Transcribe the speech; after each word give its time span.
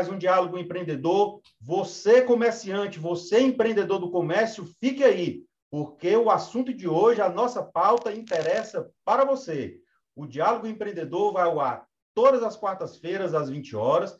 mais 0.00 0.08
um 0.08 0.16
Diálogo 0.16 0.56
Empreendedor. 0.56 1.42
Você, 1.60 2.22
comerciante, 2.22 2.98
você, 2.98 3.38
empreendedor 3.38 3.98
do 3.98 4.10
comércio, 4.10 4.64
fique 4.80 5.04
aí, 5.04 5.44
porque 5.70 6.16
o 6.16 6.30
assunto 6.30 6.72
de 6.72 6.88
hoje, 6.88 7.20
a 7.20 7.28
nossa 7.28 7.62
pauta, 7.62 8.10
interessa 8.10 8.90
para 9.04 9.26
você. 9.26 9.76
O 10.16 10.26
Diálogo 10.26 10.66
Empreendedor 10.66 11.34
vai 11.34 11.42
ao 11.42 11.60
ar 11.60 11.86
todas 12.14 12.42
as 12.42 12.56
quartas-feiras, 12.56 13.34
às 13.34 13.50
20 13.50 13.76
horas, 13.76 14.16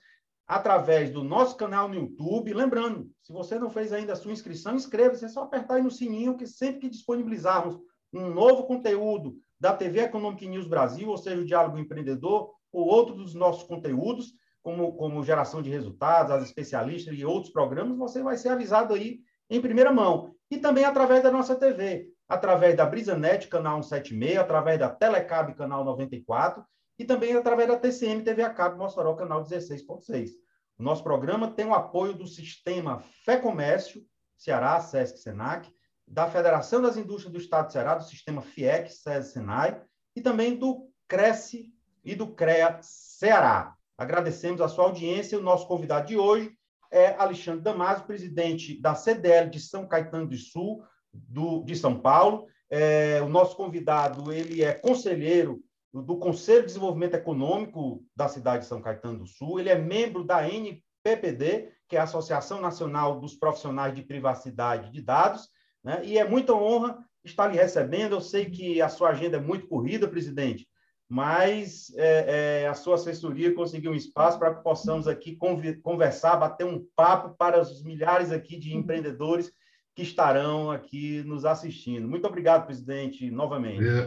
através 0.46 1.10
do 1.10 1.24
nosso 1.24 1.56
canal 1.56 1.88
no 1.88 1.94
YouTube. 1.94 2.52
Lembrando, 2.52 3.10
se 3.22 3.32
você 3.32 3.58
não 3.58 3.70
fez 3.70 3.90
ainda 3.90 4.12
a 4.12 4.16
sua 4.16 4.32
inscrição, 4.32 4.74
inscreva-se, 4.74 5.24
é 5.24 5.28
só 5.28 5.44
apertar 5.44 5.76
aí 5.76 5.82
no 5.82 5.90
sininho, 5.90 6.36
que 6.36 6.46
sempre 6.46 6.80
que 6.80 6.90
disponibilizarmos 6.90 7.80
um 8.12 8.28
novo 8.28 8.64
conteúdo 8.64 9.38
da 9.58 9.74
TV 9.74 10.00
Economic 10.00 10.46
News 10.46 10.66
Brasil, 10.66 11.08
ou 11.08 11.16
seja, 11.16 11.40
o 11.40 11.46
Diálogo 11.46 11.78
Empreendedor, 11.78 12.52
ou 12.70 12.86
outro 12.86 13.14
dos 13.14 13.34
nossos 13.34 13.62
conteúdos, 13.62 14.34
como, 14.62 14.92
como 14.96 15.24
geração 15.24 15.62
de 15.62 15.70
resultados, 15.70 16.32
as 16.32 16.42
especialistas 16.42 17.16
e 17.16 17.24
outros 17.24 17.52
programas, 17.52 17.96
você 17.96 18.22
vai 18.22 18.36
ser 18.36 18.50
avisado 18.50 18.94
aí 18.94 19.20
em 19.48 19.60
primeira 19.60 19.92
mão. 19.92 20.34
E 20.50 20.58
também 20.58 20.84
através 20.84 21.22
da 21.22 21.30
nossa 21.30 21.56
TV, 21.56 22.08
através 22.28 22.76
da 22.76 22.86
BrisaNet, 22.86 23.48
canal 23.48 23.82
176, 23.82 24.38
através 24.38 24.78
da 24.78 24.88
Telecab, 24.88 25.54
canal 25.54 25.84
94, 25.84 26.64
e 26.98 27.04
também 27.04 27.34
através 27.34 27.68
da 27.68 27.78
TCM 27.78 28.22
TV 28.22 28.42
a 28.42 28.50
Cabo 28.50 28.76
Mossoró, 28.76 29.14
canal 29.14 29.42
16.6. 29.42 30.30
O 30.78 30.82
nosso 30.82 31.02
programa 31.02 31.50
tem 31.50 31.66
o 31.66 31.74
apoio 31.74 32.14
do 32.14 32.26
Sistema 32.26 33.00
Fé 33.24 33.36
Comércio, 33.36 34.04
Ceará, 34.36 34.80
Sesc 34.80 35.18
Senac, 35.18 35.70
da 36.10 36.28
Federação 36.28 36.82
das 36.82 36.96
Indústrias 36.96 37.32
do 37.32 37.38
Estado 37.38 37.66
de 37.66 37.72
Ceará, 37.72 37.94
do 37.94 38.04
Sistema 38.04 38.42
FIEC, 38.42 38.90
SES 38.90 39.32
Senai, 39.32 39.80
e 40.16 40.20
também 40.20 40.56
do 40.56 40.90
Cresce 41.06 41.72
e 42.04 42.16
do 42.16 42.34
CREA 42.34 42.80
Ceará. 42.82 43.76
Agradecemos 44.00 44.62
a 44.62 44.68
sua 44.68 44.84
audiência. 44.84 45.38
O 45.38 45.42
nosso 45.42 45.68
convidado 45.68 46.06
de 46.08 46.16
hoje 46.16 46.50
é 46.90 47.08
Alexandre 47.18 47.60
Damasio, 47.60 48.06
presidente 48.06 48.80
da 48.80 48.94
CDL 48.94 49.50
de 49.50 49.60
São 49.60 49.86
Caetano 49.86 50.26
do 50.26 50.36
Sul, 50.38 50.82
do, 51.12 51.62
de 51.64 51.76
São 51.76 52.00
Paulo. 52.00 52.46
É, 52.70 53.20
o 53.20 53.28
nosso 53.28 53.54
convidado 53.54 54.32
ele 54.32 54.64
é 54.64 54.72
conselheiro 54.72 55.62
do, 55.92 56.16
Conselho 56.16 56.62
de 56.62 56.68
Desenvolvimento 56.68 57.12
Econômico 57.12 58.02
da 58.16 58.26
cidade 58.26 58.62
de 58.62 58.68
São 58.70 58.80
Caetano 58.80 59.18
do 59.18 59.26
Sul. 59.26 59.60
Ele 59.60 59.68
é 59.68 59.78
membro 59.78 60.24
da 60.24 60.48
NPPD, 60.48 61.70
que 61.86 61.94
é 61.94 62.00
a 62.00 62.04
Associação 62.04 62.58
Nacional 62.58 63.20
dos 63.20 63.34
Profissionais 63.34 63.94
de 63.94 64.00
Privacidade 64.00 64.90
de 64.90 65.02
Dados. 65.02 65.46
Né? 65.84 66.00
E 66.04 66.16
é 66.16 66.26
muita 66.26 66.54
honra 66.54 67.04
estar 67.22 67.48
lhe 67.48 67.58
recebendo. 67.58 68.14
Eu 68.14 68.22
sei 68.22 68.46
que 68.48 68.80
a 68.80 68.88
sua 68.88 69.10
agenda 69.10 69.36
é 69.36 69.40
muito 69.40 69.68
corrida, 69.68 70.08
presidente, 70.08 70.66
mas 71.10 71.92
é, 71.96 72.62
é, 72.62 72.68
a 72.68 72.74
sua 72.74 72.94
assessoria 72.94 73.52
conseguiu 73.52 73.90
um 73.90 73.96
espaço 73.96 74.38
para 74.38 74.54
que 74.54 74.62
possamos 74.62 75.08
aqui 75.08 75.36
conversar, 75.82 76.36
bater 76.36 76.64
um 76.64 76.86
papo 76.94 77.36
para 77.36 77.60
os 77.60 77.82
milhares 77.82 78.30
aqui 78.30 78.56
de 78.56 78.76
empreendedores 78.76 79.50
que 79.96 80.02
estarão 80.02 80.70
aqui 80.70 81.24
nos 81.24 81.44
assistindo. 81.44 82.06
Muito 82.06 82.28
obrigado, 82.28 82.64
presidente, 82.64 83.28
novamente. 83.28 83.84
É, 83.84 84.06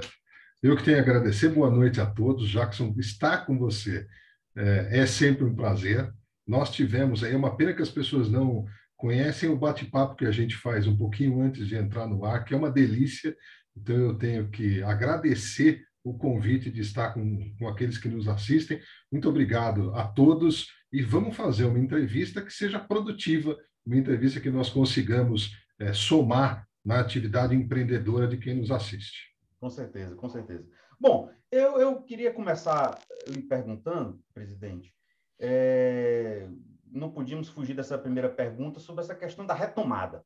eu 0.63 0.77
que 0.77 0.83
tenho 0.83 0.97
a 0.97 1.01
agradecer. 1.01 1.49
Boa 1.49 1.69
noite 1.69 1.99
a 1.99 2.05
todos. 2.05 2.47
Jackson, 2.47 2.95
estar 2.97 3.45
com 3.45 3.59
você 3.59 4.07
é, 4.55 5.01
é 5.01 5.05
sempre 5.05 5.43
um 5.43 5.53
prazer. 5.53 6.09
Nós 6.47 6.71
tivemos 6.71 7.21
aí, 7.21 7.33
é 7.33 7.37
uma 7.37 7.57
pena 7.57 7.73
que 7.73 7.81
as 7.81 7.91
pessoas 7.91 8.29
não 8.29 8.63
conhecem 8.95 9.49
o 9.49 9.57
bate-papo 9.57 10.15
que 10.15 10.25
a 10.25 10.31
gente 10.31 10.55
faz 10.55 10.87
um 10.87 10.95
pouquinho 10.95 11.41
antes 11.41 11.67
de 11.67 11.75
entrar 11.75 12.07
no 12.07 12.23
ar, 12.23 12.45
que 12.45 12.53
é 12.53 12.57
uma 12.57 12.71
delícia. 12.71 13.35
Então, 13.75 13.93
eu 13.93 14.17
tenho 14.17 14.49
que 14.49 14.81
agradecer 14.81 15.83
o 16.03 16.17
convite 16.17 16.69
de 16.69 16.81
estar 16.81 17.13
com, 17.13 17.55
com 17.57 17.67
aqueles 17.67 17.97
que 17.97 18.09
nos 18.09 18.27
assistem. 18.27 18.79
Muito 19.11 19.29
obrigado 19.29 19.93
a 19.95 20.05
todos 20.05 20.67
e 20.91 21.01
vamos 21.01 21.35
fazer 21.35 21.65
uma 21.65 21.79
entrevista 21.79 22.41
que 22.41 22.51
seja 22.51 22.79
produtiva, 22.79 23.57
uma 23.85 23.95
entrevista 23.95 24.39
que 24.39 24.49
nós 24.49 24.69
consigamos 24.69 25.51
é, 25.79 25.93
somar 25.93 26.67
na 26.83 26.99
atividade 26.99 27.55
empreendedora 27.55 28.27
de 28.27 28.37
quem 28.37 28.55
nos 28.55 28.69
assiste. 28.69 29.33
Com 29.59 29.69
certeza, 29.69 30.15
com 30.15 30.27
certeza. 30.27 30.67
Bom, 30.99 31.31
eu, 31.49 31.79
eu 31.79 32.01
queria 32.01 32.33
começar 32.33 32.99
lhe 33.27 33.41
perguntando, 33.41 34.21
presidente, 34.33 34.93
é, 35.39 36.49
não 36.85 37.11
podíamos 37.11 37.47
fugir 37.47 37.73
dessa 37.73 37.97
primeira 37.97 38.29
pergunta 38.29 38.79
sobre 38.79 39.03
essa 39.03 39.15
questão 39.15 39.45
da 39.45 39.53
retomada, 39.53 40.23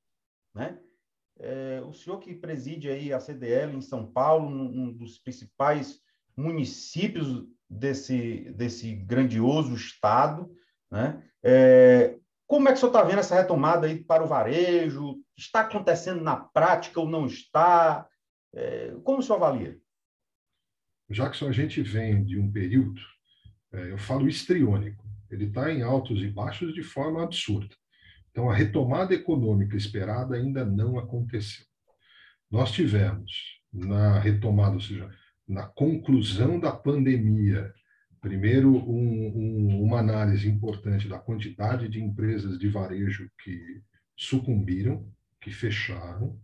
né? 0.54 0.80
É, 1.40 1.82
o 1.86 1.94
senhor 1.94 2.20
que 2.20 2.34
preside 2.34 2.90
aí 2.90 3.14
a 3.14 3.20
CDL 3.20 3.76
em 3.76 3.82
São 3.82 4.06
Paulo, 4.06 4.48
um 4.48 4.92
dos 4.92 5.18
principais 5.20 6.00
municípios 6.36 7.46
desse, 7.70 8.52
desse 8.56 8.94
grandioso 8.94 9.76
estado, 9.76 10.52
né? 10.92 11.24
É, 11.44 12.18
como 12.48 12.70
é 12.70 12.72
que 12.72 12.78
o 12.78 12.80
senhor 12.80 12.92
está 12.92 13.04
vendo 13.04 13.20
essa 13.20 13.36
retomada 13.36 13.88
aí 13.88 14.02
para 14.02 14.24
o 14.24 14.28
varejo? 14.28 15.22
Está 15.36 15.62
acontecendo 15.62 16.24
na 16.24 16.38
prática 16.38 17.00
ou 17.00 17.08
não 17.08 17.26
está? 17.26 18.08
É, 18.56 18.96
como 19.04 19.20
o 19.20 19.22
senhor 19.22 19.36
avalia? 19.36 19.78
Jackson, 21.10 21.50
a 21.50 21.52
gente 21.52 21.82
vem 21.82 22.24
de 22.24 22.40
um 22.40 22.52
período, 22.52 23.02
é, 23.74 23.92
eu 23.92 23.98
falo 23.98 24.28
histriônico, 24.28 25.06
ele 25.30 25.46
está 25.46 25.72
em 25.72 25.82
altos 25.82 26.22
e 26.22 26.28
baixos 26.28 26.74
de 26.74 26.84
forma 26.84 27.24
absurda. 27.24 27.76
Então, 28.38 28.52
a 28.52 28.54
retomada 28.54 29.16
econômica 29.16 29.76
esperada 29.76 30.36
ainda 30.36 30.64
não 30.64 31.00
aconteceu. 31.00 31.66
Nós 32.52 32.72
tivemos, 32.72 33.60
na 33.74 34.20
retomada, 34.20 34.76
ou 34.76 34.80
seja, 34.80 35.10
na 35.48 35.64
conclusão 35.64 36.60
da 36.60 36.72
pandemia, 36.72 37.74
primeiro, 38.22 38.76
um, 38.76 39.28
um, 39.36 39.84
uma 39.84 39.98
análise 39.98 40.48
importante 40.48 41.08
da 41.08 41.18
quantidade 41.18 41.90
de 41.90 42.00
empresas 42.00 42.60
de 42.60 42.70
varejo 42.70 43.28
que 43.44 43.82
sucumbiram, 44.16 45.12
que 45.42 45.50
fecharam. 45.50 46.40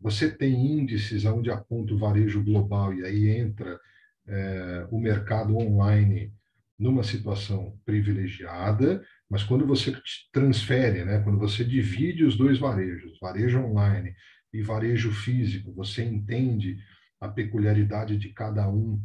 Você 0.00 0.30
tem 0.30 0.78
índices 0.78 1.24
onde 1.24 1.50
aponta 1.50 1.92
o 1.92 1.98
varejo 1.98 2.40
global, 2.40 2.94
e 2.94 3.04
aí 3.04 3.30
entra 3.30 3.80
é, 4.28 4.86
o 4.92 5.00
mercado 5.00 5.56
online 5.56 6.32
numa 6.78 7.02
situação 7.02 7.76
privilegiada, 7.84 9.04
mas 9.28 9.42
quando 9.42 9.66
você 9.66 9.92
transfere, 10.32 11.04
né, 11.04 11.20
quando 11.20 11.38
você 11.38 11.64
divide 11.64 12.24
os 12.24 12.36
dois 12.36 12.58
varejos, 12.58 13.18
varejo 13.20 13.60
online 13.60 14.14
e 14.52 14.62
varejo 14.62 15.10
físico, 15.10 15.72
você 15.72 16.04
entende 16.04 16.78
a 17.20 17.28
peculiaridade 17.28 18.16
de 18.16 18.28
cada 18.30 18.68
um 18.68 19.00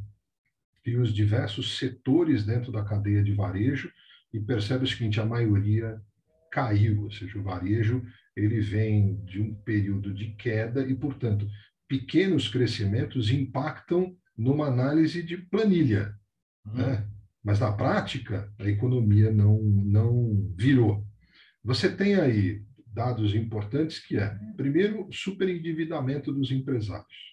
e 0.85 0.95
os 0.95 1.13
diversos 1.13 1.77
setores 1.77 2.45
dentro 2.45 2.71
da 2.71 2.83
cadeia 2.83 3.23
de 3.23 3.33
varejo 3.33 3.91
e 4.33 4.39
percebe 4.39 4.85
o 4.85 4.87
seguinte, 4.87 5.19
a 5.19 5.25
maioria 5.25 6.01
caiu, 6.51 7.03
ou 7.03 7.11
seja, 7.11 7.37
o 7.37 7.43
varejo 7.43 8.03
ele 8.35 8.59
vem 8.59 9.23
de 9.25 9.41
um 9.41 9.53
período 9.53 10.13
de 10.13 10.31
queda 10.35 10.87
e, 10.87 10.95
portanto, 10.95 11.47
pequenos 11.87 12.47
crescimentos 12.47 13.29
impactam 13.29 14.15
numa 14.37 14.67
análise 14.67 15.21
de 15.21 15.37
planilha. 15.37 16.15
Uhum. 16.65 16.73
Né? 16.75 17.10
Mas 17.43 17.59
na 17.59 17.71
prática, 17.71 18.51
a 18.59 18.65
economia 18.65 19.31
não, 19.31 19.61
não 19.61 20.53
virou. 20.55 21.05
Você 21.63 21.89
tem 21.89 22.15
aí 22.15 22.61
dados 22.85 23.33
importantes 23.33 23.99
que 23.99 24.17
é, 24.17 24.35
primeiro, 24.55 25.07
superendividamento 25.11 26.31
dos 26.31 26.51
empresários. 26.51 27.31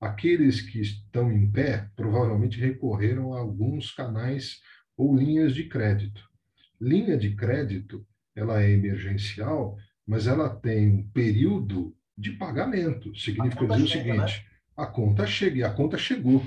Aqueles 0.00 0.60
que 0.60 0.80
estão 0.80 1.32
em 1.32 1.50
pé 1.50 1.90
provavelmente 1.96 2.60
recorreram 2.60 3.34
a 3.34 3.40
alguns 3.40 3.90
canais 3.90 4.60
ou 4.96 5.16
linhas 5.16 5.54
de 5.54 5.64
crédito. 5.64 6.22
Linha 6.80 7.16
de 7.16 7.34
crédito, 7.34 8.06
ela 8.34 8.62
é 8.62 8.70
emergencial, 8.70 9.76
mas 10.06 10.26
ela 10.26 10.48
tem 10.48 10.88
um 10.88 11.08
período 11.10 11.96
de 12.16 12.32
pagamento. 12.32 13.14
Significa 13.16 13.66
dizer 13.66 13.82
o 13.82 13.88
seguinte, 13.88 14.16
né? 14.16 14.26
a 14.76 14.86
conta 14.86 15.26
chega, 15.26 15.58
e 15.58 15.64
a 15.64 15.70
conta 15.70 15.98
chegou. 15.98 16.44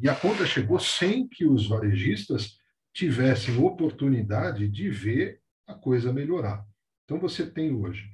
E 0.00 0.08
a 0.08 0.14
conta 0.14 0.46
chegou 0.46 0.78
sem 0.78 1.26
que 1.26 1.44
os 1.44 1.66
varejistas 1.66 2.58
tivessem 2.92 3.56
oportunidade 3.58 4.68
de 4.68 4.88
ver 4.90 5.40
a 5.66 5.74
coisa 5.74 6.12
melhorar. 6.12 6.64
Então, 7.04 7.18
você 7.18 7.44
tem 7.48 7.72
hoje 7.72 8.08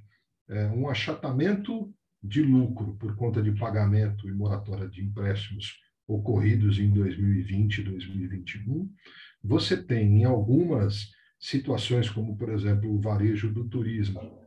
é, 0.48 0.66
um 0.66 0.88
achatamento 0.88 1.92
de 2.22 2.42
lucro 2.42 2.96
por 2.96 3.14
conta 3.16 3.42
de 3.42 3.52
pagamento 3.52 4.28
e 4.28 4.32
moratória 4.32 4.88
de 4.88 5.02
empréstimos 5.02 5.78
ocorridos 6.06 6.78
em 6.78 6.90
2020 6.90 7.78
e 7.78 7.82
2021. 7.82 8.90
Você 9.42 9.82
tem, 9.82 10.22
em 10.22 10.25
algumas 10.25 11.10
situações, 11.38 12.08
como, 12.08 12.37
por 12.37 12.48
exemplo, 12.48 12.90
o 12.90 13.00
varejo 13.00 13.52
do 13.52 13.69
turismo 13.69 14.38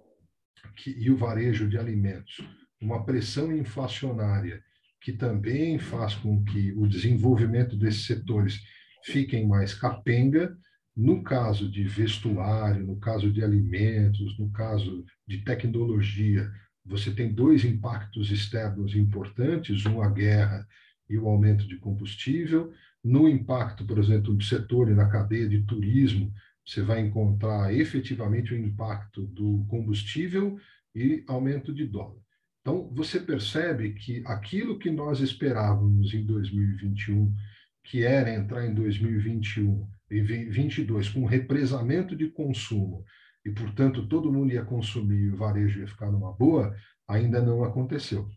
que, 0.76 0.92
e 0.92 1.12
o 1.12 1.18
varejo 1.18 1.68
de 1.68 1.78
alimentos, 1.78 2.42
uma 2.82 3.06
pressão 3.06 3.52
inflacionária 3.56 4.64
que 5.08 5.14
também 5.14 5.80
faz 5.80 6.16
com 6.16 6.44
que 6.44 6.74
o 6.74 6.86
desenvolvimento 6.86 7.78
desses 7.78 8.06
setores 8.06 8.62
fiquem 9.06 9.48
mais 9.48 9.74
capenga. 9.74 10.54
No 10.94 11.24
caso 11.24 11.72
de 11.72 11.86
vestuário, 11.86 12.86
no 12.86 13.00
caso 13.00 13.32
de 13.32 13.42
alimentos, 13.42 14.38
no 14.38 14.52
caso 14.52 15.06
de 15.26 15.46
tecnologia, 15.46 16.52
você 16.86 17.10
tem 17.10 17.34
dois 17.34 17.64
impactos 17.64 18.32
externos 18.32 18.98
importantes: 18.98 19.86
um 19.86 20.02
a 20.02 20.10
guerra 20.10 20.68
e 21.10 21.18
o 21.18 21.30
aumento 21.30 21.66
de 21.66 21.78
combustível. 21.78 22.74
No 23.02 23.30
impacto, 23.30 23.86
por 23.86 24.00
exemplo, 24.00 24.34
do 24.34 24.44
setor 24.44 24.92
e 24.92 24.94
na 24.94 25.08
cadeia 25.08 25.48
de 25.48 25.62
turismo, 25.62 26.34
você 26.66 26.82
vai 26.82 27.00
encontrar 27.00 27.74
efetivamente 27.74 28.54
o 28.54 28.58
impacto 28.58 29.26
do 29.26 29.66
combustível 29.70 30.60
e 30.94 31.24
aumento 31.30 31.74
de 31.74 31.86
dólar. 31.86 32.27
Então, 32.68 32.90
você 32.94 33.18
percebe 33.18 33.94
que 33.94 34.22
aquilo 34.26 34.78
que 34.78 34.92
nós 34.92 35.22
esperávamos 35.22 36.14
em 36.14 36.26
2021, 36.26 37.34
que 37.82 38.04
era 38.04 38.30
entrar 38.30 38.66
em 38.66 38.74
2021 38.74 39.90
e 40.12 40.18
2022 40.18 41.08
com 41.08 41.22
um 41.22 41.26
represamento 41.26 42.14
de 42.14 42.30
consumo, 42.30 43.06
e, 43.46 43.52
portanto, 43.52 44.06
todo 44.10 44.34
mundo 44.34 44.52
ia 44.52 44.66
consumir 44.66 45.18
e 45.18 45.30
o 45.30 45.38
varejo 45.38 45.80
ia 45.80 45.88
ficar 45.88 46.12
numa 46.12 46.34
boa, 46.34 46.76
ainda 47.08 47.42
não 47.42 47.64
aconteceu. 47.64 48.28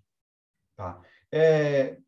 Tá. 0.77 1.03
É, 1.33 1.99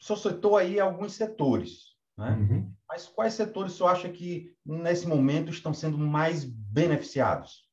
o 0.00 0.04
senhor 0.04 0.18
citou 0.18 0.56
aí 0.56 0.78
alguns 0.78 1.14
setores, 1.14 1.96
né? 2.16 2.30
Uhum. 2.30 2.72
Mas 2.88 3.08
quais 3.08 3.34
setores 3.34 3.72
o 3.72 3.76
senhor 3.76 3.88
acha 3.88 4.08
que, 4.08 4.54
nesse 4.64 5.08
momento, 5.08 5.50
estão 5.50 5.74
sendo 5.74 5.98
mais 5.98 6.44
beneficiados? 6.44 7.65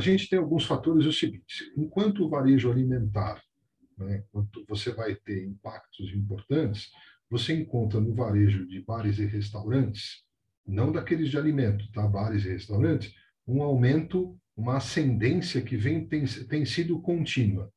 A 0.00 0.02
gente 0.02 0.30
tem 0.30 0.38
alguns 0.38 0.64
fatores. 0.64 1.04
o 1.04 1.12
seguinte: 1.12 1.70
enquanto 1.76 2.24
o 2.24 2.28
varejo 2.30 2.72
alimentar, 2.72 3.38
né, 3.98 4.24
você 4.66 4.94
vai 4.94 5.14
ter 5.14 5.44
impactos 5.44 6.10
importantes, 6.14 6.90
você 7.28 7.52
encontra 7.52 8.00
no 8.00 8.14
varejo 8.14 8.66
de 8.66 8.80
bares 8.80 9.18
e 9.18 9.26
restaurantes, 9.26 10.22
não 10.66 10.90
daqueles 10.90 11.28
de 11.28 11.36
alimento, 11.36 11.84
tá? 11.92 12.08
bares 12.08 12.46
e 12.46 12.48
restaurantes, 12.48 13.12
um 13.46 13.62
aumento, 13.62 14.34
uma 14.56 14.78
ascendência 14.78 15.60
que 15.60 15.76
vem 15.76 16.06
tem, 16.06 16.24
tem 16.24 16.64
sido 16.64 16.98
contínua. 17.02 17.70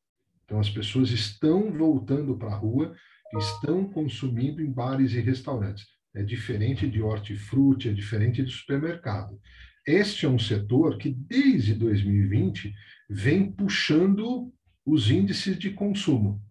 Então, 0.46 0.58
as 0.58 0.70
pessoas 0.70 1.10
estão 1.10 1.70
voltando 1.70 2.38
para 2.38 2.52
a 2.52 2.56
rua, 2.56 2.96
estão 3.36 3.86
consumindo 3.86 4.62
em 4.62 4.72
bares 4.72 5.12
e 5.12 5.20
restaurantes. 5.20 5.86
É 6.14 6.22
diferente 6.22 6.88
de 6.88 7.02
hortifruti, 7.02 7.90
é 7.90 7.92
diferente 7.92 8.42
de 8.42 8.50
supermercado. 8.50 9.38
Este 9.86 10.24
é 10.24 10.28
um 10.28 10.38
setor 10.38 10.96
que, 10.96 11.10
desde 11.10 11.74
2020, 11.74 12.72
vem 13.08 13.52
puxando 13.52 14.50
os 14.84 15.10
índices 15.10 15.58
de 15.58 15.70
consumo. 15.70 16.42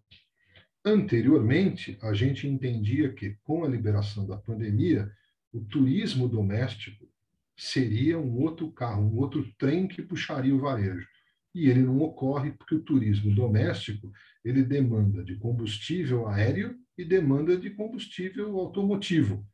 Anteriormente, 0.84 1.98
a 2.00 2.12
gente 2.12 2.46
entendia 2.46 3.12
que, 3.12 3.36
com 3.42 3.64
a 3.64 3.68
liberação 3.68 4.26
da 4.26 4.36
pandemia, 4.36 5.10
o 5.52 5.60
turismo 5.60 6.28
doméstico 6.28 7.08
seria 7.56 8.18
um 8.18 8.38
outro 8.40 8.70
carro, 8.70 9.02
um 9.02 9.16
outro 9.16 9.50
trem 9.58 9.88
que 9.88 10.02
puxaria 10.02 10.54
o 10.54 10.60
varejo. 10.60 11.06
E 11.54 11.68
ele 11.68 11.82
não 11.82 12.00
ocorre 12.00 12.52
porque 12.52 12.74
o 12.74 12.82
turismo 12.82 13.34
doméstico 13.34 14.12
ele 14.44 14.62
demanda 14.62 15.24
de 15.24 15.36
combustível 15.36 16.28
aéreo 16.28 16.76
e 16.98 17.04
demanda 17.04 17.56
de 17.56 17.70
combustível 17.70 18.58
automotivo. 18.58 19.44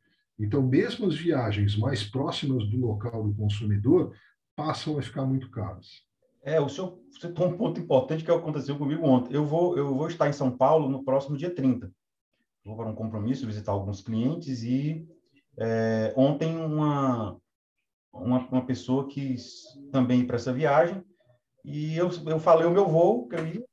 Então, 0.41 0.61
mesmo 0.61 1.07
as 1.07 1.15
viagens 1.15 1.77
mais 1.77 2.03
próximas 2.03 2.67
do 2.67 2.77
local 2.77 3.23
do 3.23 3.35
consumidor 3.35 4.15
passam 4.55 4.97
a 4.97 5.01
ficar 5.01 5.23
muito 5.23 5.51
caras. 5.51 5.87
É, 6.43 6.59
o 6.59 6.67
senhor 6.67 6.99
citou 7.19 7.47
um 7.47 7.55
ponto 7.55 7.79
importante 7.79 8.23
que 8.23 8.31
aconteceu 8.31 8.75
comigo 8.75 9.05
ontem. 9.05 9.35
Eu 9.35 9.45
vou, 9.45 9.77
eu 9.77 9.93
vou 9.93 10.07
estar 10.07 10.27
em 10.27 10.33
São 10.33 10.49
Paulo 10.49 10.89
no 10.89 11.03
próximo 11.03 11.37
dia 11.37 11.53
30. 11.53 11.91
Vou 12.65 12.75
para 12.75 12.89
um 12.89 12.95
compromisso, 12.95 13.45
visitar 13.45 13.71
alguns 13.71 14.01
clientes 14.01 14.63
e 14.63 15.07
é, 15.59 16.11
ontem 16.17 16.57
uma, 16.57 17.37
uma, 18.11 18.39
uma 18.47 18.65
pessoa 18.65 19.07
quis 19.07 19.63
também 19.91 20.21
ir 20.21 20.25
para 20.25 20.37
essa 20.37 20.51
viagem 20.51 21.03
e 21.63 21.95
eu, 21.95 22.09
eu 22.25 22.39
falei 22.39 22.65
o 22.65 22.71
meu 22.71 22.87
voo, 22.87 23.27
que 23.27 23.35
eu 23.35 23.47
ia, 23.47 23.65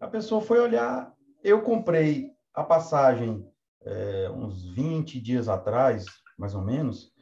a 0.00 0.06
pessoa 0.06 0.40
foi 0.40 0.58
olhar, 0.58 1.12
eu 1.44 1.60
comprei 1.60 2.30
a 2.54 2.64
passagem 2.64 3.46
é, 3.84 4.30
uns 4.30 4.64
20 4.74 5.20
dias 5.20 5.48
atrás, 5.48 6.06
mais 6.38 6.54
ou 6.54 6.62
menos, 6.62 7.12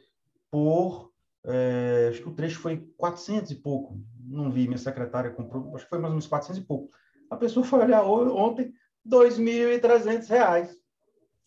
por, 0.51 1.11
é, 1.45 2.07
acho 2.09 2.21
que 2.21 2.29
o 2.29 2.33
trecho 2.33 2.59
foi 2.59 2.77
400 2.97 3.51
e 3.51 3.55
pouco, 3.55 4.01
não 4.19 4.51
vi, 4.51 4.67
minha 4.67 4.77
secretária 4.77 5.31
comprou, 5.31 5.75
acho 5.75 5.85
que 5.85 5.89
foi 5.89 5.99
mais 5.99 6.11
ou 6.11 6.15
menos 6.15 6.27
400 6.27 6.61
e 6.61 6.65
pouco. 6.65 6.91
A 7.29 7.35
pessoa 7.35 7.65
foi 7.65 7.79
olhar 7.79 8.03
ontem, 8.03 8.73
2.300 9.07 10.27
reais. 10.29 10.77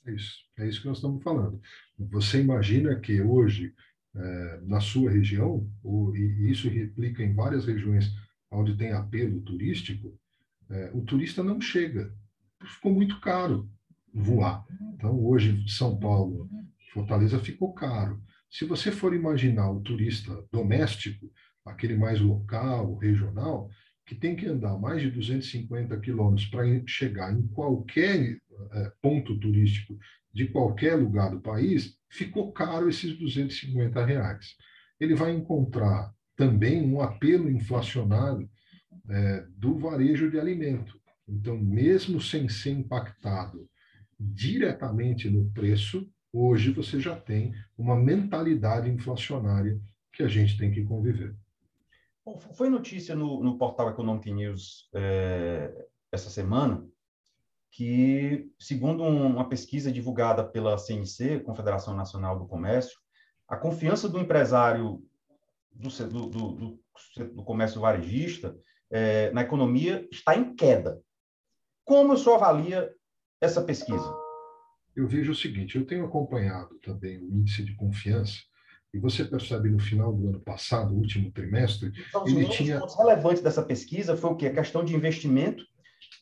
É 0.06 0.12
isso, 0.12 0.38
é 0.58 0.66
isso 0.66 0.80
que 0.80 0.88
nós 0.88 0.98
estamos 0.98 1.22
falando. 1.22 1.60
Você 1.98 2.40
imagina 2.40 2.98
que 2.98 3.20
hoje, 3.20 3.74
é, 4.14 4.60
na 4.62 4.80
sua 4.80 5.10
região, 5.10 5.68
o, 5.82 6.14
e 6.16 6.50
isso 6.50 6.68
replica 6.68 7.22
em 7.22 7.34
várias 7.34 7.66
regiões 7.66 8.10
onde 8.50 8.76
tem 8.76 8.92
apelo 8.92 9.40
turístico, 9.42 10.18
é, 10.70 10.90
o 10.94 11.02
turista 11.02 11.42
não 11.42 11.60
chega. 11.60 12.14
Ficou 12.62 12.92
muito 12.92 13.20
caro 13.20 13.68
voar. 14.12 14.64
Então, 14.94 15.18
hoje, 15.24 15.64
São 15.68 15.98
Paulo, 15.98 16.48
Fortaleza 16.92 17.38
ficou 17.38 17.72
caro. 17.72 18.20
Se 18.50 18.64
você 18.64 18.90
for 18.90 19.14
imaginar 19.14 19.70
o 19.70 19.80
turista 19.80 20.44
doméstico, 20.52 21.30
aquele 21.64 21.96
mais 21.96 22.20
local, 22.20 22.96
regional, 22.96 23.70
que 24.04 24.14
tem 24.14 24.34
que 24.34 24.46
andar 24.46 24.76
mais 24.76 25.00
de 25.00 25.10
250 25.10 25.98
quilômetros 26.00 26.48
para 26.48 26.64
chegar 26.86 27.32
em 27.32 27.46
qualquer 27.48 28.38
é, 28.72 28.92
ponto 29.00 29.38
turístico 29.38 29.96
de 30.32 30.48
qualquer 30.48 30.96
lugar 30.96 31.30
do 31.30 31.40
país, 31.40 31.96
ficou 32.08 32.52
caro 32.52 32.88
esses 32.88 33.16
250 33.16 34.04
reais. 34.04 34.56
Ele 34.98 35.14
vai 35.14 35.32
encontrar 35.32 36.12
também 36.36 36.82
um 36.82 37.00
apelo 37.00 37.50
inflacionário 37.50 38.50
é, 39.08 39.44
do 39.56 39.78
varejo 39.78 40.30
de 40.30 40.38
alimento. 40.38 40.98
Então, 41.28 41.56
mesmo 41.56 42.20
sem 42.20 42.48
ser 42.48 42.70
impactado 42.70 43.68
diretamente 44.20 45.30
no 45.30 45.50
preço, 45.52 46.06
hoje 46.30 46.70
você 46.72 47.00
já 47.00 47.16
tem 47.16 47.54
uma 47.76 47.96
mentalidade 47.96 48.90
inflacionária 48.90 49.80
que 50.12 50.22
a 50.22 50.28
gente 50.28 50.58
tem 50.58 50.70
que 50.70 50.84
conviver. 50.84 51.34
Bom, 52.24 52.38
foi 52.38 52.68
notícia 52.68 53.16
no, 53.16 53.42
no 53.42 53.56
portal 53.56 53.88
Economic 53.88 54.30
News 54.30 54.90
é, 54.94 55.88
essa 56.12 56.28
semana 56.28 56.86
que, 57.72 58.50
segundo 58.58 59.02
uma 59.02 59.48
pesquisa 59.48 59.90
divulgada 59.90 60.44
pela 60.44 60.76
CNC, 60.76 61.40
Confederação 61.40 61.94
Nacional 61.94 62.38
do 62.38 62.46
Comércio, 62.46 62.98
a 63.48 63.56
confiança 63.56 64.08
do 64.08 64.18
empresário 64.18 65.02
do, 65.72 65.88
do, 65.88 66.26
do, 66.28 66.80
do 67.34 67.44
comércio 67.44 67.80
varejista 67.80 68.56
é, 68.90 69.30
na 69.30 69.42
economia 69.42 70.06
está 70.10 70.36
em 70.36 70.54
queda. 70.54 71.00
Como 71.84 72.12
o 72.12 72.16
senhor 72.16 72.36
avalia 72.36 72.92
essa 73.40 73.62
pesquisa? 73.62 74.14
Eu 74.94 75.06
vejo 75.06 75.32
o 75.32 75.34
seguinte: 75.34 75.76
eu 75.76 75.86
tenho 75.86 76.04
acompanhado 76.04 76.78
também 76.80 77.18
o 77.18 77.32
índice 77.32 77.64
de 77.64 77.74
confiança, 77.74 78.38
e 78.92 78.98
você 78.98 79.24
percebe 79.24 79.70
no 79.70 79.78
final 79.78 80.12
do 80.12 80.28
ano 80.28 80.40
passado, 80.40 80.94
último 80.94 81.30
trimestre, 81.30 81.92
então, 82.08 82.26
ele 82.26 82.48
tinha. 82.48 82.82
O 82.82 83.42
dessa 83.42 83.62
pesquisa 83.62 84.16
foi 84.16 84.30
o 84.30 84.36
quê? 84.36 84.46
A 84.46 84.54
questão 84.54 84.84
de 84.84 84.94
investimento, 84.94 85.64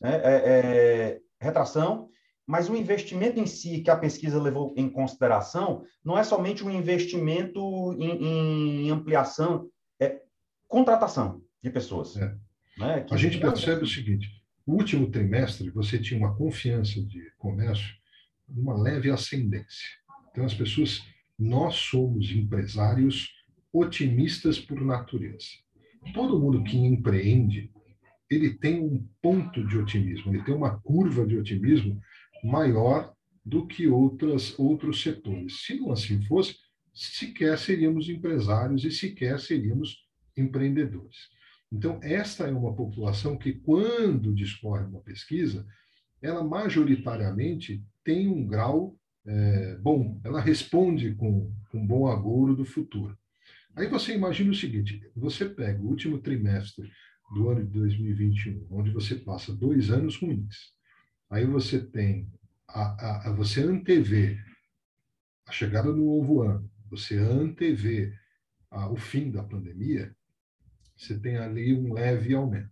né? 0.01 0.21
é, 0.23 0.33
é, 0.33 1.19
retração, 1.41 2.09
mas 2.45 2.69
o 2.69 2.75
investimento 2.75 3.39
em 3.39 3.45
si 3.45 3.81
que 3.81 3.89
a 3.89 3.97
pesquisa 3.97 4.41
levou 4.41 4.73
em 4.77 4.89
consideração 4.89 5.83
não 6.03 6.17
é 6.17 6.23
somente 6.23 6.63
um 6.63 6.69
investimento 6.69 7.59
em, 7.99 8.85
em 8.85 8.91
ampliação, 8.91 9.67
é 9.99 10.21
contratação 10.67 11.41
de 11.63 11.69
pessoas. 11.71 12.17
É. 12.17 12.35
Né? 12.77 13.05
a 13.09 13.17
gente 13.17 13.39
percebe 13.39 13.83
o 13.83 13.87
seguinte: 13.87 14.29
no 14.65 14.75
último 14.75 15.09
trimestre, 15.09 15.69
você 15.69 15.97
tinha 15.97 16.19
uma 16.19 16.35
confiança 16.35 17.01
de 17.01 17.31
comércio, 17.37 17.95
uma 18.47 18.77
leve 18.77 19.09
ascendência. 19.09 19.87
Então, 20.31 20.45
as 20.45 20.53
pessoas, 20.53 21.03
nós 21.37 21.75
somos 21.75 22.31
empresários 22.31 23.33
otimistas 23.73 24.59
por 24.59 24.81
natureza. 24.81 25.47
Todo 26.13 26.39
mundo 26.39 26.63
que 26.63 26.77
empreende, 26.77 27.71
ele 28.29 28.53
tem 28.53 28.79
um 28.79 29.07
ponto 29.21 29.65
de 29.65 29.77
otimismo, 29.77 30.33
ele 30.33 30.43
tem 30.43 30.53
uma 30.53 30.79
curva 30.79 31.25
de 31.25 31.37
otimismo 31.37 31.99
maior 32.43 33.13
do 33.43 33.65
que 33.65 33.87
outras, 33.87 34.57
outros 34.59 35.01
setores. 35.01 35.65
Se 35.65 35.79
não 35.79 35.91
assim 35.91 36.21
fosse, 36.23 36.55
sequer 36.93 37.57
seríamos 37.57 38.07
empresários 38.09 38.83
e 38.83 38.91
sequer 38.91 39.39
seríamos 39.39 40.05
empreendedores. 40.37 41.17
Então, 41.71 41.99
esta 42.01 42.47
é 42.47 42.51
uma 42.51 42.75
população 42.75 43.37
que, 43.37 43.53
quando 43.53 44.33
discorre 44.33 44.85
uma 44.85 45.01
pesquisa, 45.01 45.65
ela 46.21 46.43
majoritariamente 46.43 47.83
tem 48.03 48.27
um 48.27 48.45
grau 48.45 48.97
é, 49.25 49.75
bom, 49.75 50.19
ela 50.23 50.41
responde 50.41 51.13
com, 51.13 51.53
com 51.69 51.85
bom 51.85 52.07
agouro 52.07 52.55
do 52.55 52.65
futuro. 52.65 53.17
Aí 53.75 53.87
você 53.87 54.15
imagina 54.15 54.51
o 54.51 54.55
seguinte: 54.55 55.01
você 55.15 55.47
pega 55.47 55.81
o 55.81 55.87
último 55.87 56.19
trimestre 56.19 56.89
do 57.33 57.49
ano 57.49 57.63
de 57.63 57.71
2021, 57.71 58.67
onde 58.71 58.91
você 58.91 59.15
passa 59.15 59.55
dois 59.55 59.91
anos 59.91 60.17
ruins, 60.17 60.73
aí 61.29 61.45
você 61.45 61.79
tem 61.79 62.27
a, 62.67 62.81
a, 62.81 63.29
a 63.29 63.33
você 63.33 63.61
antevê 63.61 64.39
a 65.45 65.51
chegada 65.51 65.91
do 65.91 66.03
novo 66.03 66.41
ano, 66.41 66.69
você 66.89 67.17
antevê 67.17 68.13
a, 68.71 68.89
o 68.89 68.95
fim 68.95 69.31
da 69.31 69.43
pandemia, 69.43 70.15
você 70.99 71.17
tem 71.17 71.37
ali 71.37 71.73
um 71.73 71.93
leve 71.93 72.35
aumento. 72.35 72.69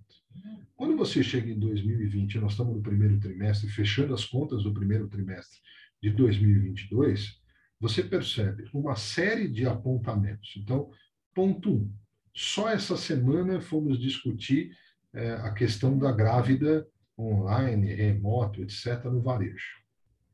Quando 0.75 0.95
você 0.95 1.23
chega 1.23 1.49
em 1.49 1.57
2020, 1.57 2.39
nós 2.39 2.51
estamos 2.51 2.75
no 2.75 2.81
primeiro 2.81 3.19
trimestre, 3.19 3.69
fechando 3.69 4.13
as 4.13 4.25
contas 4.25 4.63
do 4.63 4.73
primeiro 4.73 5.07
trimestre 5.07 5.59
de 6.01 6.11
2022, 6.11 7.41
você 7.79 8.03
percebe 8.03 8.69
uma 8.73 8.95
série 8.95 9.47
de 9.47 9.65
apontamentos. 9.65 10.53
Então, 10.57 10.91
Ponto 11.37 11.71
um. 11.71 11.93
Só 12.33 12.67
essa 12.67 12.97
semana 12.97 13.61
fomos 13.61 13.99
discutir 13.99 14.75
é, 15.13 15.33
a 15.33 15.53
questão 15.53 15.95
da 15.95 16.11
grávida 16.11 16.87
online, 17.15 17.93
remoto, 17.93 18.63
etc., 18.63 19.03
no 19.03 19.21
varejo. 19.21 19.83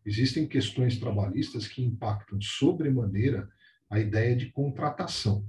Existem 0.06 0.48
questões 0.48 0.98
trabalhistas 0.98 1.68
que 1.68 1.84
impactam 1.84 2.40
sobremaneira 2.40 3.50
a 3.90 4.00
ideia 4.00 4.34
de 4.34 4.50
contratação. 4.50 5.46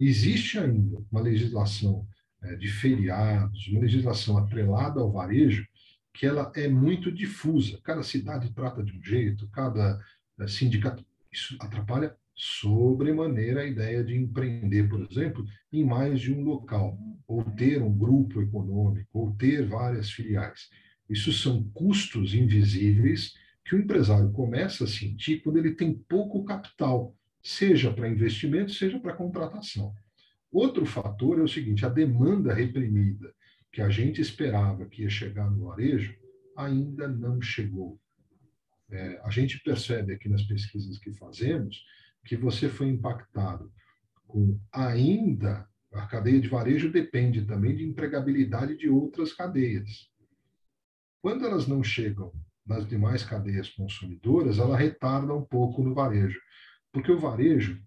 Existe 0.00 0.58
ainda 0.58 1.04
uma 1.12 1.20
legislação 1.20 2.06
é, 2.42 2.56
de 2.56 2.68
feriados, 2.68 3.68
uma 3.68 3.82
legislação 3.82 4.38
atrelada 4.38 4.98
ao 4.98 5.12
varejo, 5.12 5.66
que 6.14 6.26
ela 6.26 6.50
é 6.56 6.66
muito 6.66 7.12
difusa. 7.12 7.78
Cada 7.84 8.02
cidade 8.02 8.50
trata 8.54 8.82
de 8.82 8.96
um 8.96 9.02
jeito, 9.02 9.46
cada 9.48 10.00
é, 10.38 10.48
sindicato. 10.48 11.04
Isso 11.30 11.56
atrapalha 11.60 12.16
sobremaneira 12.34 13.60
a 13.60 13.66
ideia 13.66 14.02
de 14.02 14.16
empreender, 14.16 14.88
por 14.88 15.06
exemplo, 15.10 15.44
em 15.70 15.84
mais 15.84 16.20
de 16.20 16.32
um 16.32 16.42
local, 16.42 16.98
ou 17.26 17.44
ter 17.44 17.82
um 17.82 17.92
grupo 17.92 18.40
econômico, 18.40 19.08
ou 19.12 19.32
ter 19.34 19.66
várias 19.66 20.10
filiais. 20.10 20.70
Isso 21.08 21.32
são 21.32 21.62
custos 21.74 22.34
invisíveis 22.34 23.34
que 23.64 23.76
o 23.76 23.78
empresário 23.78 24.32
começa 24.32 24.84
a 24.84 24.86
sentir 24.86 25.42
quando 25.42 25.58
ele 25.58 25.74
tem 25.74 25.92
pouco 25.92 26.44
capital, 26.44 27.14
seja 27.42 27.92
para 27.92 28.08
investimento, 28.08 28.72
seja 28.72 28.98
para 28.98 29.16
contratação. 29.16 29.94
Outro 30.50 30.84
fator 30.84 31.38
é 31.38 31.42
o 31.42 31.48
seguinte: 31.48 31.86
a 31.86 31.88
demanda 31.88 32.52
reprimida 32.52 33.32
que 33.72 33.80
a 33.80 33.88
gente 33.88 34.20
esperava 34.20 34.86
que 34.86 35.02
ia 35.02 35.10
chegar 35.10 35.50
no 35.50 35.66
varejo 35.66 36.14
ainda 36.56 37.08
não 37.08 37.40
chegou. 37.40 38.00
É, 38.90 39.20
a 39.22 39.30
gente 39.30 39.62
percebe 39.62 40.12
aqui 40.12 40.28
nas 40.28 40.42
pesquisas 40.42 40.98
que 40.98 41.12
fazemos 41.12 41.84
que 42.24 42.36
você 42.36 42.68
foi 42.68 42.88
impactado 42.88 43.72
com 44.26 44.58
ainda 44.72 45.68
a 45.92 46.06
cadeia 46.06 46.40
de 46.40 46.48
varejo 46.48 46.90
depende 46.90 47.44
também 47.44 47.74
de 47.74 47.84
empregabilidade 47.84 48.76
de 48.76 48.88
outras 48.88 49.32
cadeias. 49.32 50.08
Quando 51.20 51.44
elas 51.44 51.66
não 51.66 51.82
chegam 51.82 52.32
nas 52.64 52.86
demais 52.86 53.24
cadeias 53.24 53.68
consumidoras, 53.68 54.58
ela 54.58 54.76
retarda 54.76 55.34
um 55.34 55.44
pouco 55.44 55.82
no 55.82 55.92
varejo, 55.92 56.40
porque 56.92 57.10
o 57.10 57.18
varejo 57.18 57.80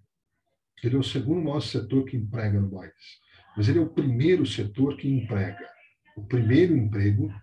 ele 0.83 0.95
é 0.95 0.99
o 0.99 1.03
segundo 1.03 1.41
maior 1.41 1.61
setor 1.61 2.03
que 2.03 2.17
emprega 2.17 2.59
no 2.59 2.69
país, 2.69 2.93
mas 3.55 3.69
ele 3.69 3.79
é 3.79 3.81
o 3.81 3.89
primeiro 3.89 4.45
setor 4.45 4.97
que 4.97 5.07
emprega. 5.07 5.65
O 6.15 6.25
primeiro 6.25 6.75
emprego, 6.75 7.33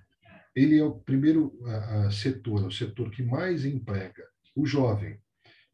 ele 0.55 0.79
é 0.79 0.85
o 0.85 0.93
primeiro 0.93 1.47
uh, 1.63 2.13
setor, 2.13 2.63
é 2.63 2.67
o 2.67 2.71
setor 2.71 3.11
que 3.11 3.23
mais 3.23 3.65
emprega 3.65 4.23
o 4.55 4.67
jovem. 4.67 5.19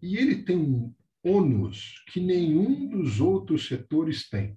E 0.00 0.16
ele 0.16 0.42
tem 0.42 0.56
um 0.56 0.94
ônus 1.24 2.04
que 2.12 2.20
nenhum 2.20 2.88
dos 2.88 3.20
outros 3.20 3.66
setores 3.66 4.28
tem, 4.28 4.56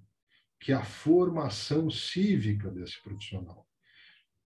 que 0.60 0.70
é 0.70 0.76
a 0.76 0.84
formação 0.84 1.90
cívica 1.90 2.70
desse 2.70 3.02
profissional. 3.02 3.66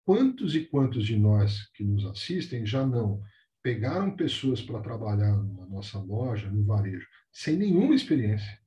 Quantos 0.06 0.56
e 0.56 0.66
quantos 0.66 1.06
de 1.06 1.18
nós 1.18 1.70
que 1.72 1.84
nos 1.84 2.06
assistem 2.06 2.66
já 2.66 2.86
não 2.86 3.22
pegaram 3.64 4.16
pessoas 4.16 4.62
para 4.62 4.82
trabalhar 4.82 5.36
na 5.36 5.66
nossa 5.66 5.98
loja, 5.98 6.52
no 6.52 6.64
varejo, 6.66 7.08
sem 7.32 7.56
nenhuma 7.56 7.96
experiência? 7.96 8.60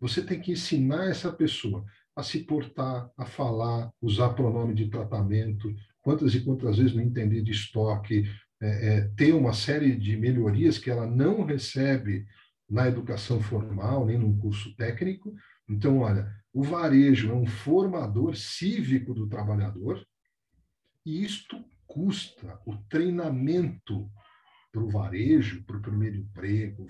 Você 0.00 0.22
tem 0.22 0.40
que 0.40 0.52
ensinar 0.52 1.08
essa 1.08 1.32
pessoa 1.32 1.84
a 2.16 2.22
se 2.22 2.40
portar, 2.40 3.10
a 3.16 3.24
falar, 3.24 3.90
usar 4.02 4.30
pronome 4.30 4.74
de 4.74 4.88
tratamento, 4.88 5.74
quantas 6.02 6.34
e 6.34 6.40
quantas 6.40 6.76
vezes 6.76 6.94
não 6.94 7.02
entender 7.02 7.42
de 7.42 7.52
estoque, 7.52 8.24
é, 8.60 8.66
é, 8.88 9.00
ter 9.16 9.32
uma 9.32 9.52
série 9.52 9.96
de 9.96 10.16
melhorias 10.16 10.78
que 10.78 10.90
ela 10.90 11.06
não 11.06 11.44
recebe 11.44 12.26
na 12.68 12.88
educação 12.88 13.40
formal, 13.40 14.06
nem 14.06 14.18
num 14.18 14.36
curso 14.36 14.74
técnico. 14.76 15.34
Então, 15.68 15.98
olha, 15.98 16.30
o 16.52 16.62
varejo 16.62 17.30
é 17.30 17.34
um 17.34 17.46
formador 17.46 18.36
cívico 18.36 19.14
do 19.14 19.28
trabalhador, 19.28 20.04
e 21.04 21.22
isto 21.22 21.62
custa 21.86 22.58
o 22.64 22.76
treinamento 22.88 24.08
para 24.74 24.82
o 24.82 24.90
varejo, 24.90 25.62
para 25.62 25.76
o 25.76 25.80
primeiro 25.80 26.16
emprego, 26.16 26.84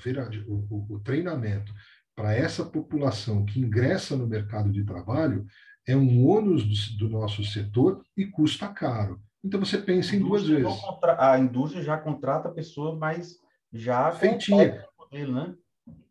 o, 0.48 0.54
o, 0.70 0.94
o 0.94 1.00
treinamento 1.00 1.70
para 2.16 2.32
essa 2.32 2.64
população 2.64 3.44
que 3.44 3.60
ingressa 3.60 4.16
no 4.16 4.26
mercado 4.26 4.72
de 4.72 4.84
trabalho 4.84 5.44
é 5.86 5.94
um 5.94 6.26
ônus 6.26 6.64
do, 6.64 6.96
do 6.96 7.08
nosso 7.10 7.44
setor 7.44 8.02
e 8.16 8.24
custa 8.24 8.68
caro. 8.68 9.20
Então 9.44 9.60
você 9.60 9.76
pensa 9.76 10.16
em 10.16 10.20
duas 10.20 10.48
vezes. 10.48 10.80
Contra... 10.80 11.32
A 11.32 11.38
indústria 11.38 11.82
já 11.82 11.98
contrata 11.98 12.48
a 12.48 12.52
pessoa, 12.52 12.96
mas 12.96 13.34
já 13.70 14.10
feitinha. 14.12 14.82
Modelo, 14.98 15.34
né? 15.34 15.54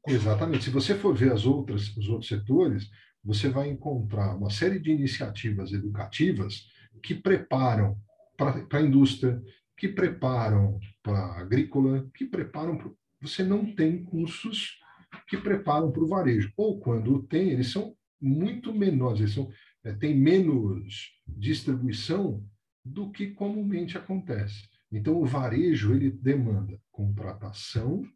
Exatamente. 0.07 0.65
Se 0.65 0.69
você 0.69 0.93
for 0.93 1.15
ver 1.15 1.31
as 1.31 1.47
outras, 1.47 1.87
os 1.97 2.07
outros 2.07 2.27
setores, 2.27 2.87
você 3.23 3.49
vai 3.49 3.69
encontrar 3.69 4.35
uma 4.35 4.51
série 4.51 4.79
de 4.79 4.91
iniciativas 4.91 5.71
educativas 5.71 6.67
que 7.01 7.15
preparam 7.15 7.97
para 8.37 8.79
a 8.79 8.81
indústria, 8.81 9.41
que 9.83 9.89
preparam 9.89 10.79
para 11.03 11.19
a 11.19 11.41
agrícola, 11.41 12.09
que 12.15 12.25
preparam. 12.25 12.77
Pro... 12.77 12.97
Você 13.19 13.43
não 13.43 13.75
tem 13.75 14.01
cursos 14.01 14.79
que 15.27 15.35
preparam 15.35 15.91
para 15.91 16.01
o 16.01 16.07
varejo. 16.07 16.53
Ou 16.55 16.79
quando 16.79 17.23
tem, 17.23 17.49
eles 17.49 17.69
são 17.69 17.93
muito 18.21 18.73
menores, 18.73 19.19
eles 19.19 19.33
são, 19.33 19.51
é, 19.83 19.91
têm 19.91 20.15
menos 20.15 21.11
distribuição 21.27 22.41
do 22.85 23.11
que 23.11 23.31
comumente 23.31 23.97
acontece. 23.97 24.69
Então, 24.89 25.21
o 25.21 25.25
varejo 25.25 25.93
ele 25.93 26.09
demanda 26.09 26.79
contratação, 26.89 28.07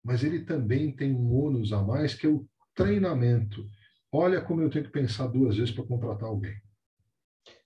mas 0.00 0.22
ele 0.22 0.44
também 0.44 0.92
tem 0.92 1.12
um 1.12 1.34
ônus 1.34 1.72
a 1.72 1.82
mais, 1.82 2.14
que 2.14 2.24
é 2.24 2.30
o 2.30 2.46
treinamento. 2.72 3.68
Olha 4.12 4.40
como 4.40 4.62
eu 4.62 4.70
tenho 4.70 4.84
que 4.84 4.92
pensar 4.92 5.26
duas 5.26 5.56
vezes 5.56 5.74
para 5.74 5.82
contratar 5.82 6.28
alguém. 6.28 6.54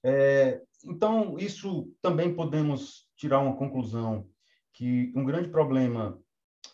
É, 0.03 0.63
então, 0.87 1.39
isso 1.39 1.93
também 2.01 2.35
podemos 2.35 3.07
tirar 3.19 3.41
uma 3.41 3.57
conclusão 3.57 4.27
que 4.73 5.13
um 5.15 5.25
grande 5.25 5.49
problema 5.49 6.19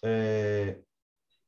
é, 0.03 0.79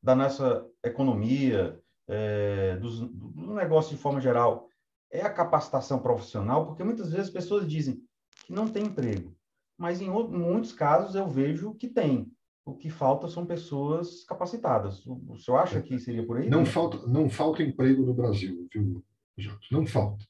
da 0.02 0.16
nossa 0.16 0.66
economia, 0.82 1.78
é, 2.08 2.76
do, 2.76 3.06
do 3.06 3.54
negócio 3.54 3.94
de 3.94 4.02
forma 4.02 4.20
geral, 4.20 4.68
é 5.12 5.20
a 5.20 5.32
capacitação 5.32 5.98
profissional, 5.98 6.66
porque 6.66 6.82
muitas 6.82 7.10
vezes 7.10 7.28
as 7.28 7.32
pessoas 7.32 7.68
dizem 7.68 8.02
que 8.46 8.52
não 8.52 8.66
tem 8.66 8.86
emprego, 8.86 9.36
mas 9.76 10.00
em, 10.00 10.06
em 10.06 10.38
muitos 10.38 10.72
casos 10.72 11.14
eu 11.14 11.28
vejo 11.28 11.74
que 11.74 11.88
tem. 11.88 12.32
O 12.64 12.74
que 12.74 12.90
falta 12.90 13.28
são 13.28 13.46
pessoas 13.46 14.24
capacitadas. 14.24 15.06
O, 15.06 15.36
senhor 15.36 15.58
acha 15.58 15.80
que 15.80 16.00
seria 16.00 16.26
por 16.26 16.38
aí? 16.38 16.50
Não 16.50 16.66
falta, 16.66 17.06
não 17.06 17.30
falta 17.30 17.62
emprego 17.62 18.04
no 18.04 18.12
Brasil, 18.12 18.66
viu, 18.72 19.04
Jorge? 19.38 19.68
Não 19.70 19.86
falta. 19.86 20.24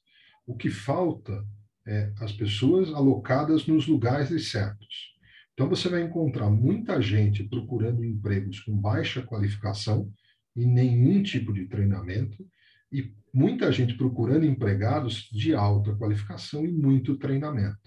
O 0.45 0.55
que 0.55 0.69
falta 0.69 1.43
é 1.87 2.11
as 2.19 2.33
pessoas 2.33 2.93
alocadas 2.93 3.65
nos 3.65 3.87
lugares 3.87 4.49
certos. 4.49 5.15
Então, 5.53 5.69
você 5.69 5.89
vai 5.89 6.03
encontrar 6.03 6.49
muita 6.49 7.01
gente 7.01 7.43
procurando 7.43 8.03
empregos 8.03 8.59
com 8.59 8.75
baixa 8.75 9.23
qualificação 9.23 10.11
e 10.55 10.65
nenhum 10.65 11.23
tipo 11.23 11.53
de 11.53 11.65
treinamento, 11.65 12.45
e 12.91 13.13
muita 13.33 13.71
gente 13.71 13.95
procurando 13.95 14.45
empregados 14.45 15.29
de 15.31 15.55
alta 15.55 15.95
qualificação 15.95 16.65
e 16.65 16.71
muito 16.71 17.17
treinamento. 17.17 17.79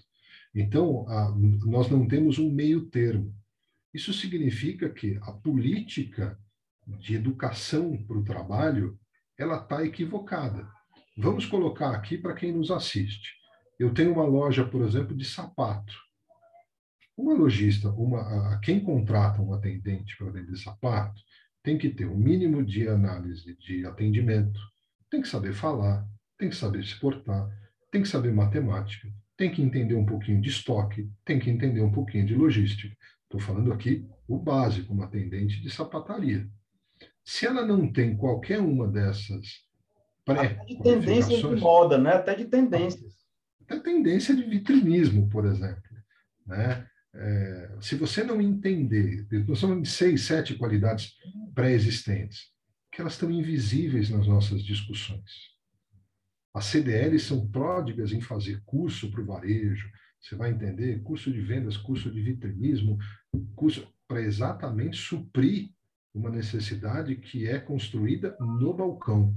Então, 0.53 1.07
a, 1.07 1.33
nós 1.65 1.89
não 1.89 2.07
temos 2.07 2.39
um 2.39 2.51
meio 2.51 2.87
termo. 2.87 3.33
Isso 3.93 4.13
significa 4.13 4.89
que 4.89 5.17
a 5.21 5.31
política 5.31 6.37
de 6.99 7.15
educação 7.15 7.97
para 8.05 8.17
o 8.17 8.23
trabalho 8.23 8.97
ela 9.37 9.57
está 9.57 9.85
equivocada. 9.85 10.67
Vamos 11.17 11.45
colocar 11.45 11.91
aqui 11.91 12.17
para 12.17 12.33
quem 12.33 12.51
nos 12.51 12.71
assiste. 12.71 13.40
Eu 13.81 13.91
tenho 13.91 14.13
uma 14.13 14.25
loja, 14.25 14.63
por 14.63 14.83
exemplo, 14.83 15.17
de 15.17 15.25
sapato. 15.25 15.95
Uma 17.17 17.33
lojista, 17.33 17.89
uma, 17.89 18.53
a, 18.53 18.59
quem 18.59 18.79
contrata 18.79 19.41
um 19.41 19.55
atendente 19.55 20.15
para 20.15 20.29
vender 20.29 20.55
sapato, 20.55 21.19
tem 21.63 21.79
que 21.79 21.89
ter 21.89 22.05
o 22.05 22.13
um 22.13 22.17
mínimo 22.17 22.63
de 22.63 22.87
análise 22.87 23.57
de 23.57 23.83
atendimento, 23.83 24.59
tem 25.09 25.19
que 25.19 25.27
saber 25.27 25.53
falar, 25.53 26.07
tem 26.37 26.47
que 26.49 26.55
saber 26.55 26.85
se 26.85 26.99
portar, 26.99 27.49
tem 27.89 28.03
que 28.03 28.07
saber 28.07 28.31
matemática, 28.31 29.11
tem 29.35 29.51
que 29.51 29.63
entender 29.63 29.95
um 29.95 30.05
pouquinho 30.05 30.39
de 30.39 30.49
estoque, 30.49 31.09
tem 31.25 31.39
que 31.39 31.49
entender 31.49 31.81
um 31.81 31.91
pouquinho 31.91 32.27
de 32.27 32.35
logística. 32.35 32.95
Estou 33.23 33.39
falando 33.41 33.73
aqui 33.73 34.07
o 34.27 34.37
básico, 34.37 34.93
uma 34.93 35.05
atendente 35.05 35.59
de 35.59 35.71
sapataria. 35.71 36.47
Se 37.25 37.47
ela 37.47 37.65
não 37.65 37.91
tem 37.91 38.15
qualquer 38.15 38.59
uma 38.59 38.87
dessas 38.87 39.65
pré 40.23 40.39
Até 40.39 40.65
de 40.65 40.83
tendências 40.83 41.39
de 41.39 41.55
moda, 41.55 41.97
né? 41.97 42.13
Até 42.13 42.35
de 42.35 42.45
tendências 42.45 43.20
a 43.75 43.79
tendência 43.79 44.35
de 44.35 44.43
vitrinismo, 44.43 45.29
por 45.29 45.45
exemplo. 45.45 45.81
Né? 46.45 46.87
É, 47.13 47.77
se 47.81 47.95
você 47.95 48.23
não 48.23 48.41
entender, 48.41 49.27
nós 49.47 49.59
somos 49.59 49.91
seis, 49.91 50.21
sete 50.21 50.55
qualidades 50.55 51.13
pré-existentes, 51.53 52.51
que 52.91 53.01
elas 53.01 53.13
estão 53.13 53.29
invisíveis 53.31 54.09
nas 54.09 54.27
nossas 54.27 54.63
discussões. 54.63 55.51
As 56.53 56.65
CDLs 56.65 57.25
são 57.25 57.49
pródigas 57.49 58.11
em 58.11 58.21
fazer 58.21 58.61
curso 58.65 59.09
para 59.09 59.21
o 59.21 59.25
varejo, 59.25 59.89
você 60.21 60.35
vai 60.35 60.51
entender, 60.51 61.01
curso 61.01 61.31
de 61.31 61.41
vendas, 61.41 61.77
curso 61.77 62.11
de 62.11 62.21
vitrinismo, 62.21 62.97
curso 63.55 63.87
para 64.07 64.21
exatamente 64.21 64.97
suprir 64.97 65.71
uma 66.13 66.29
necessidade 66.29 67.15
que 67.15 67.47
é 67.47 67.59
construída 67.59 68.35
no 68.39 68.73
balcão. 68.73 69.35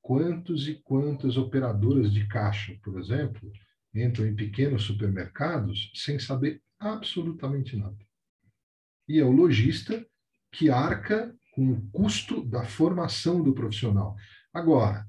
Quantos 0.00 0.68
e 0.68 0.74
quantas 0.74 1.36
operadoras 1.36 2.12
de 2.12 2.26
caixa, 2.28 2.78
por 2.82 2.98
exemplo, 2.98 3.50
entram 3.94 4.26
em 4.26 4.34
pequenos 4.34 4.84
supermercados 4.84 5.90
sem 5.94 6.18
saber 6.18 6.62
absolutamente 6.78 7.76
nada? 7.76 7.98
E 9.08 9.18
é 9.18 9.24
o 9.24 9.32
lojista 9.32 10.06
que 10.52 10.70
arca 10.70 11.34
com 11.52 11.72
o 11.72 11.90
custo 11.90 12.44
da 12.44 12.64
formação 12.64 13.42
do 13.42 13.52
profissional. 13.52 14.16
Agora, 14.52 15.06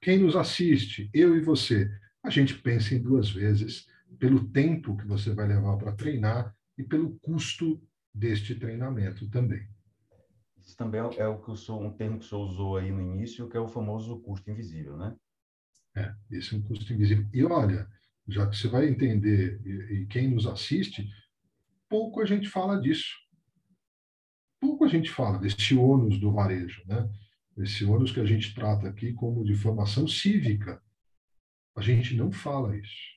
quem 0.00 0.18
nos 0.18 0.34
assiste, 0.34 1.08
eu 1.14 1.36
e 1.36 1.40
você, 1.40 1.88
a 2.22 2.30
gente 2.30 2.54
pensa 2.54 2.94
em 2.94 3.02
duas 3.02 3.30
vezes 3.30 3.86
pelo 4.18 4.48
tempo 4.48 4.96
que 4.96 5.06
você 5.06 5.32
vai 5.32 5.46
levar 5.46 5.76
para 5.76 5.92
treinar 5.92 6.54
e 6.76 6.82
pelo 6.82 7.18
custo 7.20 7.80
deste 8.14 8.54
treinamento 8.54 9.28
também. 9.30 9.66
Isso 10.58 10.76
também 10.76 11.00
é, 11.00 11.20
é 11.20 11.26
o 11.26 11.40
que 11.40 11.48
eu 11.48 11.56
sou, 11.56 11.82
um 11.82 11.92
termo 11.92 12.18
que 12.18 12.24
o 12.24 12.28
senhor 12.28 12.42
usou 12.42 12.76
aí 12.76 12.90
no 12.90 13.00
início, 13.00 13.48
que 13.48 13.56
é 13.56 13.60
o 13.60 13.68
famoso 13.68 14.20
custo 14.20 14.50
invisível, 14.50 14.96
né? 14.96 15.14
É, 15.94 16.14
esse 16.30 16.54
é 16.54 16.58
um 16.58 16.62
custo 16.62 16.92
invisível. 16.92 17.26
E 17.32 17.44
olha, 17.44 17.86
já 18.28 18.46
que 18.46 18.56
você 18.56 18.68
vai 18.68 18.88
entender, 18.88 19.60
e, 19.64 19.94
e 19.94 20.06
quem 20.06 20.28
nos 20.28 20.46
assiste, 20.46 21.06
pouco 21.88 22.20
a 22.20 22.24
gente 22.24 22.48
fala 22.48 22.80
disso. 22.80 23.14
Pouco 24.60 24.84
a 24.84 24.88
gente 24.88 25.10
fala 25.10 25.38
desse 25.38 25.74
ônus 25.74 26.18
do 26.18 26.32
varejo, 26.32 26.82
né? 26.86 27.08
Esse 27.58 27.84
ônus 27.84 28.12
que 28.12 28.20
a 28.20 28.24
gente 28.24 28.54
trata 28.54 28.88
aqui 28.88 29.12
como 29.12 29.44
de 29.44 29.54
formação 29.54 30.08
cívica. 30.08 30.80
A 31.76 31.82
gente 31.82 32.16
não 32.16 32.32
fala 32.32 32.76
isso. 32.76 33.12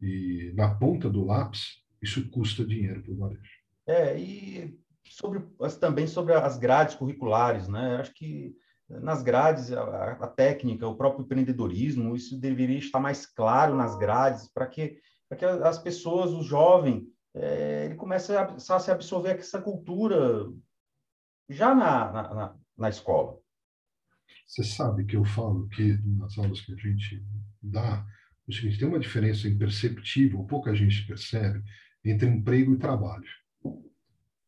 E 0.00 0.52
na 0.54 0.74
ponta 0.74 1.08
do 1.08 1.24
lápis, 1.24 1.82
isso 2.02 2.28
custa 2.30 2.64
dinheiro 2.64 3.02
para 3.02 3.12
o 3.12 3.16
varejo. 3.16 3.62
É, 3.86 4.18
e 4.18 4.78
sobre, 5.08 5.40
também 5.80 6.06
sobre 6.06 6.34
as 6.34 6.58
grades 6.58 6.94
curriculares, 6.94 7.68
né? 7.68 7.96
Acho 7.96 8.12
que 8.12 8.54
nas 9.00 9.22
grades, 9.22 9.72
a, 9.72 10.12
a, 10.12 10.26
técnica, 10.26 10.86
o 10.86 10.96
próprio 10.96 11.24
empreendedorismo, 11.24 12.14
isso 12.14 12.38
deveria 12.38 12.78
estar 12.78 13.00
mais 13.00 13.26
claro 13.26 13.74
nas 13.74 13.96
grades, 13.96 14.48
para 14.52 14.66
que, 14.66 14.98
que 15.38 15.44
as 15.44 15.78
pessoas, 15.78 16.32
o 16.32 16.42
jovem, 16.42 17.06
é, 17.34 17.86
ele 17.86 17.94
comece 17.94 18.34
a, 18.34 18.44
a 18.44 18.78
se 18.78 18.90
absorver 18.90 19.38
essa 19.38 19.60
cultura 19.60 20.46
já 21.48 21.74
na, 21.74 22.12
na, 22.12 22.56
na 22.76 22.88
escola. 22.88 23.38
Você 24.46 24.64
sabe 24.64 25.04
que 25.06 25.16
eu 25.16 25.24
falo 25.24 25.68
que 25.68 25.98
nas 26.04 26.36
aulas 26.36 26.60
que 26.60 26.72
a 26.72 26.76
gente 26.76 27.24
dá, 27.62 28.04
o 28.46 28.52
seguinte, 28.52 28.78
tem 28.78 28.88
uma 28.88 29.00
diferença 29.00 29.48
imperceptível, 29.48 30.44
pouca 30.44 30.74
gente 30.74 31.06
percebe, 31.06 31.62
entre 32.04 32.28
emprego 32.28 32.74
e 32.74 32.78
trabalho. 32.78 33.24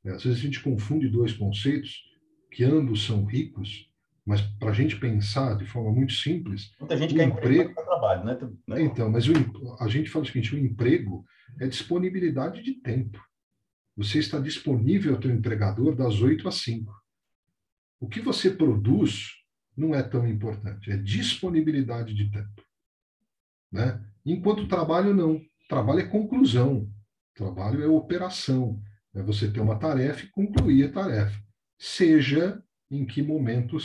É, 0.05 0.11
às 0.11 0.25
vezes 0.25 0.39
a 0.39 0.43
gente 0.43 0.63
confunde 0.63 1.09
dois 1.09 1.33
conceitos 1.33 2.03
que 2.51 2.65
ambos 2.65 3.05
são 3.07 3.25
ricos, 3.25 3.91
mas 4.27 4.41
para 4.41 4.71
a 4.71 4.73
gente 4.73 4.97
pensar 4.97 5.57
de 5.57 5.67
forma 5.67 5.93
muito 5.93 6.15
simples. 6.15 6.73
Muita 6.81 6.97
gente 6.97 7.15
quer 7.15 7.29
emprego 7.29 7.75
para 7.75 7.85
trabalho, 7.85 8.25
né? 8.25 8.39
né? 8.67 8.83
Então, 8.83 9.11
mas 9.11 9.29
o, 9.29 9.33
a 9.79 9.89
gente 9.89 10.09
fala 10.09 10.25
o 10.25 10.27
seguinte: 10.27 10.55
o 10.55 10.59
emprego 10.59 11.25
é 11.61 11.67
disponibilidade 11.67 12.63
de 12.63 12.75
tempo. 12.75 13.23
Você 13.97 14.19
está 14.19 14.41
disponível 14.41 15.15
ao 15.15 15.21
teu 15.21 15.31
empregador 15.31 15.95
das 15.95 16.21
8 16.21 16.49
às 16.49 16.57
5. 16.57 16.93
O 18.01 18.09
que 18.09 18.21
você 18.21 18.51
produz 18.51 19.31
não 19.77 19.95
é 19.95 20.03
tão 20.03 20.27
importante, 20.27 20.91
é 20.91 20.97
disponibilidade 20.97 22.15
de 22.15 22.31
tempo. 22.31 22.63
Né? 23.71 24.01
Enquanto 24.25 24.69
trabalho, 24.69 25.15
não. 25.15 25.41
Trabalho 25.69 26.01
é 26.01 26.07
conclusão, 26.07 26.91
trabalho 27.35 27.83
é 27.83 27.87
operação, 27.87 28.81
é 29.15 29.23
você 29.23 29.51
ter 29.51 29.61
uma 29.61 29.79
tarefa 29.79 30.25
e 30.25 30.31
concluir 30.31 30.85
a 30.85 30.93
tarefa, 30.93 31.43
seja 31.79 32.63
em 32.91 33.05
que 33.05 33.23
momento 33.23 33.79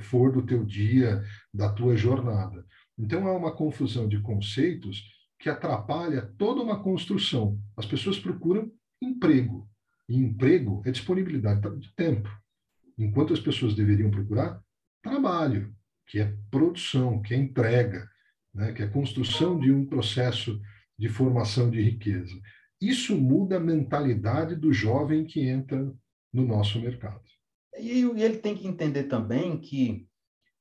for 0.00 0.32
do 0.32 0.44
teu 0.44 0.64
dia, 0.64 1.22
da 1.52 1.72
tua 1.72 1.96
jornada. 1.96 2.66
Então, 2.98 3.26
há 3.26 3.36
uma 3.36 3.54
confusão 3.54 4.08
de 4.08 4.20
conceitos 4.20 5.02
que 5.38 5.48
atrapalha 5.48 6.22
toda 6.36 6.62
uma 6.62 6.82
construção. 6.82 7.58
As 7.76 7.86
pessoas 7.86 8.18
procuram 8.18 8.70
emprego. 9.00 9.68
E 10.08 10.16
emprego 10.16 10.82
é 10.84 10.90
disponibilidade 10.90 11.60
de 11.78 11.94
tempo. 11.94 12.28
Enquanto 12.98 13.32
as 13.32 13.40
pessoas 13.40 13.74
deveriam 13.74 14.10
procurar 14.10 14.60
trabalho, 15.02 15.72
que 16.06 16.18
é 16.18 16.34
produção, 16.50 17.22
que 17.22 17.34
é 17.34 17.36
entrega, 17.36 18.08
né, 18.52 18.72
que 18.72 18.82
é 18.82 18.88
construção 18.88 19.58
de 19.58 19.70
um 19.70 19.86
processo 19.86 20.60
de 20.98 21.08
formação 21.08 21.70
de 21.70 21.80
riqueza. 21.80 22.34
Isso 22.80 23.16
muda 23.16 23.56
a 23.56 23.60
mentalidade 23.60 24.56
do 24.56 24.72
jovem 24.72 25.24
que 25.24 25.40
entra 25.40 25.92
no 26.32 26.46
nosso 26.46 26.80
mercado. 26.80 27.22
E 27.80 28.02
ele 28.22 28.38
tem 28.38 28.56
que 28.56 28.66
entender 28.66 29.04
também 29.04 29.58
que 29.58 30.06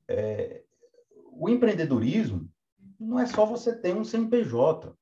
é, 0.07 0.63
o 1.31 1.49
empreendedorismo 1.49 2.49
não 2.99 3.19
é 3.19 3.25
só 3.25 3.45
você 3.45 3.75
ter 3.75 3.95
um 3.95 4.03
CNPJ 4.03 4.95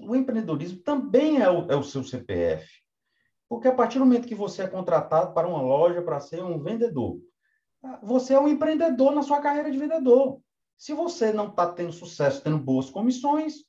o 0.00 0.16
empreendedorismo 0.16 0.78
também 0.78 1.40
é 1.40 1.50
o, 1.50 1.70
é 1.70 1.76
o 1.76 1.82
seu 1.82 2.02
CPF. 2.02 2.66
Porque 3.48 3.68
a 3.68 3.74
partir 3.74 3.98
do 3.98 4.04
momento 4.04 4.26
que 4.26 4.34
você 4.34 4.62
é 4.62 4.68
contratado 4.68 5.34
para 5.34 5.48
uma 5.48 5.60
loja 5.60 6.02
para 6.02 6.20
ser 6.20 6.42
um 6.42 6.62
vendedor, 6.62 7.20
você 8.02 8.34
é 8.34 8.40
um 8.40 8.48
empreendedor 8.48 9.14
na 9.14 9.22
sua 9.22 9.40
carreira 9.40 9.70
de 9.70 9.78
vendedor. 9.78 10.40
Se 10.76 10.94
você 10.94 11.32
não 11.32 11.48
está 11.48 11.70
tendo 11.70 11.92
sucesso, 11.92 12.42
tendo 12.42 12.58
boas 12.58 12.90
comissões, 12.90 13.64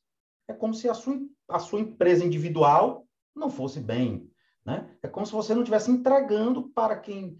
é 0.47 0.53
como 0.53 0.73
se 0.73 0.87
a 0.87 0.93
sua, 0.93 1.19
a 1.49 1.59
sua 1.59 1.81
empresa 1.81 2.23
individual 2.23 3.05
não 3.35 3.49
fosse 3.49 3.79
bem. 3.79 4.29
Né? 4.65 4.97
É 5.03 5.07
como 5.07 5.25
se 5.25 5.33
você 5.33 5.53
não 5.53 5.61
estivesse 5.61 5.91
entregando 5.91 6.69
para 6.69 6.97
quem 6.97 7.37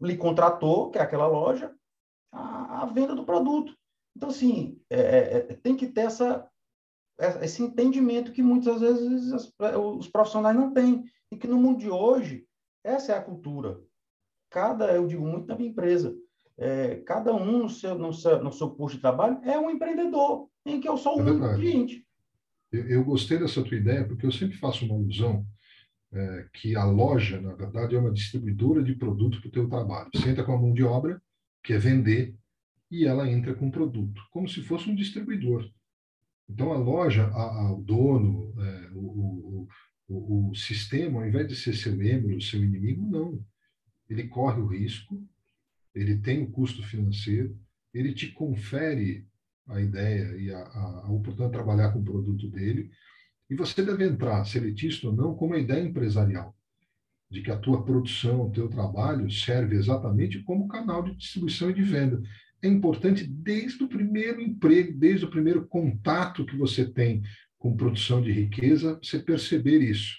lhe 0.00 0.16
contratou, 0.16 0.90
que 0.90 0.98
é 0.98 1.02
aquela 1.02 1.26
loja, 1.26 1.74
a, 2.32 2.82
a 2.82 2.86
venda 2.86 3.14
do 3.14 3.24
produto. 3.24 3.76
Então, 4.16 4.28
assim, 4.28 4.80
é, 4.90 5.00
é, 5.00 5.36
é 5.36 5.40
tem 5.54 5.76
que 5.76 5.86
ter 5.86 6.02
essa, 6.02 6.48
esse 7.42 7.62
entendimento 7.62 8.32
que 8.32 8.42
muitas 8.42 8.80
vezes 8.80 9.32
os 9.58 10.08
profissionais 10.08 10.56
não 10.56 10.72
têm. 10.72 11.04
E 11.30 11.36
que 11.36 11.46
no 11.46 11.58
mundo 11.58 11.78
de 11.78 11.90
hoje, 11.90 12.46
essa 12.82 13.12
é 13.12 13.16
a 13.16 13.22
cultura. 13.22 13.80
Cada, 14.50 14.92
eu 14.94 15.06
digo 15.06 15.26
muito 15.26 15.46
na 15.46 15.56
minha 15.56 15.68
empresa, 15.68 16.16
é, 16.56 16.96
cada 16.96 17.34
um 17.34 17.58
no 17.58 17.68
seu, 17.68 17.96
no, 17.96 18.12
seu, 18.12 18.42
no 18.42 18.52
seu 18.52 18.70
posto 18.70 18.96
de 18.96 19.00
trabalho 19.00 19.38
é 19.44 19.58
um 19.58 19.70
empreendedor, 19.70 20.48
em 20.64 20.80
que 20.80 20.88
eu 20.88 20.96
sou 20.96 21.20
o 21.20 21.44
é 21.50 21.54
cliente. 21.54 22.04
Eu, 22.72 22.88
eu, 22.88 23.04
gostei 23.04 23.38
dessa 23.38 23.62
tua 23.62 23.76
ideia, 23.76 24.06
porque 24.06 24.26
eu 24.26 24.32
sempre 24.32 24.56
faço 24.56 24.84
uma 24.84 24.94
alusão 24.94 25.46
é, 26.12 26.46
que 26.54 26.74
a 26.74 26.84
loja, 26.84 27.40
na 27.40 27.54
verdade, 27.54 27.94
é 27.94 27.98
uma 27.98 28.12
distribuidora 28.12 28.82
de 28.82 28.94
produto 28.94 29.40
para 29.40 29.48
o 29.48 29.52
teu 29.52 29.68
trabalho. 29.68 30.10
Você 30.14 30.30
entra 30.30 30.44
com 30.44 30.52
a 30.52 30.60
mão 30.60 30.72
de 30.72 30.82
obra, 30.82 31.20
que 31.62 31.72
é 31.72 31.78
vender, 31.78 32.34
e 32.90 33.04
ela 33.04 33.30
entra 33.30 33.54
com 33.54 33.70
produto, 33.70 34.22
como 34.30 34.48
se 34.48 34.62
fosse 34.62 34.88
um 34.88 34.94
distribuidor. 34.94 35.68
Então, 36.48 36.72
a 36.72 36.78
loja, 36.78 37.26
a, 37.26 37.66
a, 37.66 37.72
o 37.72 37.82
dono, 37.82 38.54
é, 38.58 38.90
o, 38.94 39.68
o, 40.08 40.50
o, 40.50 40.54
sistema, 40.54 41.20
ao 41.20 41.28
invés 41.28 41.46
de 41.46 41.54
ser 41.54 41.74
seu 41.74 41.94
membro, 41.94 42.40
seu 42.40 42.64
inimigo, 42.64 43.06
não. 43.06 43.44
Ele 44.08 44.26
corre 44.28 44.60
o 44.60 44.66
risco, 44.66 45.22
ele 45.94 46.16
tem 46.16 46.42
o 46.42 46.50
custo 46.50 46.82
financeiro, 46.82 47.58
ele 47.92 48.14
te 48.14 48.28
confere 48.32 49.26
a 49.66 49.80
ideia 49.80 50.34
e 50.38 50.50
a, 50.50 50.58
a, 50.58 51.06
a 51.06 51.12
oportunidade 51.12 51.50
de 51.50 51.58
trabalhar 51.58 51.92
com 51.92 52.00
o 52.00 52.04
produto 52.04 52.48
dele, 52.48 52.90
e 53.50 53.56
você 53.56 53.82
deve 53.82 54.04
entrar, 54.04 54.44
seletista 54.44 55.06
ou 55.08 55.12
não, 55.12 55.34
com 55.34 55.46
uma 55.46 55.58
ideia 55.58 55.82
empresarial, 55.82 56.54
de 57.30 57.42
que 57.42 57.50
a 57.50 57.58
tua 57.58 57.84
produção, 57.84 58.46
o 58.46 58.50
teu 58.50 58.68
trabalho 58.68 59.30
serve 59.30 59.76
exatamente 59.76 60.42
como 60.42 60.68
canal 60.68 61.02
de 61.02 61.14
distribuição 61.14 61.70
e 61.70 61.74
de 61.74 61.82
venda. 61.82 62.22
É 62.62 62.68
importante 62.68 63.26
desde 63.26 63.84
o 63.84 63.88
primeiro 63.88 64.40
emprego, 64.40 64.92
desde 64.98 65.24
o 65.24 65.30
primeiro 65.30 65.66
contato 65.66 66.44
que 66.44 66.56
você 66.56 66.84
tem 66.84 67.22
com 67.58 67.76
produção 67.76 68.20
de 68.20 68.32
riqueza, 68.32 68.98
você 69.02 69.18
perceber 69.18 69.80
isso, 69.80 70.16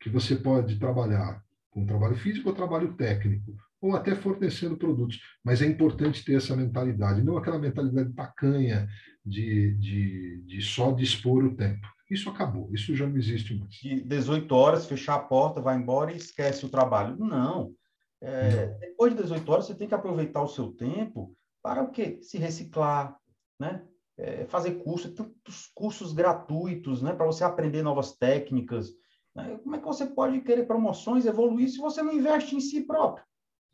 que 0.00 0.10
você 0.10 0.36
pode 0.36 0.78
trabalhar 0.78 1.42
com 1.70 1.86
trabalho 1.86 2.16
físico 2.16 2.48
ou 2.48 2.54
trabalho 2.54 2.94
técnico, 2.94 3.54
ou 3.80 3.94
até 3.94 4.14
fornecendo 4.14 4.76
produtos, 4.76 5.20
mas 5.44 5.60
é 5.62 5.66
importante 5.66 6.24
ter 6.24 6.34
essa 6.34 6.56
mentalidade, 6.56 7.22
não 7.22 7.36
aquela 7.36 7.58
mentalidade 7.58 8.12
tacanha 8.14 8.88
de, 9.24 9.74
de, 9.74 10.42
de 10.46 10.62
só 10.62 10.92
dispor 10.92 11.44
o 11.44 11.54
tempo. 11.54 11.86
Isso 12.10 12.30
acabou, 12.30 12.72
isso 12.72 12.94
já 12.94 13.06
não 13.06 13.16
existe 13.16 13.54
mais. 13.58 13.74
De 13.74 14.00
18 14.00 14.54
horas, 14.54 14.86
fechar 14.86 15.16
a 15.16 15.20
porta, 15.20 15.60
vai 15.60 15.76
embora 15.76 16.12
e 16.12 16.16
esquece 16.16 16.64
o 16.64 16.68
trabalho. 16.68 17.16
Não. 17.16 17.74
É, 18.20 18.66
não. 18.66 18.78
Depois 18.78 19.14
de 19.14 19.22
18 19.22 19.52
horas, 19.52 19.66
você 19.66 19.74
tem 19.74 19.88
que 19.88 19.94
aproveitar 19.94 20.42
o 20.42 20.48
seu 20.48 20.72
tempo 20.72 21.34
para 21.62 21.82
o 21.82 21.90
quê? 21.90 22.18
Se 22.22 22.38
reciclar, 22.38 23.16
né? 23.58 23.84
É, 24.16 24.46
fazer 24.46 24.76
cursos, 24.76 25.12
tantos 25.12 25.70
cursos 25.74 26.12
gratuitos, 26.12 27.02
né? 27.02 27.12
Para 27.12 27.26
você 27.26 27.42
aprender 27.42 27.82
novas 27.82 28.16
técnicas. 28.16 28.90
Né? 29.34 29.58
Como 29.62 29.74
é 29.74 29.78
que 29.78 29.84
você 29.84 30.06
pode 30.06 30.40
querer 30.40 30.64
promoções, 30.64 31.26
evoluir, 31.26 31.68
se 31.68 31.78
você 31.78 32.02
não 32.02 32.12
investe 32.12 32.54
em 32.54 32.60
si 32.60 32.86
próprio? 32.86 33.24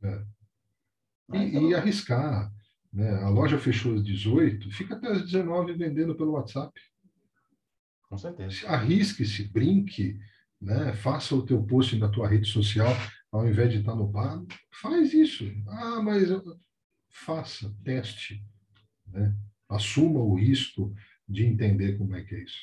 É. 0.03 0.25
Né? 1.29 1.45
E, 1.45 1.49
então... 1.49 1.71
e, 1.71 1.75
arriscar. 1.75 2.51
Né? 2.93 3.11
A 3.23 3.29
loja 3.29 3.59
fechou 3.59 3.95
às 3.95 4.03
18, 4.03 4.71
fica 4.73 4.97
até 4.97 5.09
às 5.09 5.23
19 5.23 5.75
vendendo 5.75 6.15
pelo 6.15 6.33
WhatsApp. 6.33 6.73
Com 8.13 8.19
certeza. 8.19 8.69
Arrisque-se, 8.69 9.49
brinque, 9.49 10.21
né? 10.61 10.93
faça 10.93 11.35
o 11.35 11.47
teu 11.47 11.63
post 11.63 11.97
na 11.97 12.11
tua 12.11 12.29
rede 12.29 12.47
social, 12.47 12.93
ao 13.33 13.49
invés 13.49 13.73
de 13.73 13.79
estar 13.79 13.95
no 13.95 14.07
bar, 14.07 14.45
faz 14.83 15.15
isso. 15.15 15.51
Ah, 15.67 16.03
mas 16.03 16.29
faça, 17.09 17.75
teste, 17.83 18.45
né? 19.07 19.35
assuma 19.67 20.21
o 20.21 20.35
risco 20.35 20.95
de 21.27 21.47
entender 21.47 21.97
como 21.97 22.15
é 22.15 22.23
que 22.23 22.35
é 22.35 22.43
isso. 22.43 22.61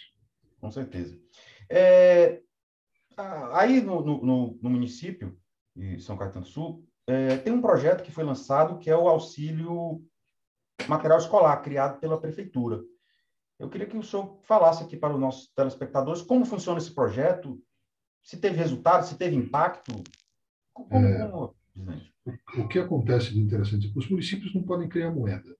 Com 0.59 0.69
certeza. 0.69 1.19
É, 1.67 2.43
aí 3.53 3.81
no, 3.81 4.05
no, 4.05 4.59
no, 4.61 4.69
município 4.69 5.35
de 5.75 5.99
São 5.99 6.15
Caetano 6.15 6.45
do 6.45 6.51
Sul, 6.51 6.85
é, 7.07 7.37
tem 7.37 7.51
um 7.51 7.61
projeto 7.61 8.03
que 8.03 8.11
foi 8.11 8.23
lançado 8.23 8.77
que 8.77 8.87
é 8.87 8.95
o 8.95 9.09
auxílio 9.09 9.99
material 10.87 11.17
escolar, 11.17 11.59
criado 11.63 11.99
pela 11.99 12.21
prefeitura. 12.21 12.83
Eu 13.59 13.69
queria 13.69 13.87
que 13.87 13.97
o 13.97 14.03
senhor 14.03 14.39
falasse 14.43 14.83
aqui 14.83 14.95
para 14.95 15.13
os 15.13 15.19
nossos 15.19 15.51
telespectadores 15.53 16.21
como 16.21 16.45
funciona 16.45 16.79
esse 16.79 16.93
projeto, 16.93 17.61
se 18.23 18.37
teve 18.37 18.55
resultado, 18.55 19.05
se 19.05 19.17
teve 19.17 19.35
impacto. 19.35 20.01
Como, 20.73 21.05
é, 21.05 21.27
como, 21.27 21.55
o, 22.57 22.67
que 22.67 22.79
acontece 22.79 23.33
de 23.33 23.39
interessante? 23.39 23.91
Os 23.95 24.09
municípios 24.09 24.53
não 24.55 24.63
podem 24.63 24.87
criar 24.87 25.11
moeda. 25.11 25.55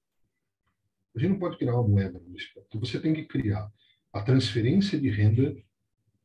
A 1.15 1.19
gente 1.19 1.31
não 1.31 1.39
pode 1.39 1.57
criar 1.57 1.73
uma 1.73 1.87
moeda 1.87 2.19
municipal. 2.19 2.63
Então, 2.67 2.79
você 2.79 2.99
tem 2.99 3.13
que 3.13 3.25
criar 3.25 3.69
a 4.13 4.21
transferência 4.21 4.99
de 4.99 5.09
renda 5.09 5.55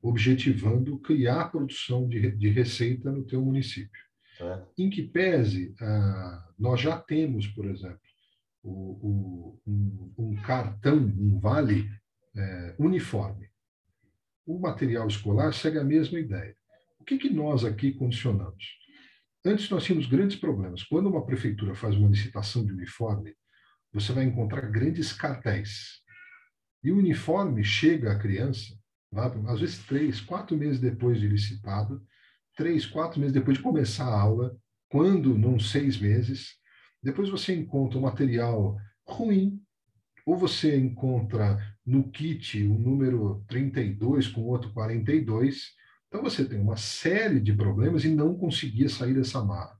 objetivando 0.00 0.98
criar 0.98 1.40
a 1.40 1.48
produção 1.48 2.06
de, 2.06 2.30
de 2.32 2.50
receita 2.50 3.10
no 3.10 3.24
teu 3.24 3.42
município. 3.42 4.04
É. 4.38 4.62
Em 4.76 4.90
que 4.90 5.02
pese, 5.02 5.74
ah, 5.80 6.48
nós 6.58 6.80
já 6.80 6.98
temos, 6.98 7.46
por 7.48 7.64
exemplo, 7.64 8.00
o, 8.64 8.70
o, 8.70 9.61
um, 9.66 10.14
um, 10.18 10.37
cartão, 10.42 10.96
um 10.96 11.38
vale 11.38 11.88
é, 12.35 12.74
uniforme. 12.79 13.48
O 14.46 14.59
material 14.59 15.07
escolar 15.07 15.53
segue 15.53 15.79
a 15.79 15.85
mesma 15.85 16.18
ideia. 16.18 16.57
O 16.98 17.05
que, 17.05 17.18
que 17.18 17.31
nós 17.31 17.64
aqui 17.64 17.92
condicionamos? 17.92 18.64
Antes 19.44 19.68
nós 19.68 19.85
tínhamos 19.85 20.07
grandes 20.07 20.37
problemas. 20.37 20.83
Quando 20.83 21.09
uma 21.09 21.27
prefeitura 21.27 21.74
faz 21.74 21.94
uma 21.96 22.09
licitação 22.09 22.64
de 22.64 22.72
uniforme, 22.72 23.35
você 23.92 24.12
vai 24.12 24.24
encontrar 24.24 24.62
grandes 24.70 25.12
cartéis. 25.12 26.03
E 26.83 26.90
o 26.90 26.96
uniforme 26.96 27.62
chega 27.62 28.12
à 28.12 28.18
criança, 28.18 28.74
às 29.46 29.61
vezes 29.61 29.79
três, 29.85 30.20
quatro 30.20 30.57
meses 30.57 30.81
depois 30.81 31.20
de 31.20 31.29
licitado, 31.29 32.03
três, 32.57 32.87
quatro 32.87 33.20
meses 33.20 33.35
depois 33.35 33.59
de 33.59 33.62
começar 33.62 34.07
a 34.07 34.20
aula, 34.20 34.57
quando 34.88 35.37
não 35.37 35.59
seis 35.59 35.98
meses. 35.98 36.57
Depois 37.04 37.28
você 37.28 37.54
encontra 37.54 37.98
o 37.98 38.02
material 38.02 38.78
ruim, 39.06 39.62
ou 40.24 40.38
você 40.38 40.74
encontra 40.74 41.58
no 41.84 42.10
kit 42.10 42.62
o 42.64 42.78
número 42.78 43.44
32 43.46 44.26
com 44.28 44.40
outro 44.44 44.72
42, 44.72 45.74
então 46.08 46.22
você 46.22 46.48
tem 46.48 46.58
uma 46.58 46.78
série 46.78 47.40
de 47.40 47.52
problemas 47.52 48.04
e 48.06 48.08
não 48.08 48.34
conseguia 48.38 48.88
sair 48.88 49.12
dessa 49.12 49.44
marra. 49.44 49.78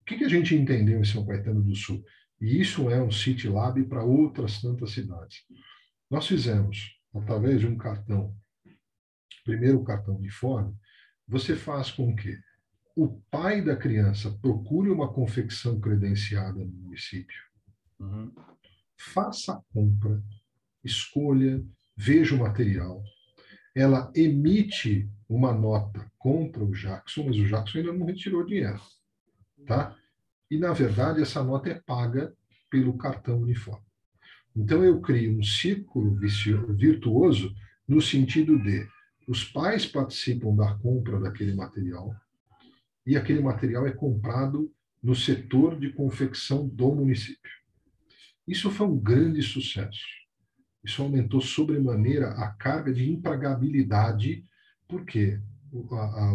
O 0.00 0.04
que, 0.04 0.16
que 0.16 0.24
a 0.24 0.28
gente 0.28 0.52
entendeu 0.52 0.98
em 0.98 1.04
São 1.04 1.24
Caetano 1.24 1.62
do 1.62 1.76
Sul? 1.76 2.02
E 2.40 2.60
isso 2.60 2.90
é 2.90 3.00
um 3.00 3.12
City 3.12 3.48
Lab 3.48 3.80
para 3.84 4.02
outras 4.02 4.60
tantas 4.60 4.90
cidades. 4.90 5.44
Nós 6.10 6.26
fizemos, 6.26 6.90
através 7.14 7.60
de 7.60 7.68
um 7.68 7.76
cartão, 7.76 8.34
primeiro 9.44 9.78
o 9.78 9.84
cartão 9.84 10.16
uniforme, 10.16 10.74
você 11.28 11.54
faz 11.54 11.92
com 11.92 12.16
que 12.16 12.36
o 12.94 13.20
pai 13.30 13.62
da 13.62 13.76
criança 13.76 14.30
procure 14.42 14.90
uma 14.90 15.12
confecção 15.12 15.80
credenciada 15.80 16.58
no 16.58 16.72
município, 16.72 17.42
uhum. 17.98 18.30
faça 18.96 19.54
a 19.54 19.62
compra, 19.72 20.22
escolha, 20.84 21.64
veja 21.96 22.34
o 22.34 22.38
material, 22.38 23.02
ela 23.74 24.12
emite 24.14 25.08
uma 25.28 25.52
nota 25.52 26.10
contra 26.18 26.62
o 26.62 26.72
Jackson, 26.72 27.24
mas 27.24 27.36
o 27.36 27.46
Jackson 27.46 27.78
ainda 27.78 27.92
não 27.92 28.04
retirou 28.04 28.44
dinheiro, 28.44 28.80
tá? 29.66 29.96
E 30.50 30.58
na 30.58 30.72
verdade 30.72 31.22
essa 31.22 31.42
nota 31.42 31.70
é 31.70 31.80
paga 31.80 32.34
pelo 32.70 32.98
cartão 32.98 33.40
uniforme. 33.40 33.86
Então 34.54 34.84
eu 34.84 35.00
crio 35.00 35.38
um 35.38 35.42
círculo 35.42 36.14
virtuoso 36.14 37.54
no 37.88 38.02
sentido 38.02 38.62
de 38.62 38.86
os 39.26 39.44
pais 39.44 39.86
participam 39.86 40.54
da 40.54 40.74
compra 40.74 41.18
daquele 41.18 41.54
material 41.54 42.14
e 43.06 43.16
aquele 43.16 43.40
material 43.40 43.86
é 43.86 43.92
comprado 43.92 44.72
no 45.02 45.14
setor 45.14 45.78
de 45.78 45.92
confecção 45.92 46.68
do 46.68 46.94
município. 46.94 47.50
Isso 48.46 48.70
foi 48.70 48.86
um 48.86 48.98
grande 48.98 49.42
sucesso. 49.42 50.04
Isso 50.84 51.02
aumentou 51.02 51.40
sobremaneira 51.40 52.30
a 52.30 52.50
carga 52.50 52.92
de 52.92 53.10
empregabilidade 53.10 54.44
porque 54.88 55.40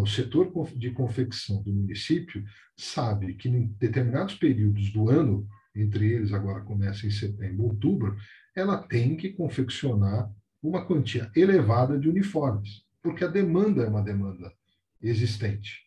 o 0.02 0.06
setor 0.08 0.52
de 0.76 0.92
confecção 0.92 1.62
do 1.62 1.72
município 1.72 2.44
sabe 2.76 3.36
que 3.36 3.48
em 3.48 3.68
determinados 3.80 4.36
períodos 4.36 4.92
do 4.92 5.10
ano, 5.10 5.48
entre 5.76 6.12
eles 6.12 6.34
agora 6.34 6.62
começa 6.62 7.06
em 7.06 7.12
setembro, 7.12 7.66
outubro, 7.66 8.18
ela 8.56 8.78
tem 8.78 9.16
que 9.16 9.30
confeccionar 9.30 10.32
uma 10.62 10.86
quantia 10.86 11.32
elevada 11.36 12.00
de 12.00 12.10
uniformes, 12.10 12.84
porque 13.02 13.24
a 13.24 13.28
demanda 13.28 13.84
é 13.84 13.88
uma 13.88 14.02
demanda 14.02 14.52
existente. 15.00 15.87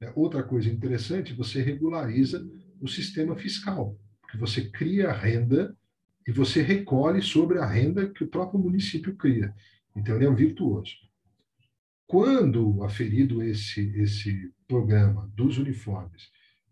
É, 0.00 0.12
outra 0.14 0.42
coisa 0.42 0.68
interessante, 0.68 1.34
você 1.34 1.60
regulariza 1.60 2.46
o 2.80 2.86
sistema 2.86 3.36
fiscal, 3.36 3.98
porque 4.20 4.38
você 4.38 4.70
cria 4.70 5.12
renda 5.12 5.76
e 6.26 6.30
você 6.30 6.62
recolhe 6.62 7.20
sobre 7.20 7.58
a 7.58 7.66
renda 7.66 8.08
que 8.08 8.22
o 8.22 8.28
próprio 8.28 8.60
município 8.60 9.16
cria. 9.16 9.52
Então, 9.96 10.14
ele 10.14 10.26
é 10.26 10.30
um 10.30 10.34
virtuoso. 10.34 10.92
Quando 12.06 12.82
aferido 12.84 13.42
esse, 13.42 13.80
esse 14.00 14.52
programa 14.66 15.30
dos 15.34 15.58
uniformes 15.58 16.30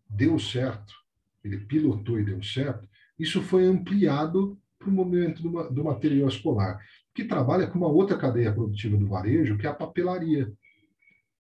deu 0.08 0.38
certo, 0.38 0.94
ele 1.42 1.58
pilotou 1.58 2.20
e 2.20 2.24
deu 2.24 2.42
certo, 2.42 2.88
isso 3.18 3.42
foi 3.42 3.66
ampliado 3.66 4.58
para 4.78 4.88
o 4.88 4.92
movimento 4.92 5.42
do, 5.42 5.70
do 5.70 5.84
material 5.84 6.28
escolar, 6.28 6.78
que 7.14 7.24
trabalha 7.24 7.66
com 7.66 7.78
uma 7.78 7.88
outra 7.88 8.16
cadeia 8.16 8.52
produtiva 8.52 8.96
do 8.96 9.06
varejo, 9.06 9.56
que 9.56 9.66
é 9.66 9.70
a 9.70 9.74
papelaria, 9.74 10.52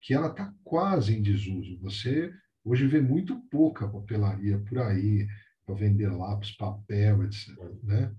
que 0.06 0.14
ela 0.14 0.28
está 0.28 0.54
quase 0.62 1.16
em 1.16 1.20
desuso. 1.20 1.80
Você 1.80 2.32
hoje 2.64 2.86
vê 2.86 3.00
muito 3.00 3.40
pouca 3.50 3.88
papelaria 3.88 4.56
por 4.60 4.78
aí 4.78 5.26
para 5.66 5.74
vender 5.74 6.08
lápis, 6.10 6.52
papel, 6.52 7.24
etc. 7.24 7.48
Né? 7.82 8.14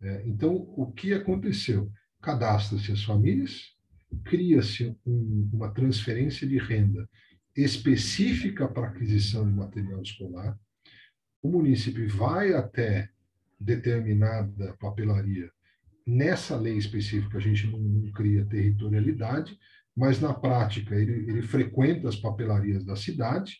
É, 0.00 0.22
então, 0.24 0.54
o 0.54 0.92
que 0.92 1.12
aconteceu? 1.12 1.90
Cadastra-se 2.20 2.92
as 2.92 3.02
famílias, 3.02 3.74
cria-se 4.24 4.96
um, 5.04 5.50
uma 5.52 5.68
transferência 5.74 6.46
de 6.46 6.58
renda 6.58 7.10
específica 7.56 8.68
para 8.68 8.86
aquisição 8.86 9.44
de 9.44 9.52
material 9.52 10.00
escolar. 10.00 10.56
O 11.42 11.48
município 11.48 12.08
vai 12.08 12.54
até 12.54 13.08
determinada 13.58 14.76
papelaria. 14.78 15.50
Nessa 16.06 16.54
lei 16.54 16.76
específica, 16.76 17.38
a 17.38 17.40
gente 17.40 17.66
não, 17.66 17.80
não 17.80 18.12
cria 18.12 18.44
territorialidade, 18.44 19.58
mas 19.96 20.20
na 20.20 20.32
prática 20.32 20.94
ele, 20.94 21.30
ele 21.30 21.42
frequenta 21.42 22.08
as 22.08 22.16
papelarias 22.16 22.84
da 22.84 22.96
cidade, 22.96 23.58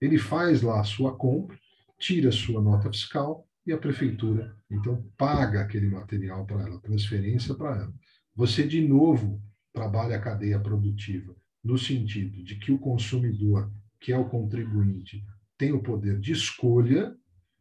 ele 0.00 0.18
faz 0.18 0.62
lá 0.62 0.80
a 0.80 0.84
sua 0.84 1.16
compra, 1.16 1.58
tira 1.98 2.28
a 2.28 2.32
sua 2.32 2.60
nota 2.60 2.90
fiscal 2.90 3.46
e 3.66 3.72
a 3.72 3.78
prefeitura, 3.78 4.56
então, 4.70 5.04
paga 5.16 5.60
aquele 5.60 5.88
material 5.88 6.44
para 6.44 6.62
ela, 6.62 6.80
transferência 6.80 7.54
para 7.54 7.76
ela. 7.76 7.94
Você, 8.34 8.66
de 8.66 8.80
novo, 8.80 9.40
trabalha 9.72 10.16
a 10.16 10.20
cadeia 10.20 10.58
produtiva, 10.58 11.34
no 11.62 11.78
sentido 11.78 12.42
de 12.42 12.56
que 12.56 12.72
o 12.72 12.78
consumidor, 12.78 13.70
que 14.00 14.12
é 14.12 14.18
o 14.18 14.28
contribuinte, 14.28 15.24
tem 15.56 15.72
o 15.72 15.82
poder 15.82 16.18
de 16.18 16.32
escolha, 16.32 17.14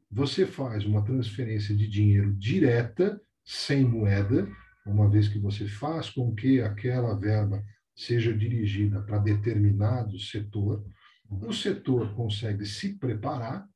você 0.09 0.45
faz 0.45 0.85
uma 0.85 1.03
transferência 1.03 1.75
de 1.75 1.87
dinheiro 1.87 2.33
direta, 2.33 3.21
sem 3.45 3.83
moeda, 3.85 4.47
uma 4.85 5.07
vez 5.07 5.27
que 5.27 5.37
você 5.37 5.67
faz 5.67 6.09
com 6.09 6.33
que 6.33 6.59
aquela 6.61 7.13
verba 7.13 7.63
seja 7.95 8.33
dirigida 8.33 9.01
para 9.01 9.19
determinado 9.19 10.19
setor, 10.19 10.85
o 11.29 11.53
setor 11.53 12.13
consegue 12.13 12.65
se 12.65 12.97
preparar 12.97 13.67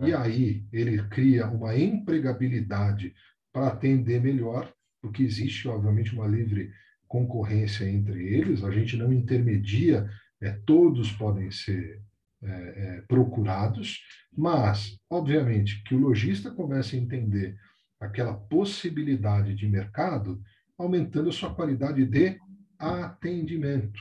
e 0.00 0.14
aí 0.14 0.64
ele 0.72 1.02
cria 1.08 1.46
uma 1.46 1.76
empregabilidade 1.76 3.14
para 3.52 3.68
atender 3.68 4.20
melhor, 4.20 4.72
porque 5.00 5.22
existe, 5.22 5.68
obviamente, 5.68 6.14
uma 6.14 6.26
livre 6.26 6.70
concorrência 7.06 7.88
entre 7.88 8.34
eles, 8.34 8.62
a 8.62 8.70
gente 8.70 8.96
não 8.96 9.12
intermedia, 9.12 10.08
é, 10.40 10.52
todos 10.64 11.10
podem 11.12 11.50
ser 11.50 12.00
é, 12.42 12.46
é, 12.46 13.02
procurados, 13.02 14.00
mas, 14.34 14.98
obviamente, 15.10 15.82
que 15.82 15.94
o 15.94 15.98
lojista 15.98 16.50
comece 16.50 16.96
a 16.96 16.98
entender 16.98 17.58
aquela 18.00 18.32
possibilidade 18.32 19.54
de 19.54 19.68
mercado, 19.68 20.40
aumentando 20.78 21.28
a 21.28 21.32
sua 21.32 21.54
qualidade 21.54 22.06
de 22.06 22.40
atendimento. 22.80 24.00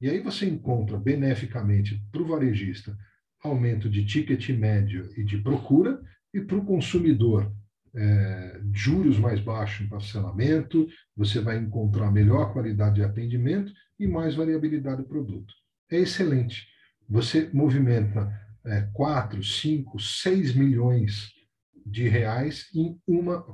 E 0.00 0.08
aí 0.08 0.20
você 0.20 0.46
encontra 0.46 0.96
beneficamente 0.96 2.00
para 2.10 2.22
o 2.22 2.26
varejista 2.26 2.96
aumento 3.42 3.88
de 3.88 4.04
ticket 4.04 4.48
médio 4.50 5.10
e 5.16 5.22
de 5.22 5.38
procura, 5.38 6.00
e 6.32 6.40
para 6.40 6.56
o 6.56 6.64
consumidor 6.64 7.52
é, 7.94 8.60
juros 8.72 9.18
mais 9.18 9.40
baixos 9.40 9.86
em 9.86 9.88
parcelamento, 9.88 10.86
você 11.16 11.40
vai 11.40 11.58
encontrar 11.58 12.10
melhor 12.10 12.52
qualidade 12.52 12.96
de 12.96 13.02
atendimento 13.02 13.72
e 13.98 14.06
mais 14.06 14.34
variabilidade 14.34 15.02
do 15.02 15.08
produto. 15.08 15.52
É 15.90 15.96
excelente. 15.98 16.66
você 17.08 17.48
movimenta 17.52 18.30
é, 18.64 18.82
4, 18.92 19.42
5, 19.42 19.98
6 19.98 20.54
milhões 20.54 21.32
de 21.86 22.06
reais 22.06 22.68
em 22.74 23.00
uma 23.06 23.44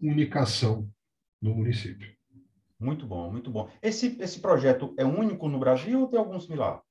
unicação 0.00 0.90
no 1.40 1.54
município. 1.54 2.12
Muito 2.84 3.06
bom, 3.06 3.30
muito 3.30 3.50
bom. 3.50 3.70
Esse, 3.82 4.16
esse 4.20 4.40
projeto 4.40 4.94
é 4.98 5.04
único 5.04 5.48
no 5.48 5.58
Brasil 5.58 6.02
ou 6.02 6.06
tem 6.06 6.18
algum 6.18 6.38
similar? 6.38 6.82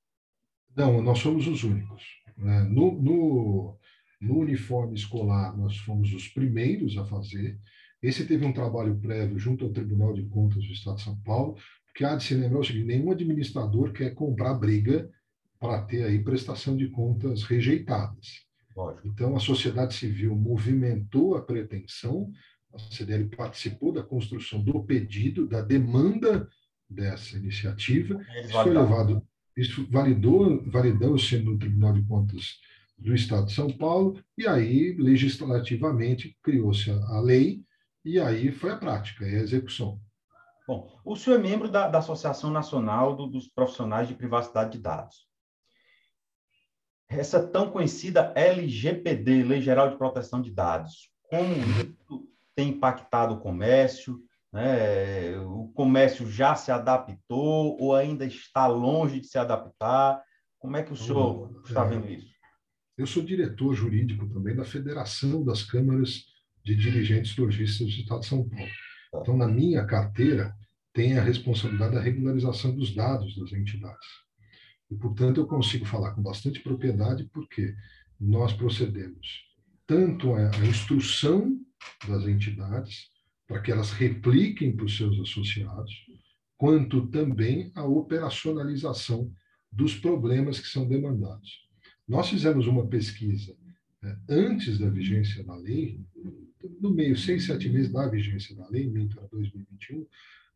Não, 0.76 1.02
nós 1.04 1.20
somos 1.20 1.48
os 1.48 1.64
únicos. 1.64 2.04
Né? 2.36 2.64
No, 2.64 3.00
no, 3.00 3.78
no 4.20 4.40
uniforme 4.40 4.96
escolar, 4.96 5.56
nós 5.56 5.78
fomos 5.78 6.12
os 6.12 6.28
primeiros 6.28 6.98
a 6.98 7.06
fazer. 7.06 7.60
Esse 8.02 8.26
teve 8.26 8.44
um 8.44 8.52
trabalho 8.52 9.00
prévio 9.00 9.38
junto 9.38 9.66
ao 9.66 9.72
Tribunal 9.72 10.14
de 10.14 10.24
Contas 10.26 10.66
do 10.66 10.74
Estado 10.74 10.98
de 10.98 11.04
São 11.04 11.16
Paulo, 11.22 11.56
porque 11.86 12.04
há 12.04 12.16
de 12.16 12.24
se 12.24 12.34
lembrar 12.34 12.60
o 12.60 12.64
seguinte, 12.64 12.88
nenhum 12.88 13.12
administrador 13.12 13.94
quer 13.94 14.16
comprar 14.16 14.56
briga 14.56 15.12
para 15.60 15.80
ter 15.84 16.04
aí 16.04 16.18
prestação 16.24 16.76
de 16.76 16.90
contas 16.90 17.44
rejeitadas. 17.44 18.44
Lógico. 18.76 19.08
Então, 19.08 19.36
a 19.36 19.40
sociedade 19.40 19.94
civil 19.94 20.36
movimentou 20.36 21.36
a 21.36 21.42
pretensão, 21.42 22.32
a 22.74 22.80
CDL 22.80 23.26
participou 23.36 23.92
da 23.92 24.04
construção 24.04 24.62
do 24.64 24.84
pedido, 24.84 25.48
da 25.48 25.62
demanda 25.62 26.48
dessa 26.90 27.38
iniciativa. 27.38 28.20
Isso 28.44 28.52
foi 28.52 28.74
levado, 28.74 29.26
isso 29.56 29.88
validou, 29.90 30.64
validou-se 30.66 31.38
no 31.38 31.58
Tribunal 31.58 31.94
de 31.94 32.04
Contas 32.04 32.60
do 32.98 33.14
Estado 33.14 33.48
de 33.48 33.54
São 33.54 33.70
Paulo, 33.70 34.22
e 34.38 34.48
aí, 34.48 34.94
legislativamente, 34.94 36.38
criou-se 36.42 36.90
a 36.92 37.20
lei, 37.20 37.64
e 38.06 38.20
aí 38.20 38.52
foi 38.52 38.72
a 38.72 38.78
prática, 38.78 39.26
é 39.26 39.40
a 39.40 39.44
execução. 39.44 40.00
Bom, 40.68 40.90
o 41.04 41.16
senhor 41.16 41.40
é 41.40 41.44
membro 41.44 41.70
da, 41.70 41.88
da 41.88 41.98
Associação 42.00 42.50
Nacional 42.50 43.16
do, 43.16 43.28
dos 43.28 43.48
Profissionais 43.48 44.08
de 44.08 44.16
Privacidade 44.16 44.74
de 44.74 44.80
Dados 44.80 45.28
essa 47.20 47.46
tão 47.46 47.70
conhecida 47.70 48.34
LGPD, 48.36 49.44
Lei 49.44 49.62
Geral 49.62 49.90
de 49.90 49.98
Proteção 49.98 50.42
de 50.42 50.52
Dados, 50.52 51.12
como 51.30 51.54
isso 51.54 52.28
tem 52.56 52.70
impactado 52.70 53.36
o 53.36 53.40
comércio? 53.40 54.20
Né? 54.52 55.38
O 55.40 55.72
comércio 55.74 56.30
já 56.30 56.56
se 56.56 56.72
adaptou 56.72 57.78
ou 57.80 57.96
ainda 57.96 58.26
está 58.26 58.68
longe 58.68 59.20
de 59.20 59.28
se 59.28 59.38
adaptar? 59.38 60.22
Como 60.60 60.78
é 60.78 60.84
que 60.84 60.94
o 60.94 60.96
senhor 60.96 61.62
está 61.66 61.84
vendo 61.84 62.10
isso? 62.10 62.32
Eu 62.98 63.08
sou 63.08 63.24
diretor 63.24 63.74
jurídico 63.74 64.30
também 64.30 64.56
da 64.56 64.64
Federação 64.64 65.44
das 65.44 65.64
Câmaras 65.64 66.26
de 66.64 66.76
Dirigentes 66.76 67.36
Lojistas 67.36 67.88
do 67.88 68.02
Estado 68.02 68.22
de 68.22 68.28
São 68.28 68.48
Paulo. 68.48 68.72
Então, 69.16 69.36
na 69.36 69.48
minha 69.48 69.86
carteira, 69.86 70.56
tem 70.94 71.18
a 71.18 71.24
responsabilidade 71.24 71.96
da 71.96 72.02
regularização 72.02 72.76
dos 72.76 72.94
dados 72.94 73.36
das 73.36 73.52
entidades. 73.52 74.08
E, 74.92 74.96
portanto, 74.96 75.42
eu 75.42 75.48
consigo 75.48 75.86
falar 75.86 76.14
com 76.14 76.22
bastante 76.22 76.60
propriedade 76.60 77.28
porque 77.34 77.76
nós 78.20 78.54
procedemos 78.54 79.44
tanto 79.88 80.36
a 80.36 80.50
instrução 80.66 81.60
das 82.08 82.28
entidades 82.28 83.12
para 83.48 83.62
que 83.62 83.72
elas 83.72 83.92
repliquem 83.92 84.76
para 84.76 84.86
os 84.86 84.98
seus 84.98 85.20
associados, 85.20 85.94
quanto 86.58 87.08
também 87.08 87.72
a 87.76 87.86
operacionalização 87.86 89.32
dos 89.72 89.96
problemas 89.96 90.60
que 90.60 90.68
são 90.68 90.88
demandados. 90.88 91.68
Nós 92.08 92.30
fizemos 92.30 92.68
uma 92.68 92.88
pesquisa 92.88 93.56
né, 94.02 94.18
antes 94.30 94.78
da 94.78 94.90
vigência 94.90 95.44
da 95.44 95.56
lei, 95.56 96.00
no 96.80 96.90
meio, 96.90 97.18
seis, 97.18 97.46
sete 97.46 97.70
meses 97.70 97.92
da 97.92 98.08
vigência 98.08 98.56
da 98.56 98.68
lei, 98.70 98.86
em 98.86 99.08
2021, 99.32 100.06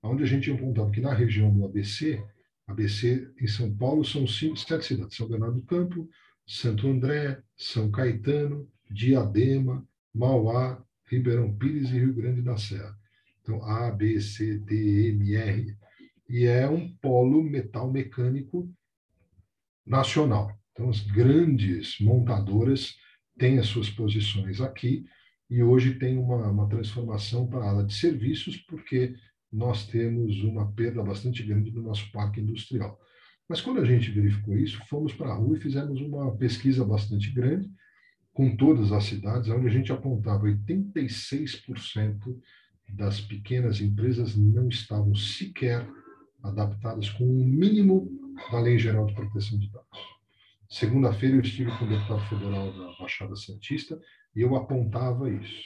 onde 0.04 0.24
a 0.24 0.26
gente 0.26 0.50
apontava 0.52 0.92
que 0.92 1.02
na 1.02 1.14
região 1.14 1.54
do 1.54 1.66
ABC, 1.66 2.24
ABC 2.68 3.32
em 3.40 3.48
São 3.48 3.76
Paulo 3.76 4.04
são 4.04 4.28
cinco, 4.28 4.58
sete 4.58 4.86
cidades: 4.86 5.16
São 5.16 5.28
Bernardo 5.28 5.56
do 5.56 5.66
Campo, 5.66 6.10
Santo 6.46 6.88
André, 6.88 7.42
São 7.56 7.90
Caetano, 7.92 8.68
Diadema, 8.90 9.86
Mauá, 10.14 10.82
Ribeirão 11.08 11.56
Pires 11.56 11.90
e 11.90 12.00
Rio 12.00 12.14
Grande 12.14 12.42
da 12.42 12.58
Serra. 12.58 12.96
Então, 13.42 13.64
A, 13.64 13.90
B, 13.92 14.20
C, 14.20 14.58
D, 14.60 15.10
M, 15.10 15.36
R. 15.36 15.78
E 16.30 16.46
é 16.46 16.68
um 16.70 16.94
polo 16.98 17.42
metal 17.42 17.90
mecânico 17.90 18.70
nacional. 19.86 20.52
Então, 20.72 20.90
as 20.90 21.00
grandes 21.02 21.98
montadoras 22.00 22.96
têm 23.38 23.58
as 23.58 23.68
suas 23.68 23.90
posições 23.90 24.60
aqui 24.60 25.06
e 25.50 25.64
hoje 25.64 25.96
tem 25.96 26.18
uma, 26.18 26.50
uma 26.50 26.68
transformação 26.68 27.48
para 27.48 27.64
a 27.64 27.70
ala 27.70 27.86
de 27.86 27.94
serviços, 27.94 28.58
porque 28.58 29.16
nós 29.52 29.88
temos 29.88 30.44
uma 30.44 30.70
perda 30.74 31.02
bastante 31.02 31.42
grande 31.42 31.72
do 31.72 31.82
nosso 31.82 32.12
parque 32.12 32.42
industrial. 32.42 33.00
Mas 33.48 33.62
quando 33.62 33.80
a 33.80 33.86
gente 33.86 34.12
verificou 34.12 34.58
isso, 34.58 34.78
fomos 34.90 35.14
para 35.14 35.30
a 35.30 35.36
rua 35.36 35.56
e 35.56 35.62
fizemos 35.62 36.02
uma 36.02 36.36
pesquisa 36.36 36.84
bastante 36.84 37.32
grande 37.32 37.70
com 38.38 38.56
todas 38.56 38.92
as 38.92 39.06
cidades, 39.06 39.50
onde 39.50 39.66
a 39.66 39.72
gente 39.72 39.92
apontava 39.92 40.44
86% 40.44 42.40
das 42.88 43.20
pequenas 43.20 43.82
empresas 43.82 44.36
não 44.38 44.70
estavam 44.70 45.16
sequer 45.16 45.90
adaptadas 46.44 47.10
com 47.10 47.24
o 47.24 47.48
mínimo 47.48 48.08
da 48.52 48.60
Lei 48.60 48.78
Geral 48.78 49.08
de 49.08 49.16
Proteção 49.16 49.58
de 49.58 49.72
Dados. 49.72 50.00
Segunda-feira 50.70 51.36
eu 51.36 51.42
estive 51.42 51.72
com 51.80 51.86
o 51.86 51.90
deputado 51.90 52.30
federal 52.30 52.72
da 52.78 52.96
Baixada 53.00 53.36
Santista 53.36 54.00
e 54.36 54.42
eu 54.42 54.56
apontava 54.56 55.32
isso. 55.32 55.64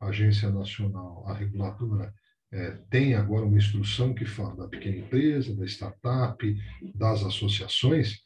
A 0.00 0.08
Agência 0.08 0.50
Nacional, 0.50 1.24
a 1.24 1.32
reguladora, 1.32 2.12
é, 2.50 2.72
tem 2.90 3.14
agora 3.14 3.46
uma 3.46 3.58
instrução 3.58 4.12
que 4.12 4.24
fala 4.24 4.56
da 4.56 4.66
pequena 4.66 4.96
empresa, 4.96 5.54
da 5.54 5.64
startup, 5.66 6.56
das 6.96 7.22
associações, 7.22 8.24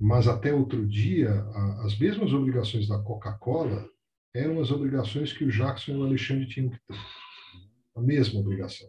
mas 0.00 0.28
até 0.28 0.52
outro 0.52 0.86
dia, 0.86 1.30
a, 1.30 1.86
as 1.86 1.98
mesmas 1.98 2.32
obrigações 2.32 2.86
da 2.86 2.98
Coca-Cola 2.98 3.88
eram 4.34 4.60
as 4.60 4.70
obrigações 4.70 5.32
que 5.32 5.44
o 5.44 5.50
Jackson 5.50 5.92
e 5.92 5.96
o 5.96 6.04
Alexandre 6.04 6.46
tinham 6.46 6.70
que 6.70 6.78
ter. 6.86 6.98
A 7.96 8.00
mesma 8.00 8.38
obrigação. 8.38 8.88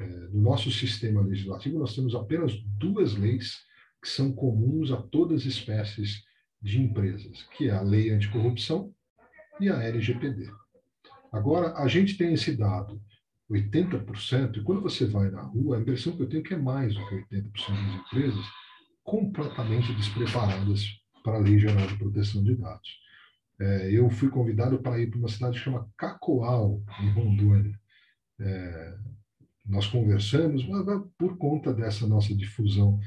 É, 0.00 0.04
no 0.04 0.42
nosso 0.42 0.70
sistema 0.70 1.20
legislativo, 1.20 1.78
nós 1.78 1.94
temos 1.94 2.14
apenas 2.14 2.56
duas 2.76 3.14
leis 3.14 3.58
que 4.02 4.08
são 4.08 4.32
comuns 4.32 4.90
a 4.90 4.96
todas 4.96 5.42
as 5.42 5.46
espécies 5.46 6.24
de 6.60 6.80
empresas, 6.80 7.44
que 7.56 7.68
é 7.68 7.72
a 7.72 7.82
Lei 7.82 8.10
Anticorrupção 8.10 8.92
e 9.60 9.68
a 9.68 9.80
LGPD. 9.82 10.50
Agora, 11.32 11.74
a 11.76 11.86
gente 11.86 12.16
tem 12.16 12.34
esse 12.34 12.56
dado 12.56 13.00
80%, 13.50 14.56
e 14.56 14.62
quando 14.62 14.80
você 14.80 15.06
vai 15.06 15.30
na 15.30 15.42
rua, 15.42 15.76
a 15.76 15.80
impressão 15.80 16.16
que 16.16 16.22
eu 16.22 16.28
tenho 16.28 16.40
é 16.40 16.48
que 16.48 16.54
é 16.54 16.58
mais 16.58 16.94
do 16.94 17.06
que 17.08 17.14
80% 17.14 17.52
das 17.68 18.06
empresas 18.06 18.61
completamente 19.04 19.92
despreparadas 19.94 20.84
para 21.22 21.36
a 21.36 21.40
Lei 21.40 21.58
Geral 21.58 21.86
de 21.86 21.96
Proteção 21.96 22.42
de 22.42 22.54
Dados. 22.56 22.88
É, 23.60 23.90
eu 23.92 24.10
fui 24.10 24.28
convidado 24.28 24.78
para 24.80 24.98
ir 25.00 25.10
para 25.10 25.18
uma 25.18 25.28
cidade 25.28 25.58
que 25.58 25.64
chama 25.64 25.88
Cacoal, 25.96 26.82
em 27.00 27.10
Rondônia. 27.10 27.78
É, 28.40 28.98
nós 29.66 29.86
conversamos, 29.86 30.66
mas 30.66 30.84
por 31.16 31.36
conta 31.36 31.72
dessa 31.72 32.06
nossa 32.06 32.34
difusão 32.34 32.98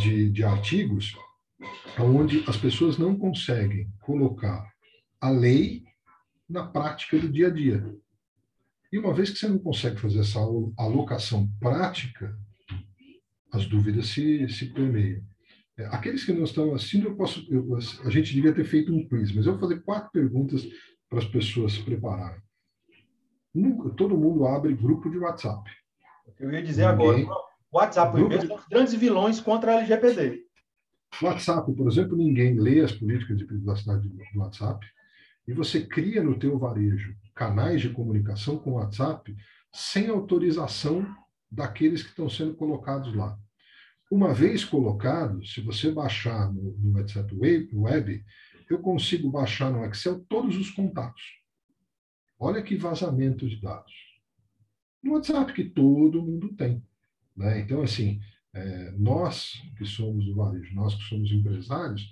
de, 0.00 0.30
de 0.30 0.42
artigos, 0.42 1.14
onde 1.98 2.44
as 2.48 2.56
pessoas 2.56 2.98
não 2.98 3.16
conseguem 3.16 3.90
colocar 4.00 4.68
a 5.20 5.30
lei 5.30 5.84
na 6.48 6.66
prática 6.66 7.18
do 7.18 7.30
dia 7.30 7.48
a 7.48 7.50
dia. 7.50 7.84
E 8.90 8.98
uma 8.98 9.12
vez 9.12 9.30
que 9.30 9.38
você 9.38 9.48
não 9.48 9.58
consegue 9.58 10.00
fazer 10.00 10.20
essa 10.20 10.38
alocação 10.78 11.48
prática, 11.60 12.38
as 13.52 13.66
dúvidas 13.66 14.06
se, 14.08 14.48
se 14.48 14.66
permeiam. 14.66 15.22
É, 15.76 15.86
aqueles 15.86 16.24
que 16.24 16.32
não 16.32 16.44
estão 16.44 16.74
assistindo, 16.74 17.06
eu 17.06 17.16
posso, 17.16 17.46
eu, 17.50 17.76
a 18.04 18.10
gente 18.10 18.34
devia 18.34 18.52
ter 18.52 18.64
feito 18.64 18.94
um 18.94 19.06
quiz, 19.06 19.32
mas 19.32 19.46
eu 19.46 19.52
vou 19.52 19.60
fazer 19.60 19.80
quatro 19.82 20.10
perguntas 20.10 20.66
para 21.08 21.20
as 21.20 21.24
pessoas 21.24 21.72
se 21.72 21.82
prepararem. 21.82 22.40
Nunca, 23.54 23.90
todo 23.90 24.18
mundo 24.18 24.46
abre 24.46 24.74
grupo 24.74 25.08
de 25.08 25.18
WhatsApp. 25.18 25.70
Eu 26.38 26.52
ia 26.52 26.62
dizer 26.62 26.88
Ninguém, 26.92 27.24
agora, 27.24 27.42
WhatsApp 27.72 28.18
e 28.18 28.46
são 28.46 28.56
os 28.56 28.66
grandes 28.66 28.94
vilões 28.94 29.40
contra 29.40 29.72
a 29.72 29.74
LGPD. 29.76 30.44
WhatsApp, 31.22 31.72
por 31.72 31.88
exemplo, 31.88 32.16
ninguém 32.16 32.58
lê 32.58 32.80
as 32.80 32.92
políticas 32.92 33.38
de 33.38 33.46
privacidade 33.46 34.08
do 34.08 34.38
WhatsApp 34.38 34.86
e 35.46 35.52
você 35.52 35.86
cria 35.86 36.22
no 36.22 36.38
teu 36.38 36.58
varejo 36.58 37.16
canais 37.34 37.80
de 37.80 37.88
comunicação 37.88 38.58
com 38.58 38.72
WhatsApp 38.72 39.34
sem 39.72 40.08
autorização 40.08 41.06
daqueles 41.50 42.02
que 42.02 42.10
estão 42.10 42.28
sendo 42.28 42.54
colocados 42.54 43.14
lá. 43.14 43.38
Uma 44.10 44.32
vez 44.32 44.64
colocado, 44.64 45.44
se 45.46 45.60
você 45.60 45.92
baixar 45.92 46.52
no, 46.52 46.76
no 46.78 46.98
WhatsApp 46.98 47.34
Web, 47.34 48.24
eu 48.70 48.78
consigo 48.80 49.30
baixar 49.30 49.70
no 49.70 49.84
Excel 49.84 50.20
todos 50.28 50.56
os 50.56 50.70
contatos. 50.70 51.22
Olha 52.38 52.62
que 52.62 52.76
vazamento 52.76 53.48
de 53.48 53.60
dados. 53.60 53.92
No 55.02 55.12
WhatsApp, 55.12 55.52
que 55.52 55.64
todo 55.64 56.22
mundo 56.22 56.54
tem. 56.54 56.82
Né? 57.36 57.60
Então, 57.60 57.82
assim, 57.82 58.20
é, 58.52 58.92
nós 58.92 59.62
que 59.76 59.84
somos 59.84 60.24
do 60.24 60.34
varejo, 60.34 60.74
nós 60.74 60.94
que 60.94 61.02
somos 61.04 61.30
empresários, 61.30 62.10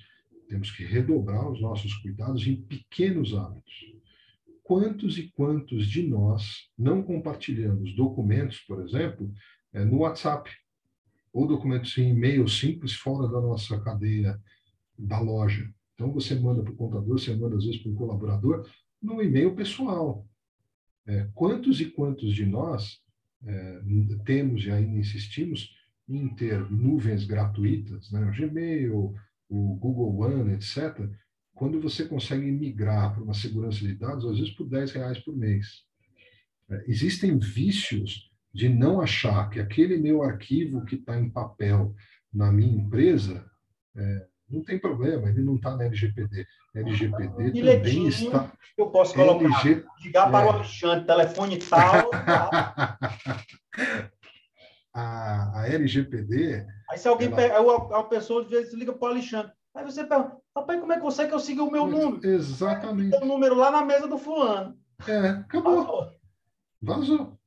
temos 0.48 0.70
que 0.70 0.84
redobrar 0.84 1.50
os 1.50 1.60
nossos 1.60 1.94
cuidados 1.94 2.46
em 2.46 2.56
pequenos 2.62 3.34
hábitos 3.34 3.95
quantos 4.66 5.16
e 5.16 5.30
quantos 5.30 5.86
de 5.86 6.02
nós 6.02 6.68
não 6.76 7.00
compartilhamos 7.00 7.94
documentos, 7.94 8.58
por 8.60 8.82
exemplo, 8.82 9.32
eh, 9.72 9.84
no 9.84 9.98
WhatsApp, 9.98 10.50
ou 11.32 11.46
documentos 11.46 11.96
em 11.98 12.10
e-mail 12.10 12.48
simples 12.48 12.94
fora 12.94 13.28
da 13.28 13.40
nossa 13.40 13.80
cadeia 13.80 14.36
da 14.98 15.20
loja. 15.20 15.72
Então, 15.94 16.12
você 16.12 16.34
manda 16.34 16.64
para 16.64 16.72
o 16.72 16.76
contador, 16.76 17.16
você 17.16 17.32
manda 17.36 17.56
às 17.56 17.64
vezes 17.64 17.80
para 17.80 17.92
o 17.92 17.94
colaborador, 17.94 18.68
no 19.00 19.22
e-mail 19.22 19.54
pessoal. 19.54 20.26
É, 21.06 21.28
quantos 21.32 21.80
e 21.80 21.84
quantos 21.84 22.34
de 22.34 22.44
nós 22.44 23.00
é, 23.44 23.80
temos 24.24 24.64
e 24.64 24.70
ainda 24.72 24.98
insistimos 24.98 25.70
em 26.08 26.28
ter 26.34 26.68
nuvens 26.68 27.24
gratuitas, 27.24 28.10
né? 28.10 28.28
o 28.28 28.32
Gmail, 28.32 29.14
o 29.48 29.74
Google 29.76 30.18
One, 30.18 30.54
etc., 30.54 31.08
quando 31.56 31.80
você 31.80 32.04
consegue 32.04 32.52
migrar 32.52 33.14
para 33.14 33.22
uma 33.22 33.34
segurança 33.34 33.78
de 33.78 33.94
dados, 33.94 34.26
às 34.26 34.38
vezes 34.38 34.54
por 34.54 34.68
10 34.68 34.92
reais 34.92 35.18
por 35.18 35.34
mês. 35.34 35.84
É, 36.70 36.84
existem 36.86 37.38
vícios 37.38 38.30
de 38.52 38.68
não 38.68 39.00
achar 39.00 39.48
que 39.48 39.58
aquele 39.58 39.96
meu 39.96 40.22
arquivo 40.22 40.84
que 40.84 40.96
está 40.96 41.18
em 41.18 41.30
papel 41.30 41.94
na 42.32 42.52
minha 42.52 42.76
empresa 42.76 43.50
é, 43.96 44.26
não 44.48 44.62
tem 44.62 44.78
problema, 44.78 45.30
ele 45.30 45.42
não 45.42 45.56
está 45.56 45.74
na 45.74 45.84
LGPD. 45.84 46.46
LGPD 46.74 47.52
também 47.52 48.06
está. 48.06 48.52
Eu 48.76 48.90
posso 48.90 49.14
colocar, 49.14 49.44
LG... 49.44 49.84
ligar 50.04 50.30
para 50.30 50.44
é. 50.44 50.48
o 50.48 50.52
Alexandre, 50.52 51.06
telefone 51.06 51.58
tal. 51.58 52.10
Tá. 52.10 52.98
a, 54.92 55.60
a 55.62 55.68
LGPD. 55.68 56.66
Aí 56.90 56.98
se 56.98 57.08
alguém 57.08 57.28
ela... 57.28 57.36
pega, 57.36 57.56
a, 57.56 58.00
a 58.00 58.04
pessoa 58.04 58.42
às 58.42 58.50
vezes 58.50 58.74
liga 58.74 58.92
para 58.92 59.08
o 59.08 59.10
Alexandre. 59.12 59.52
Aí 59.76 59.84
você 59.84 60.04
pergunta, 60.04 60.38
rapaz, 60.56 60.80
como 60.80 60.92
é 60.92 60.96
que 60.96 61.02
você 61.02 61.28
conseguiu 61.28 61.68
o 61.68 61.70
meu 61.70 61.86
número? 61.86 62.26
Exatamente. 62.26 63.14
O 63.16 63.26
número 63.26 63.54
lá 63.54 63.70
na 63.70 63.84
mesa 63.84 64.08
do 64.08 64.16
fulano. 64.16 64.74
É, 65.06 65.28
acabou. 65.28 65.84
Vazou. 65.84 66.10
Vazou. 66.80 67.38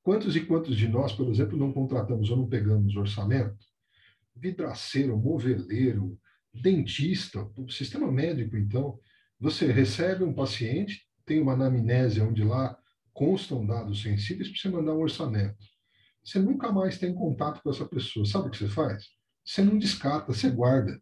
Quantos 0.00 0.36
e 0.36 0.46
quantos 0.46 0.76
de 0.76 0.86
nós, 0.86 1.12
por 1.12 1.28
exemplo, 1.28 1.58
não 1.58 1.72
contratamos 1.72 2.30
ou 2.30 2.36
não 2.36 2.48
pegamos 2.48 2.94
orçamento? 2.94 3.56
Vidraceiro, 4.36 5.18
moveleiro, 5.18 6.16
dentista, 6.54 7.50
o 7.58 7.68
sistema 7.68 8.10
médico, 8.12 8.56
então, 8.56 9.00
você 9.40 9.66
recebe 9.66 10.22
um 10.22 10.32
paciente, 10.32 11.04
tem 11.24 11.42
uma 11.42 11.54
anamnésia 11.54 12.24
onde 12.24 12.44
lá 12.44 12.78
constam 13.12 13.66
dados 13.66 14.02
sensíveis 14.02 14.48
para 14.48 14.60
você 14.60 14.68
mandar 14.68 14.94
um 14.94 15.00
orçamento. 15.00 15.56
Você 16.24 16.38
nunca 16.38 16.70
mais 16.70 16.96
tem 16.96 17.12
contato 17.12 17.60
com 17.60 17.70
essa 17.70 17.84
pessoa. 17.84 18.24
Sabe 18.24 18.46
o 18.46 18.50
que 18.50 18.58
você 18.58 18.68
faz? 18.68 19.06
Você 19.44 19.62
não 19.62 19.78
descarta, 19.78 20.32
você 20.32 20.48
guarda. 20.48 21.00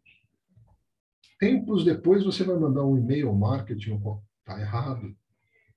Tempos 1.44 1.84
depois 1.84 2.24
você 2.24 2.42
vai 2.42 2.58
mandar 2.58 2.86
um 2.86 2.96
e-mail 2.96 3.28
ao 3.28 3.34
marketing, 3.34 4.00
está 4.38 4.58
errado. 4.58 5.14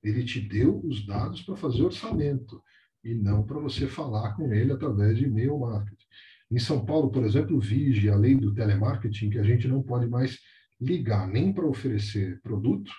Ele 0.01 0.23
te 0.23 0.39
deu 0.39 0.79
os 0.85 1.05
dados 1.05 1.41
para 1.41 1.57
fazer 1.57 1.83
orçamento 1.83 2.63
e 3.03 3.13
não 3.13 3.43
para 3.43 3.59
você 3.59 3.85
falar 3.85 4.33
com 4.37 4.53
ele 4.53 4.71
através 4.71 5.17
de 5.17 5.25
e-mail 5.25 5.59
marketing. 5.59 6.05
Em 6.49 6.57
São 6.57 6.85
Paulo, 6.85 7.11
por 7.11 7.21
exemplo, 7.25 7.59
vige 7.59 8.09
a 8.09 8.15
lei 8.15 8.33
do 8.33 8.53
telemarketing 8.53 9.29
que 9.29 9.39
a 9.39 9.43
gente 9.43 9.67
não 9.67 9.83
pode 9.83 10.07
mais 10.07 10.39
ligar 10.79 11.27
nem 11.27 11.51
para 11.51 11.67
oferecer 11.67 12.39
produto, 12.39 12.89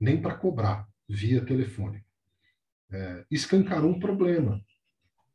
nem 0.00 0.22
para 0.22 0.38
cobrar 0.38 0.88
via 1.06 1.44
telefone. 1.44 2.02
É, 2.90 3.26
escancarou 3.30 3.90
um 3.90 4.00
problema, 4.00 4.58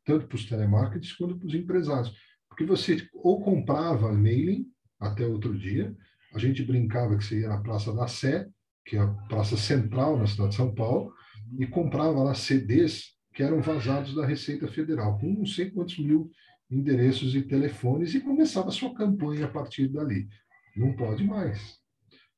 tanto 0.04 0.26
para 0.26 0.34
os 0.34 0.46
telemarketers 0.46 1.12
quanto 1.12 1.38
para 1.38 1.46
os 1.46 1.54
empresários. 1.54 2.12
Porque 2.48 2.64
você 2.64 3.08
ou 3.12 3.40
comprava 3.40 4.12
mailing 4.12 4.66
até 4.98 5.24
outro 5.24 5.56
dia, 5.56 5.96
a 6.36 6.38
gente 6.38 6.62
brincava 6.62 7.16
que 7.16 7.24
você 7.24 7.40
ia 7.40 7.48
na 7.48 7.62
Praça 7.62 7.94
da 7.94 8.06
Sé, 8.06 8.46
que 8.84 8.94
é 8.96 9.00
a 9.00 9.06
praça 9.06 9.56
central 9.56 10.18
na 10.18 10.26
cidade 10.26 10.50
de 10.50 10.56
São 10.56 10.72
Paulo, 10.74 11.12
e 11.58 11.66
comprava 11.66 12.22
lá 12.22 12.34
CDs 12.34 13.16
que 13.34 13.42
eram 13.42 13.62
vazados 13.62 14.14
da 14.14 14.26
Receita 14.26 14.68
Federal, 14.68 15.18
com 15.18 15.32
não 15.32 15.46
sei 15.46 15.70
quantos 15.70 15.98
mil 15.98 16.30
endereços 16.70 17.34
e 17.34 17.42
telefones, 17.42 18.14
e 18.14 18.20
começava 18.20 18.68
a 18.68 18.72
sua 18.72 18.94
campanha 18.94 19.46
a 19.46 19.48
partir 19.48 19.88
dali. 19.88 20.28
Não 20.76 20.94
pode 20.94 21.24
mais. 21.24 21.78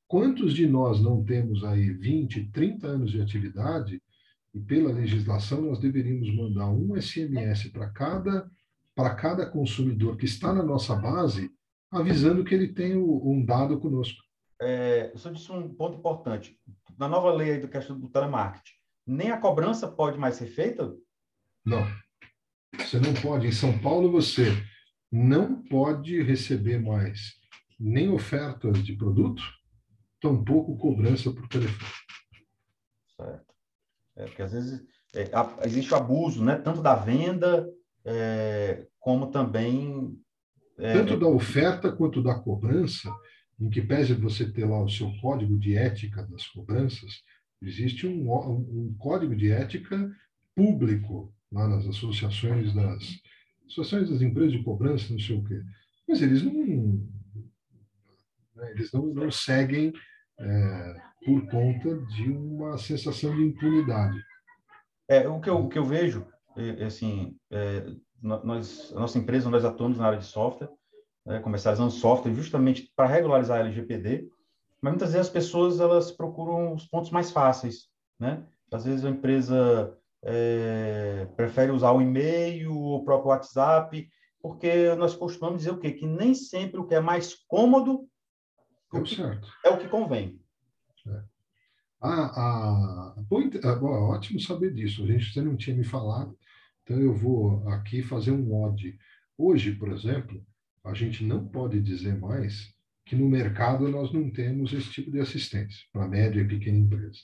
Quantos 0.07 0.53
de 0.53 0.65
nós 0.65 1.01
não 1.01 1.21
temos 1.23 1.63
aí 1.65 1.91
20, 1.91 2.51
30 2.51 2.87
anos 2.87 3.11
de 3.11 3.21
atividade 3.21 4.01
e 4.53 4.59
pela 4.59 4.93
legislação 4.93 5.61
nós 5.61 5.79
deveríamos 5.79 6.33
mandar 6.33 6.69
um 6.69 6.99
SMS 6.99 7.69
para 7.69 7.89
cada 7.89 8.49
para 8.95 9.15
cada 9.15 9.45
consumidor 9.45 10.17
que 10.17 10.25
está 10.25 10.53
na 10.53 10.61
nossa 10.61 10.93
base, 10.93 11.49
avisando 11.91 12.43
que 12.43 12.53
ele 12.53 12.73
tem 12.73 12.95
um 12.95 13.43
dado 13.45 13.79
conosco. 13.79 14.21
É, 14.61 15.11
o 15.13 15.17
senhor 15.17 15.33
disse 15.33 15.51
um 15.51 15.73
ponto 15.73 15.97
importante. 15.97 16.57
Na 16.97 17.07
nova 17.07 17.31
lei 17.31 17.51
aí 17.53 17.59
do 17.59 17.67
questão 17.67 17.99
do 17.99 18.09
telemarketing, 18.09 18.73
nem 19.07 19.31
a 19.31 19.37
cobrança 19.37 19.87
pode 19.87 20.17
mais 20.17 20.35
ser 20.35 20.47
feita? 20.47 20.93
Não. 21.65 21.87
Você 22.77 22.99
não 22.99 23.13
pode. 23.13 23.47
Em 23.47 23.51
São 23.51 23.77
Paulo, 23.79 24.11
você 24.11 24.51
não 25.11 25.63
pode 25.63 26.21
receber 26.21 26.79
mais 26.79 27.39
nem 27.79 28.09
ofertas 28.09 28.83
de 28.83 28.93
produto, 28.93 29.41
tampouco 30.21 30.77
cobrança 30.77 31.31
por 31.31 31.47
telefone. 31.47 31.91
Certo. 33.15 33.53
É, 34.17 34.25
porque 34.25 34.41
às 34.41 34.51
vezes 34.51 34.85
é, 35.15 35.31
existe 35.65 35.93
o 35.93 35.97
abuso, 35.97 36.43
né? 36.43 36.57
tanto 36.57 36.81
da 36.81 36.95
venda, 36.95 37.67
é, 38.03 38.85
como 38.99 39.31
também. 39.31 40.19
É, 40.79 40.93
tanto 40.93 41.17
da 41.17 41.27
oferta 41.27 41.91
quanto 41.91 42.23
da 42.23 42.35
cobrança, 42.35 43.13
em 43.59 43.69
que 43.69 43.81
pese 43.81 44.13
você 44.13 44.49
ter 44.49 44.65
lá 44.65 44.81
o 44.81 44.89
seu 44.89 45.11
código 45.21 45.59
de 45.59 45.75
ética 45.75 46.23
das 46.23 46.47
cobranças, 46.47 47.21
existe 47.61 48.07
um, 48.07 48.31
um 48.31 48.95
código 48.97 49.35
de 49.35 49.51
ética 49.51 50.09
público 50.55 51.33
lá 51.51 51.67
nas 51.67 51.85
associações 51.87 52.73
das 52.73 53.03
associações 53.65 54.09
das 54.09 54.21
empresas 54.21 54.53
de 54.53 54.63
cobrança, 54.63 55.11
não 55.11 55.19
sei 55.19 55.37
o 55.37 55.43
quê. 55.43 55.61
Mas 56.07 56.21
eles 56.21 56.41
não, 56.41 56.53
né, 58.55 58.71
eles 58.71 58.91
não, 58.91 59.05
não 59.07 59.29
seguem 59.29 59.93
é, 60.39 60.95
por 61.25 61.45
conta 61.47 61.97
de 62.07 62.31
uma 62.31 62.77
sensação 62.77 63.35
de 63.35 63.43
impunidade. 63.43 64.17
É, 65.07 65.27
o, 65.27 65.39
que 65.39 65.49
eu, 65.49 65.57
o 65.57 65.69
que 65.69 65.77
eu 65.77 65.85
vejo, 65.85 66.25
é, 66.57 66.83
é 66.83 66.85
assim, 66.85 67.35
é, 67.51 67.85
nós, 68.21 68.93
a 68.95 68.99
nossa 68.99 69.17
empresa, 69.17 69.49
nós 69.49 69.65
atuamos 69.65 69.97
na 69.97 70.07
área 70.07 70.19
de 70.19 70.25
software, 70.25 70.69
né, 71.25 71.39
comercializando 71.39 71.91
software 71.91 72.33
justamente 72.33 72.91
para 72.95 73.07
regularizar 73.07 73.57
a 73.57 73.61
LGPD, 73.61 74.27
mas 74.81 74.93
muitas 74.93 75.11
vezes 75.11 75.27
as 75.27 75.33
pessoas 75.33 75.79
elas 75.79 76.11
procuram 76.11 76.73
os 76.73 76.85
pontos 76.85 77.11
mais 77.11 77.31
fáceis, 77.31 77.89
né? 78.19 78.43
Às 78.71 78.85
vezes 78.85 79.03
a 79.03 79.09
empresa 79.09 79.97
é, 80.23 81.27
prefere 81.35 81.71
usar 81.71 81.91
o 81.91 82.01
e-mail, 82.01 82.71
o 82.71 83.03
próprio 83.03 83.29
WhatsApp, 83.29 84.09
porque 84.41 84.95
nós 84.95 85.15
costumamos 85.15 85.59
dizer 85.59 85.71
o 85.71 85.79
quê? 85.79 85.91
Que 85.91 86.05
nem 86.05 86.33
sempre 86.33 86.79
o 86.79 86.85
que 86.85 86.95
é 86.95 86.99
mais 86.99 87.35
cômodo 87.47 88.07
é 88.93 88.97
o 88.97 89.03
que, 89.03 89.21
é 89.21 89.69
o 89.69 89.77
que 89.77 89.87
convém. 89.87 90.39
É. 91.07 91.21
Ah, 92.01 92.31
ah, 92.35 93.13
ah, 93.17 93.75
bom, 93.75 93.89
ótimo 94.09 94.39
saber 94.39 94.73
disso. 94.73 95.03
A 95.03 95.07
gente 95.07 95.33
você 95.33 95.41
não 95.41 95.55
tinha 95.55 95.75
me 95.75 95.83
falado, 95.83 96.37
então 96.89 97.01
eu 97.01 97.13
vou 97.13 97.67
aqui 97.69 98.01
fazer 98.01 98.31
um 98.31 98.63
odd. 98.63 98.97
Hoje, 99.37 99.73
por 99.73 99.91
exemplo, 99.91 100.43
a 100.83 100.93
gente 100.93 101.23
não 101.23 101.47
pode 101.47 101.79
dizer 101.79 102.17
mais 102.17 102.73
que 103.05 103.15
no 103.15 103.29
mercado 103.29 103.87
nós 103.89 104.11
não 104.11 104.29
temos 104.29 104.73
esse 104.73 104.89
tipo 104.91 105.11
de 105.11 105.19
assistência 105.19 105.85
para 105.93 106.07
média 106.07 106.41
e 106.41 106.47
pequena 106.47 106.77
empresa 106.77 107.19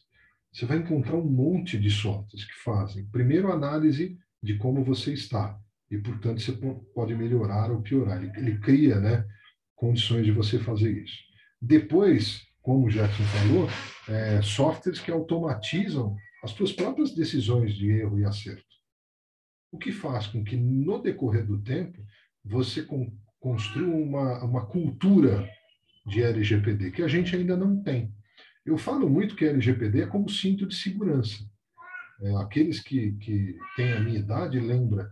você 0.56 0.66
vai 0.66 0.78
encontrar 0.78 1.18
um 1.18 1.30
monte 1.30 1.78
de 1.78 1.92
softwares 1.92 2.46
que 2.46 2.64
fazem, 2.64 3.06
primeiro, 3.08 3.52
análise 3.52 4.18
de 4.42 4.58
como 4.58 4.86
você 4.86 5.12
está, 5.12 5.60
e, 5.92 5.98
portanto, 5.98 6.42
você 6.42 6.54
pode 6.94 7.14
melhorar 7.14 7.70
ou 7.72 7.82
piorar. 7.82 8.24
Ele, 8.24 8.32
ele 8.38 8.58
cria 8.60 8.98
né, 8.98 9.26
condições 9.76 10.26
de 10.26 10.32
você 10.32 10.58
fazer 10.58 11.04
isso. 11.04 11.18
Depois, 11.62 12.42
como 12.62 12.88
o 12.88 12.90
Jackson 12.90 13.24
falou, 13.24 13.68
é, 14.08 14.42
softwares 14.42 15.02
que 15.02 15.12
automatizam 15.12 16.16
as 16.42 16.52
suas 16.52 16.72
próprias 16.72 17.14
decisões 17.14 17.76
de 17.76 17.90
erro 17.90 18.18
e 18.18 18.24
acerto. 18.24 18.64
O 19.76 19.78
que 19.78 19.92
faz 19.92 20.26
com 20.28 20.42
que, 20.42 20.56
no 20.56 21.02
decorrer 21.02 21.46
do 21.46 21.62
tempo, 21.62 22.02
você 22.46 22.82
con 22.82 23.12
construa 23.42 23.94
uma, 23.94 24.44
uma 24.44 24.66
cultura 24.66 25.48
de 26.08 26.24
LGPD, 26.24 26.92
que 26.92 27.04
a 27.04 27.08
gente 27.10 27.36
ainda 27.36 27.58
não 27.58 27.84
tem. 27.84 28.16
Eu 28.66 28.78
falo 28.78 29.10
muito 29.10 29.36
que 29.36 29.44
LGPD 29.44 30.04
é 30.04 30.08
como 30.08 30.30
cinto 30.30 30.66
de 30.66 30.74
segurança. 30.74 31.44
É, 32.22 32.36
aqueles 32.38 32.80
que, 32.80 33.12
que 33.18 33.58
têm 33.76 33.92
a 33.92 34.00
minha 34.00 34.18
idade 34.18 34.60
lembram, 34.62 35.06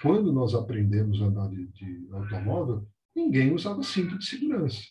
quando 0.00 0.32
nós 0.32 0.54
aprendemos 0.54 1.20
a 1.20 1.26
andar 1.26 1.50
de, 1.50 1.66
de 1.68 2.08
automóvel, 2.10 2.88
ninguém 3.14 3.52
usava 3.52 3.82
cinto 3.82 4.18
de 4.18 4.24
segurança. 4.24 4.82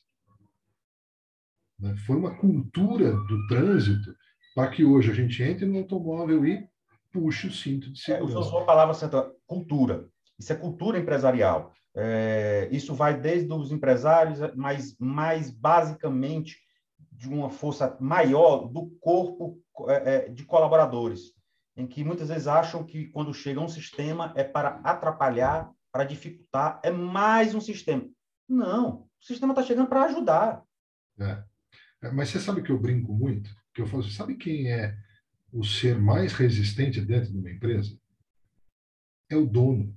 Né? 1.80 1.96
Foi 2.06 2.16
uma 2.16 2.36
cultura 2.36 3.12
do 3.12 3.48
trânsito 3.48 4.16
para 4.54 4.70
que 4.70 4.86
hoje 4.86 5.10
a 5.10 5.16
gente 5.16 5.42
entre 5.42 5.66
no 5.66 5.80
automóvel 5.80 6.46
e 6.46 6.70
puxe 7.16 7.48
o 7.48 7.54
cinto 7.54 7.90
de 7.90 8.00
segurança. 8.02 8.34
É, 8.34 8.40
usou 8.40 8.60
a 8.60 8.66
palavra 8.66 8.94
central, 8.94 9.32
cultura. 9.48 10.10
Isso 10.38 10.52
é 10.52 10.56
cultura 10.56 11.00
empresarial. 11.00 11.74
É, 11.96 12.68
isso 12.74 12.94
vai 12.94 13.18
desde 13.18 13.52
os 13.54 13.72
empresários, 13.72 14.40
mas 14.54 14.98
mais 15.00 15.50
basicamente 15.50 16.58
de 17.10 17.30
uma 17.30 17.50
força 17.50 17.96
maior 18.02 18.68
do 18.68 18.88
corpo 19.00 19.58
é, 19.88 19.94
é, 20.16 20.30
de 20.30 20.44
colaboradores, 20.44 21.32
em 21.78 21.88
que 21.88 22.04
muitas 22.04 22.28
vezes 22.28 22.48
acham 22.48 22.84
que 22.84 23.06
quando 23.08 23.34
chega 23.34 23.62
um 23.62 23.70
sistema 23.70 24.34
é 24.36 24.44
para 24.44 24.82
atrapalhar, 24.84 25.72
para 25.90 26.04
dificultar, 26.04 26.82
é 26.84 26.92
mais 26.92 27.56
um 27.56 27.62
sistema. 27.62 28.06
Não, 28.50 29.08
o 29.22 29.26
sistema 29.26 29.54
está 29.54 29.64
chegando 29.64 29.88
para 29.88 30.04
ajudar. 30.04 30.62
É. 31.18 31.44
é. 32.04 32.12
Mas 32.12 32.28
você 32.28 32.42
sabe 32.42 32.62
que 32.62 32.72
eu 32.72 32.78
brinco 32.80 33.14
muito? 33.14 33.50
Que 33.74 33.82
eu 33.82 33.88
falo 33.88 34.04
assim, 34.04 34.12
sabe 34.12 34.36
quem 34.36 34.70
é 34.70 34.98
o 35.56 35.64
ser 35.64 35.98
mais 35.98 36.34
resistente 36.34 37.00
dentro 37.00 37.32
de 37.32 37.38
uma 37.38 37.50
empresa? 37.50 37.98
É 39.30 39.38
o 39.38 39.46
dono. 39.46 39.96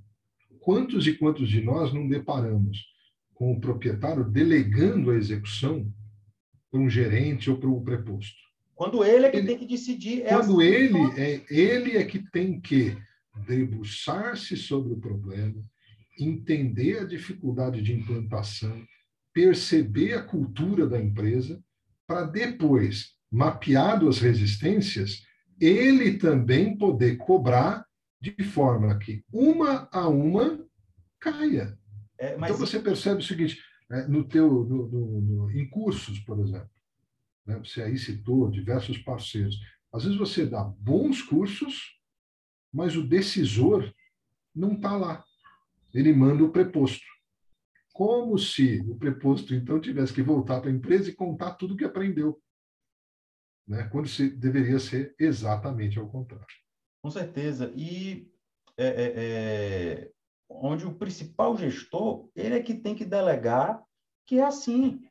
Quantos 0.59 1.05
e 1.05 1.13
quantos 1.13 1.49
de 1.49 1.61
nós 1.61 1.93
não 1.93 2.07
deparamos 2.07 2.85
com 3.33 3.51
o 3.51 3.59
proprietário 3.59 4.23
delegando 4.23 5.11
a 5.11 5.15
execução 5.15 5.91
para 6.71 6.79
um 6.79 6.89
gerente 6.89 7.49
ou 7.49 7.57
para 7.57 7.69
o 7.69 7.83
preposto? 7.83 8.37
Quando 8.73 9.03
ele 9.03 9.25
é 9.25 9.29
que 9.29 9.37
ele, 9.37 9.47
tem 9.47 9.57
que 9.57 9.65
decidir. 9.65 10.21
É 10.21 10.29
quando 10.29 10.61
assim, 10.61 10.71
ele 10.71 11.21
é, 11.21 11.45
ele 11.49 11.97
é 11.97 12.05
que 12.05 12.19
tem 12.31 12.61
que 12.61 12.95
debruçar-se 13.45 14.55
sobre 14.55 14.93
o 14.93 14.99
problema, 14.99 15.61
entender 16.17 16.99
a 16.99 17.05
dificuldade 17.05 17.81
de 17.81 17.93
implantação, 17.93 18.81
perceber 19.33 20.13
a 20.13 20.23
cultura 20.23 20.87
da 20.87 21.01
empresa, 21.01 21.61
para 22.07 22.23
depois, 22.23 23.13
mapeado 23.29 24.07
as 24.07 24.19
resistências, 24.19 25.21
ele 25.59 26.17
também 26.17 26.77
poder 26.77 27.17
cobrar 27.17 27.85
de 28.21 28.43
forma 28.43 28.97
que 28.97 29.23
uma 29.31 29.87
a 29.91 30.07
uma 30.07 30.65
caia. 31.19 31.77
É, 32.17 32.35
então 32.35 32.57
você 32.57 32.79
percebe 32.79 33.21
o 33.21 33.25
seguinte, 33.25 33.61
né, 33.89 34.05
no 34.07 34.23
teu, 34.23 34.65
no, 34.65 34.87
no, 34.87 35.21
no, 35.21 35.51
em 35.51 35.69
cursos, 35.69 36.19
por 36.19 36.39
exemplo, 36.39 36.69
né, 37.45 37.57
você 37.63 37.81
aí 37.81 37.97
citou 37.97 38.49
diversos 38.49 38.97
parceiros. 38.97 39.57
Às 39.91 40.03
vezes 40.03 40.17
você 40.17 40.45
dá 40.45 40.63
bons 40.63 41.21
cursos, 41.21 41.97
mas 42.71 42.95
o 42.95 43.07
decisor 43.07 43.91
não 44.53 44.73
está 44.73 44.95
lá. 44.95 45.23
Ele 45.93 46.13
manda 46.13 46.43
o 46.43 46.51
preposto. 46.51 47.05
Como 47.93 48.37
se 48.37 48.79
o 48.87 48.95
preposto, 48.95 49.53
então, 49.55 49.79
tivesse 49.79 50.13
que 50.13 50.21
voltar 50.21 50.61
para 50.61 50.69
a 50.69 50.73
empresa 50.73 51.09
e 51.09 51.15
contar 51.15 51.55
tudo 51.55 51.75
que 51.75 51.83
aprendeu. 51.83 52.39
Né? 53.69 53.87
Quando 53.91 54.07
se, 54.07 54.27
deveria 54.27 54.79
ser 54.79 55.13
exatamente 55.19 55.99
ao 55.99 56.09
contrário. 56.09 56.47
Com 57.03 57.11
certeza. 57.11 57.71
E 57.75 58.27
é, 58.75 58.87
é, 58.87 59.13
é, 59.15 60.11
onde 60.49 60.87
o 60.87 60.95
principal 60.95 61.55
gestor, 61.55 62.27
ele 62.35 62.55
é 62.55 62.63
que 62.63 62.73
tem 62.73 62.95
que 62.95 63.05
delegar 63.05 63.83
que 64.25 64.39
é 64.39 64.43
assim. 64.43 65.07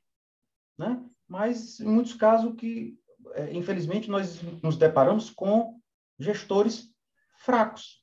Né? 0.77 1.01
Mas, 1.29 1.79
em 1.79 1.87
muitos 1.87 2.15
casos, 2.15 2.57
que, 2.57 2.99
é, 3.35 3.55
infelizmente, 3.55 4.11
nós 4.11 4.43
nos 4.61 4.77
deparamos 4.77 5.31
com 5.31 5.81
gestores 6.19 6.93
fracos. 7.39 8.03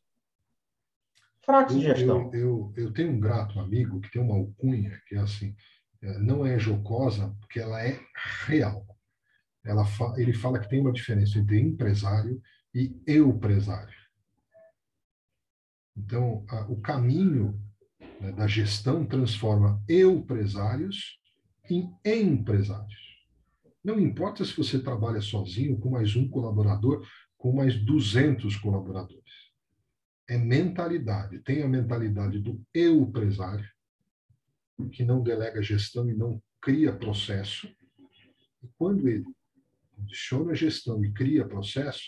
Fracos 1.42 1.76
de 1.76 1.82
gestão. 1.82 2.32
Eu, 2.34 2.72
eu, 2.78 2.86
eu, 2.86 2.94
tenho 2.94 3.12
um 3.12 3.20
grato 3.20 3.60
amigo 3.60 4.00
que 4.00 4.10
tem 4.10 4.22
uma 4.22 4.36
alcunha 4.36 5.02
que 5.08 5.16
é 5.16 5.20
assim, 5.20 5.56
é, 6.02 6.18
não 6.20 6.46
é 6.46 6.58
jocosa, 6.58 7.36
porque 7.42 7.60
ela 7.60 7.84
é 7.84 8.00
real. 8.46 8.86
Ela 9.66 9.84
fa, 9.84 10.14
ele 10.18 10.34
fala 10.34 10.60
que 10.60 10.70
tem 10.70 10.80
uma 10.80 10.94
diferença 10.94 11.40
entre 11.40 11.60
empresário 11.60 12.42
e 12.74 12.96
empresário. 13.08 13.96
Então, 15.98 16.46
a, 16.50 16.62
o 16.70 16.80
caminho 16.80 17.60
né, 18.22 18.32
da 18.32 18.48
gestão 18.48 19.06
transforma 19.06 19.82
empresários 19.90 21.20
em 21.70 21.92
empresários. 22.06 23.16
Não 23.84 24.00
importa 24.00 24.44
se 24.44 24.56
você 24.56 24.80
trabalha 24.80 25.22
sozinho, 25.22 25.80
com 25.80 25.90
mais 25.90 26.16
um 26.16 26.28
colaborador, 26.28 27.08
com 27.38 27.52
mais 27.54 27.76
200 27.76 28.58
colaboradores. 28.58 29.24
É 30.28 30.38
mentalidade. 30.38 31.40
Tem 31.40 31.62
a 31.62 31.68
mentalidade 31.68 32.40
do 32.40 32.60
empresário, 32.74 33.68
que 34.92 35.06
não 35.06 35.22
delega 35.22 35.62
gestão 35.62 36.10
e 36.10 36.14
não 36.14 36.42
cria 36.60 36.92
processo. 36.92 37.68
E 38.64 38.68
quando 38.78 39.08
ele 39.08 39.24
adiciona 39.98 40.54
gestão 40.54 41.04
e 41.04 41.12
cria 41.12 41.48
processo, 41.48 42.04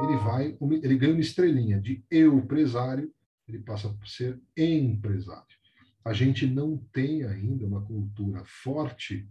ele 0.00 0.16
vai, 0.18 0.56
ele 0.82 0.96
ganha 0.96 1.12
uma 1.12 1.20
estrelinha 1.20 1.80
de 1.80 2.04
eu 2.10 2.38
empresário, 2.38 3.12
ele 3.46 3.58
passa 3.58 3.88
a 3.88 4.06
ser 4.06 4.40
empresário. 4.56 5.56
A 6.04 6.12
gente 6.12 6.46
não 6.46 6.78
tem 6.92 7.24
ainda 7.24 7.66
uma 7.66 7.82
cultura 7.82 8.42
forte 8.44 9.28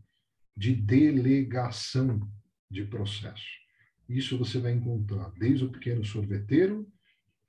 de 0.55 0.75
delegação 0.75 2.21
de 2.69 2.85
processo. 2.85 3.61
Isso 4.07 4.37
você 4.37 4.59
vai 4.59 4.73
encontrar 4.73 5.31
desde 5.37 5.65
o 5.65 5.71
pequeno 5.71 6.03
sorveteiro, 6.03 6.87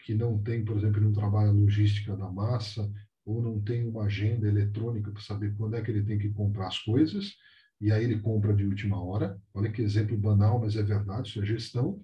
que 0.05 0.15
não 0.15 0.43
tem, 0.43 0.65
por 0.65 0.77
exemplo, 0.77 1.01
não 1.01 1.13
trabalha 1.13 1.51
logística 1.51 2.17
da 2.17 2.31
massa, 2.31 2.91
ou 3.25 3.41
não 3.41 3.61
tem 3.61 3.87
uma 3.87 4.05
agenda 4.05 4.49
eletrônica 4.49 5.11
para 5.11 5.23
saber 5.23 5.55
quando 5.57 5.77
é 5.77 5.83
que 5.83 5.91
ele 5.91 6.03
tem 6.03 6.19
que 6.19 6.31
comprar 6.31 6.69
as 6.69 6.79
coisas, 6.79 7.37
e 7.83 7.91
aí 7.91 8.05
ele 8.05 8.21
compra 8.21 8.55
de 8.55 8.65
última 8.65 9.03
hora. 9.03 9.37
Olha 9.53 9.69
que 9.69 9.83
exemplo 9.83 10.17
banal, 10.17 10.61
mas 10.61 10.77
é 10.77 10.83
verdade, 10.85 11.29
isso 11.29 11.43
é 11.43 11.45
gestão. 11.45 12.01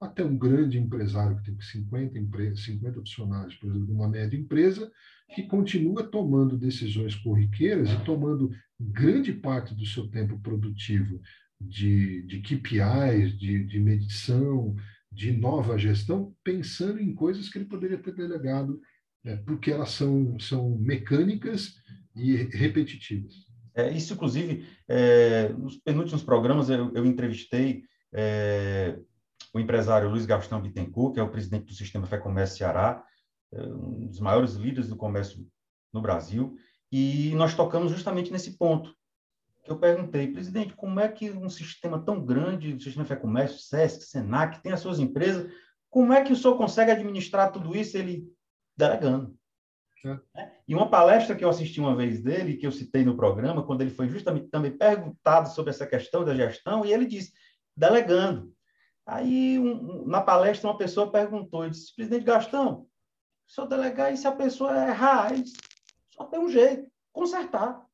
Até 0.00 0.24
um 0.24 0.38
grande 0.38 0.78
empresário 0.78 1.36
que 1.36 1.44
tem 1.44 1.60
50, 1.60 2.18
empre 2.18 2.56
50 2.56 2.98
funcionários, 3.00 3.54
por 3.56 3.68
exemplo, 3.68 3.92
uma 3.92 4.08
média 4.08 4.38
empresa, 4.38 4.90
que 5.34 5.42
continua 5.42 6.02
tomando 6.02 6.56
decisões 6.56 7.14
corriqueiras 7.14 7.90
e 7.90 8.04
tomando 8.04 8.50
grande 8.80 9.34
parte 9.34 9.74
do 9.74 9.84
seu 9.84 10.08
tempo 10.08 10.40
produtivo 10.40 11.20
de, 11.60 12.22
de 12.22 12.40
KPIs, 12.40 13.38
de, 13.38 13.64
de 13.64 13.80
medição, 13.80 14.74
de 15.12 15.30
nova 15.30 15.76
gestão, 15.76 16.34
pensando 16.42 16.98
em 16.98 17.14
coisas 17.14 17.50
que 17.50 17.58
ele 17.58 17.66
poderia 17.66 17.98
ter 17.98 18.14
delegado, 18.14 18.80
né, 19.22 19.36
porque 19.44 19.70
elas 19.70 19.90
são, 19.90 20.40
são 20.40 20.78
mecânicas 20.78 21.74
e 22.16 22.34
repetitivas. 22.34 23.51
É, 23.74 23.90
isso, 23.90 24.14
inclusive, 24.14 24.66
é, 24.88 25.48
nos 25.50 25.76
penúltimos 25.78 26.22
programas 26.22 26.68
eu, 26.68 26.92
eu 26.94 27.06
entrevistei 27.06 27.84
é, 28.12 28.98
o 29.54 29.58
empresário 29.58 30.10
Luiz 30.10 30.26
Gastão 30.26 30.60
Bittencourt, 30.60 31.14
que 31.14 31.20
é 31.20 31.22
o 31.22 31.30
presidente 31.30 31.66
do 31.66 31.74
Sistema 31.74 32.06
Fé 32.06 32.18
Comércio 32.18 32.58
Ceará, 32.58 33.04
é, 33.52 33.62
um 33.62 34.06
dos 34.06 34.20
maiores 34.20 34.54
líderes 34.54 34.88
do 34.88 34.96
comércio 34.96 35.46
no 35.92 36.00
Brasil, 36.00 36.56
e 36.90 37.34
nós 37.34 37.54
tocamos 37.54 37.90
justamente 37.90 38.30
nesse 38.30 38.56
ponto, 38.58 38.94
eu 39.66 39.78
perguntei, 39.78 40.26
presidente, 40.26 40.74
como 40.74 40.98
é 41.00 41.08
que 41.08 41.30
um 41.30 41.48
sistema 41.48 41.98
tão 41.98 42.24
grande, 42.24 42.74
o 42.74 42.80
sistema 42.80 43.06
Fé 43.06 43.16
Comércio, 43.16 43.58
SESC, 43.60 44.02
SENAC, 44.02 44.60
tem 44.62 44.72
as 44.72 44.80
suas 44.80 44.98
empresas, 44.98 45.50
como 45.88 46.12
é 46.12 46.22
que 46.22 46.32
o 46.32 46.36
senhor 46.36 46.56
consegue 46.56 46.90
administrar 46.90 47.52
tudo 47.52 47.76
isso 47.76 47.96
ele 47.96 48.26
delegando? 48.76 49.36
É. 50.04 50.50
E 50.66 50.74
uma 50.74 50.90
palestra 50.90 51.36
que 51.36 51.44
eu 51.44 51.48
assisti 51.48 51.80
uma 51.80 51.94
vez 51.94 52.22
dele, 52.22 52.56
que 52.56 52.66
eu 52.66 52.72
citei 52.72 53.04
no 53.04 53.16
programa, 53.16 53.64
quando 53.64 53.82
ele 53.82 53.90
foi 53.90 54.08
justamente 54.08 54.48
também 54.48 54.76
perguntado 54.76 55.48
sobre 55.48 55.70
essa 55.70 55.86
questão 55.86 56.24
da 56.24 56.34
gestão, 56.34 56.84
e 56.84 56.92
ele 56.92 57.06
disse, 57.06 57.32
delegando. 57.76 58.52
Aí, 59.06 59.58
um, 59.58 60.06
na 60.06 60.20
palestra, 60.20 60.68
uma 60.68 60.78
pessoa 60.78 61.10
perguntou, 61.10 61.68
disse, 61.68 61.94
presidente 61.94 62.24
Gastão, 62.24 62.86
se 63.46 63.60
eu 63.60 63.66
delegar 63.66 64.12
e 64.12 64.16
se 64.16 64.26
a 64.26 64.32
pessoa 64.32 64.72
errar, 64.88 65.34
disse, 65.34 65.56
só 66.14 66.24
tem 66.24 66.40
um 66.40 66.48
jeito, 66.48 66.90
consertar 67.12 67.84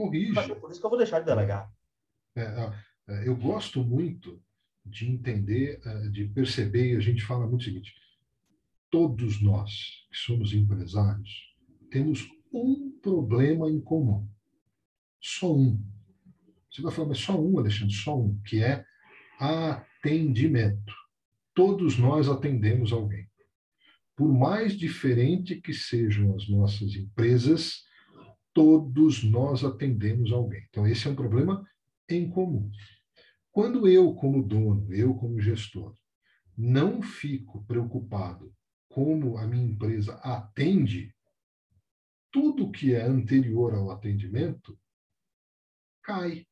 corrige. 0.00 0.32
Mas 0.32 0.48
é 0.48 0.54
por 0.54 0.70
isso 0.70 0.80
que 0.80 0.86
eu 0.86 0.90
vou 0.90 0.98
deixar 0.98 1.20
de 1.20 1.26
delegar. 1.26 1.70
É, 2.36 2.42
é, 3.08 3.28
eu 3.28 3.36
gosto 3.36 3.84
muito 3.84 4.42
de 4.84 5.10
entender, 5.10 5.80
é, 5.84 6.08
de 6.08 6.24
perceber, 6.24 6.94
e 6.94 6.96
a 6.96 7.00
gente 7.00 7.22
fala 7.22 7.46
muito 7.46 7.60
o 7.60 7.64
seguinte: 7.64 7.94
todos 8.90 9.40
nós 9.40 9.70
que 10.10 10.16
somos 10.16 10.52
empresários 10.52 11.54
temos 11.90 12.28
um 12.52 12.90
problema 13.00 13.70
em 13.70 13.80
comum. 13.80 14.28
Só 15.20 15.54
um. 15.54 15.80
Você 16.70 16.82
vai 16.82 16.92
falar, 16.92 17.08
mas 17.08 17.18
só 17.18 17.40
um, 17.40 17.58
Alexandre, 17.58 17.94
só 17.94 18.18
um, 18.18 18.38
que 18.44 18.62
é 18.62 18.84
atendimento. 19.38 20.94
Todos 21.54 21.98
nós 21.98 22.28
atendemos 22.28 22.92
alguém. 22.92 23.28
Por 24.16 24.32
mais 24.32 24.76
diferente 24.76 25.60
que 25.60 25.72
sejam 25.72 26.34
as 26.34 26.48
nossas 26.48 26.94
empresas, 26.94 27.84
todos 28.52 29.24
nós 29.24 29.64
atendemos 29.64 30.32
alguém. 30.32 30.64
Então, 30.68 30.86
esse 30.86 31.06
é 31.06 31.10
um 31.10 31.16
problema 31.16 31.64
em 32.08 32.28
comum. 32.28 32.70
Quando 33.50 33.88
eu, 33.88 34.14
como 34.14 34.42
dono, 34.42 34.92
eu, 34.92 35.14
como 35.14 35.40
gestor, 35.40 35.94
não 36.56 37.02
fico 37.02 37.64
preocupado 37.64 38.52
como 38.90 39.38
a 39.38 39.46
minha 39.46 39.64
empresa 39.64 40.14
atende, 40.16 41.14
tudo 42.30 42.70
que 42.70 42.94
é 42.94 43.02
anterior 43.02 43.74
ao 43.74 43.90
atendimento 43.90 44.78
cai. 46.02 46.46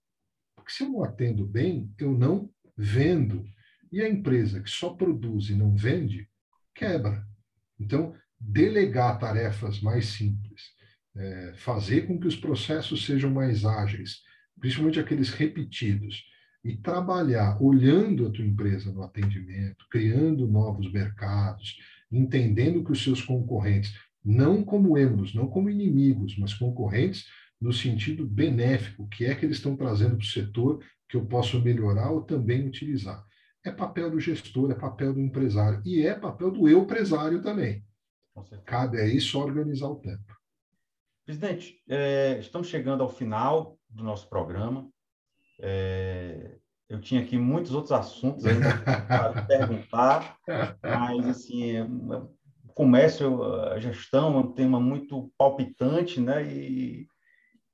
Porque 0.54 0.72
se 0.72 0.84
eu 0.84 0.88
não 0.88 1.04
atendo 1.04 1.44
bem, 1.46 1.92
eu 1.98 2.12
não 2.16 2.50
vendo. 2.76 3.44
E 3.90 4.00
a 4.00 4.08
empresa 4.08 4.62
que 4.62 4.70
só 4.70 4.94
produz 4.94 5.50
e 5.50 5.54
não 5.54 5.74
vende, 5.74 6.28
quebra. 6.74 7.26
Então, 7.78 8.14
delegar 8.38 9.18
tarefas 9.18 9.80
mais 9.80 10.06
simples, 10.06 10.62
é, 11.16 11.54
fazer 11.56 12.06
com 12.06 12.20
que 12.20 12.26
os 12.26 12.36
processos 12.36 13.04
sejam 13.04 13.30
mais 13.30 13.64
ágeis, 13.64 14.22
principalmente 14.60 15.00
aqueles 15.00 15.30
repetidos, 15.30 16.24
e 16.62 16.76
trabalhar 16.76 17.60
olhando 17.62 18.26
a 18.26 18.30
tua 18.30 18.44
empresa 18.44 18.92
no 18.92 19.02
atendimento, 19.02 19.86
criando 19.90 20.46
novos 20.46 20.90
mercados, 20.92 21.78
entendendo 22.10 22.84
que 22.84 22.92
os 22.92 23.02
seus 23.02 23.22
concorrentes, 23.22 23.94
não 24.24 24.64
como 24.64 24.98
emos, 24.98 25.34
não 25.34 25.48
como 25.48 25.70
inimigos, 25.70 26.36
mas 26.38 26.54
concorrentes, 26.54 27.26
no 27.60 27.72
sentido 27.72 28.26
benéfico, 28.26 29.04
o 29.04 29.08
que 29.08 29.24
é 29.24 29.34
que 29.34 29.44
eles 29.44 29.56
estão 29.56 29.76
trazendo 29.76 30.16
para 30.16 30.24
o 30.24 30.28
setor 30.28 30.84
que 31.08 31.16
eu 31.16 31.26
posso 31.26 31.60
melhorar 31.60 32.10
ou 32.10 32.22
também 32.22 32.66
utilizar. 32.66 33.24
É 33.64 33.70
papel 33.70 34.10
do 34.10 34.20
gestor, 34.20 34.70
é 34.70 34.74
papel 34.74 35.12
do 35.12 35.20
empresário 35.20 35.82
e 35.84 36.06
é 36.06 36.14
papel 36.14 36.50
do 36.50 36.68
eu 36.68 36.82
empresário 36.82 37.42
também. 37.42 37.84
Cabe 38.64 39.00
aí 39.00 39.20
só 39.20 39.40
organizar 39.40 39.88
o 39.88 39.96
tempo. 39.96 40.38
Presidente, 41.24 41.82
é, 41.88 42.38
estamos 42.38 42.68
chegando 42.68 43.02
ao 43.02 43.08
final 43.08 43.78
do 43.88 44.04
nosso 44.04 44.28
programa. 44.28 44.88
É, 45.60 46.58
eu 46.88 47.00
tinha 47.00 47.20
aqui 47.20 47.36
muitos 47.36 47.72
outros 47.72 47.92
assuntos 47.92 48.46
ainda 48.46 48.78
para 49.06 49.42
perguntar, 49.42 50.38
mas 50.82 51.26
assim, 51.26 51.80
o 51.80 52.72
comércio, 52.74 53.42
a 53.44 53.78
gestão 53.78 54.36
é 54.36 54.38
um 54.38 54.52
tema 54.52 54.80
muito 54.80 55.30
palpitante, 55.36 56.20
né? 56.20 56.42
E, 56.50 57.06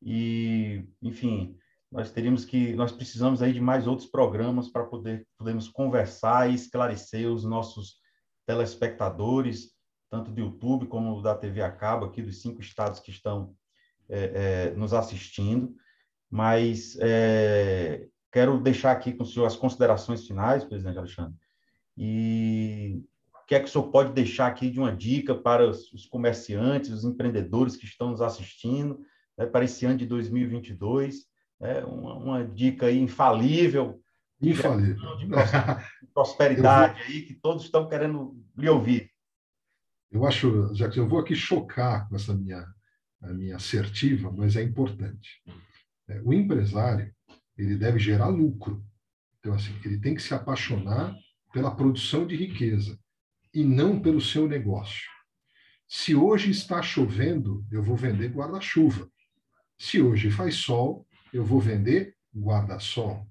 e 0.03 0.85
enfim, 1.01 1.57
nós 1.93 2.11
teríamos 2.11 2.45
que, 2.45 2.75
nós 2.75 2.91
precisamos 2.91 3.41
aí 3.41 3.53
de 3.53 3.61
mais 3.61 3.87
outros 3.87 4.09
programas 4.09 4.69
para 4.69 4.85
poder 4.85 5.25
podermos 5.39 5.69
conversar 5.69 6.51
e 6.51 6.55
esclarecer 6.55 7.31
os 7.31 7.45
nossos 7.45 7.99
telespectadores, 8.45 9.71
tanto 10.11 10.33
do 10.33 10.41
YouTube 10.41 10.87
como 10.87 11.23
da 11.23 11.37
TV 11.37 11.63
a 11.63 11.71
cabo 11.71 12.07
aqui 12.07 12.21
dos 12.21 12.43
cinco 12.43 12.61
estados 12.61 12.99
que 12.99 13.13
estão 13.13 13.55
é, 14.09 14.71
é, 14.71 14.71
nos 14.75 14.93
assistindo. 14.93 15.73
Mas 16.29 16.97
é, 17.01 18.09
quero 18.35 18.61
deixar 18.61 18.93
aqui 18.93 19.15
com 19.15 19.23
o 19.23 19.27
senhor 19.27 19.47
as 19.47 19.57
considerações 19.57 20.27
finais, 20.27 20.65
presidente 20.65 20.99
Alexandre. 20.99 21.35
E 21.97 23.01
o 23.33 23.47
que 23.47 23.55
é 23.55 23.61
que 23.61 23.67
o 23.67 23.69
senhor 23.69 23.93
pode 23.93 24.13
deixar 24.13 24.49
aqui 24.49 24.69
de 24.69 24.79
uma 24.79 24.95
dica 24.95 25.35
para 25.35 25.71
os 25.71 26.05
comerciantes, 26.11 26.91
os 26.91 27.05
empreendedores 27.05 27.77
que 27.77 27.87
estão 27.87 28.11
nos 28.11 28.21
assistindo, 28.21 29.01
né, 29.39 29.47
para 29.47 29.65
esse 29.65 29.87
ano 29.87 29.97
de 29.99 30.07
2022? 30.07 31.33
é 31.61 31.85
uma, 31.85 32.15
uma 32.15 32.45
dica 32.45 32.91
infalível, 32.91 34.03
infalível. 34.41 35.17
de 35.17 35.27
prosperidade 36.13 36.99
vou... 36.99 37.07
aí 37.07 37.23
que 37.23 37.35
todos 37.35 37.65
estão 37.65 37.89
querendo 37.89 38.37
lhe 38.57 38.69
ouvir. 38.69 39.11
Eu 40.11 40.27
acho, 40.27 40.75
já 40.75 40.89
que 40.89 41.01
eu 41.01 41.09
vou 41.09 41.19
aqui 41.19 41.35
chocar 41.35 42.09
com 42.09 42.17
essa 42.17 42.35
minha 42.35 42.67
a 43.23 43.33
minha 43.33 43.57
assertiva, 43.57 44.31
mas 44.31 44.55
é 44.55 44.63
importante. 44.63 45.43
É, 46.07 46.21
o 46.23 46.35
empresário 46.35 47.14
ele 47.57 47.77
deve 47.77 47.99
gerar 47.99 48.29
lucro. 48.29 48.85
Então 49.39 49.55
assim, 49.55 49.75
ele 49.85 49.99
tem 49.99 50.15
que 50.15 50.23
se 50.23 50.35
apaixonar 50.35 51.17
pela 51.53 51.75
produção 51.75 52.27
de 52.27 52.35
riqueza 52.37 52.99
e 53.53 53.65
não 53.65 54.01
pelo 54.01 54.21
seu 54.21 54.49
negócio. 54.49 55.09
Se 55.87 56.15
hoje 56.15 56.51
está 56.51 56.83
chovendo, 56.83 57.65
eu 57.71 57.83
vou 57.83 57.97
vender 57.97 58.29
guarda-chuva. 58.29 59.09
Se 59.79 60.01
hoje 60.01 60.31
faz 60.31 60.57
sol, 60.57 61.07
eu 61.33 61.45
vou 61.45 61.61
vender 61.61 62.17
guarda-sol. 62.35 63.29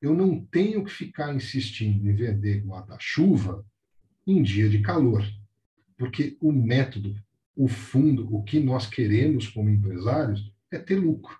Eu 0.00 0.14
não 0.14 0.44
tenho 0.46 0.84
que 0.84 0.90
ficar 0.90 1.34
insistindo 1.34 2.08
em 2.08 2.14
vender 2.14 2.64
guarda-chuva 2.64 3.64
em 4.26 4.42
dia 4.42 4.68
de 4.68 4.80
calor, 4.80 5.24
porque 5.96 6.36
o 6.40 6.52
método, 6.52 7.14
o 7.54 7.68
fundo, 7.68 8.34
o 8.34 8.42
que 8.42 8.58
nós 8.58 8.86
queremos 8.86 9.48
como 9.48 9.68
empresários 9.68 10.52
é 10.70 10.78
ter 10.78 10.96
lucro. 10.96 11.38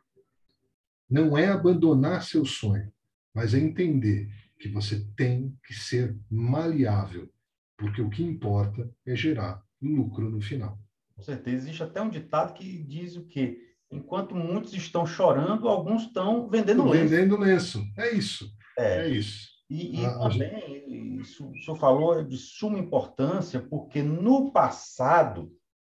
Não 1.11 1.37
é 1.37 1.49
abandonar 1.49 2.23
seu 2.23 2.45
sonho, 2.45 2.93
mas 3.35 3.53
é 3.53 3.59
entender 3.59 4.31
que 4.59 4.69
você 4.69 5.05
tem 5.17 5.57
que 5.65 5.75
ser 5.75 6.17
maleável, 6.31 7.29
porque 7.77 8.01
o 8.01 8.11
que 8.11 8.23
importa 8.23 8.89
é 9.07 9.17
gerar 9.17 9.63
lucro 9.83 10.31
no 10.31 10.41
final. 10.41 10.79
Com 11.17 11.23
certeza. 11.23 11.57
Existe 11.57 11.83
até 11.83 12.01
um 12.01 12.11
ditado 12.11 12.55
que 12.55 12.83
diz 12.85 13.17
o 13.17 13.25
quê? 13.27 13.59
Enquanto 13.91 14.35
muitos 14.35 14.73
estão 14.73 15.05
chorando, 15.05 15.69
alguns 15.69 16.03
estão 16.03 16.49
vendendo 16.49 16.85
lenço. 16.85 17.09
Vendendo 17.09 17.37
lenço. 17.37 17.85
É 17.97 18.13
isso. 18.13 18.55
É, 18.79 19.07
é 19.07 19.09
isso. 19.09 19.49
E, 19.69 20.01
e 20.01 20.07
ah, 20.07 20.19
também, 20.19 20.61
gente... 20.61 21.21
isso, 21.21 21.49
o 21.49 21.57
senhor 21.63 21.77
falou 21.77 22.19
é 22.19 22.23
de 22.23 22.37
suma 22.37 22.79
importância, 22.79 23.61
porque 23.61 24.03
no 24.03 24.53
passado, 24.53 25.53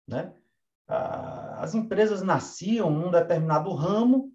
né, 0.07 0.33
as 0.87 1.73
empresas 1.73 2.21
nasciam 2.21 2.89
num 2.89 3.11
determinado 3.11 3.73
ramo 3.73 4.31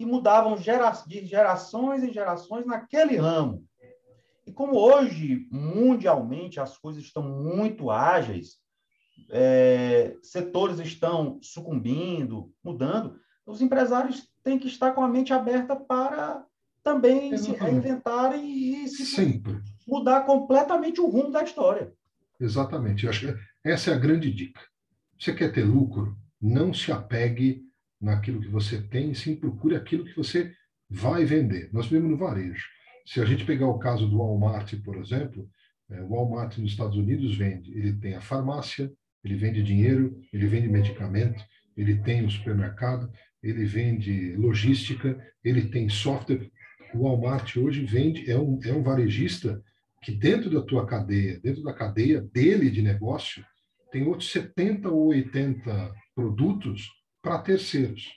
e 0.00 0.06
mudavam 0.06 0.56
gera, 0.56 0.90
de 1.06 1.26
gerações 1.26 2.02
em 2.02 2.10
gerações 2.10 2.64
naquele 2.64 3.16
ramo. 3.16 3.62
E 4.46 4.50
como 4.50 4.74
hoje, 4.78 5.46
mundialmente, 5.52 6.58
as 6.58 6.78
coisas 6.78 7.04
estão 7.04 7.22
muito 7.22 7.90
ágeis, 7.90 8.58
é, 9.28 10.16
setores 10.22 10.78
estão 10.78 11.38
sucumbindo, 11.42 12.50
mudando, 12.64 13.20
os 13.44 13.60
empresários 13.60 14.26
têm 14.42 14.58
que 14.58 14.68
estar 14.68 14.92
com 14.92 15.04
a 15.04 15.08
mente 15.08 15.34
aberta 15.34 15.76
para 15.76 16.46
também 16.82 17.34
Exatamente. 17.34 17.58
se 17.58 17.64
reinventarem 17.64 18.84
e 18.84 18.88
se 18.88 19.04
Sempre. 19.04 19.60
mudar 19.86 20.22
completamente 20.22 20.98
o 20.98 21.10
rumo 21.10 21.30
da 21.30 21.42
história. 21.44 21.92
Exatamente. 22.40 23.04
Eu 23.04 23.10
acho 23.10 23.26
que 23.26 23.38
essa 23.62 23.90
é 23.90 23.94
a 23.94 23.98
grande 23.98 24.32
dica. 24.32 24.62
Você 25.18 25.34
quer 25.34 25.52
ter 25.52 25.64
lucro? 25.64 26.16
Não 26.40 26.72
se 26.72 26.90
apegue 26.90 27.69
naquilo 28.00 28.40
que 28.40 28.48
você 28.48 28.80
tem, 28.80 29.14
sim 29.14 29.36
procure 29.36 29.76
aquilo 29.76 30.04
que 30.04 30.16
você 30.16 30.52
vai 30.88 31.24
vender. 31.24 31.70
Nós 31.72 31.86
vemos 31.86 32.10
no 32.10 32.16
varejo. 32.16 32.66
Se 33.06 33.20
a 33.20 33.24
gente 33.24 33.44
pegar 33.44 33.66
o 33.66 33.78
caso 33.78 34.08
do 34.08 34.18
Walmart, 34.18 34.74
por 34.82 34.96
exemplo, 34.96 35.48
é, 35.90 36.00
o 36.02 36.08
Walmart 36.08 36.56
nos 36.58 36.70
Estados 36.70 36.96
Unidos 36.96 37.36
vende, 37.36 37.70
ele 37.76 37.92
tem 37.94 38.14
a 38.14 38.20
farmácia, 38.20 38.90
ele 39.24 39.36
vende 39.36 39.62
dinheiro, 39.62 40.20
ele 40.32 40.46
vende 40.46 40.68
medicamento, 40.68 41.42
ele 41.76 41.96
tem 41.96 42.24
o 42.24 42.30
supermercado, 42.30 43.10
ele 43.42 43.64
vende 43.64 44.34
logística, 44.36 45.18
ele 45.44 45.68
tem 45.68 45.88
software. 45.88 46.50
O 46.94 47.04
Walmart 47.04 47.56
hoje 47.56 47.84
vende, 47.84 48.30
é 48.30 48.38
um, 48.38 48.58
é 48.64 48.72
um 48.72 48.82
varejista 48.82 49.62
que 50.02 50.12
dentro 50.12 50.50
da 50.50 50.62
tua 50.62 50.86
cadeia, 50.86 51.38
dentro 51.40 51.62
da 51.62 51.74
cadeia 51.74 52.20
dele 52.20 52.70
de 52.70 52.82
negócio, 52.82 53.44
tem 53.90 54.04
outros 54.04 54.30
70 54.30 54.88
ou 54.88 55.08
80 55.08 55.92
produtos 56.14 56.88
para 57.22 57.38
terceiros. 57.38 58.08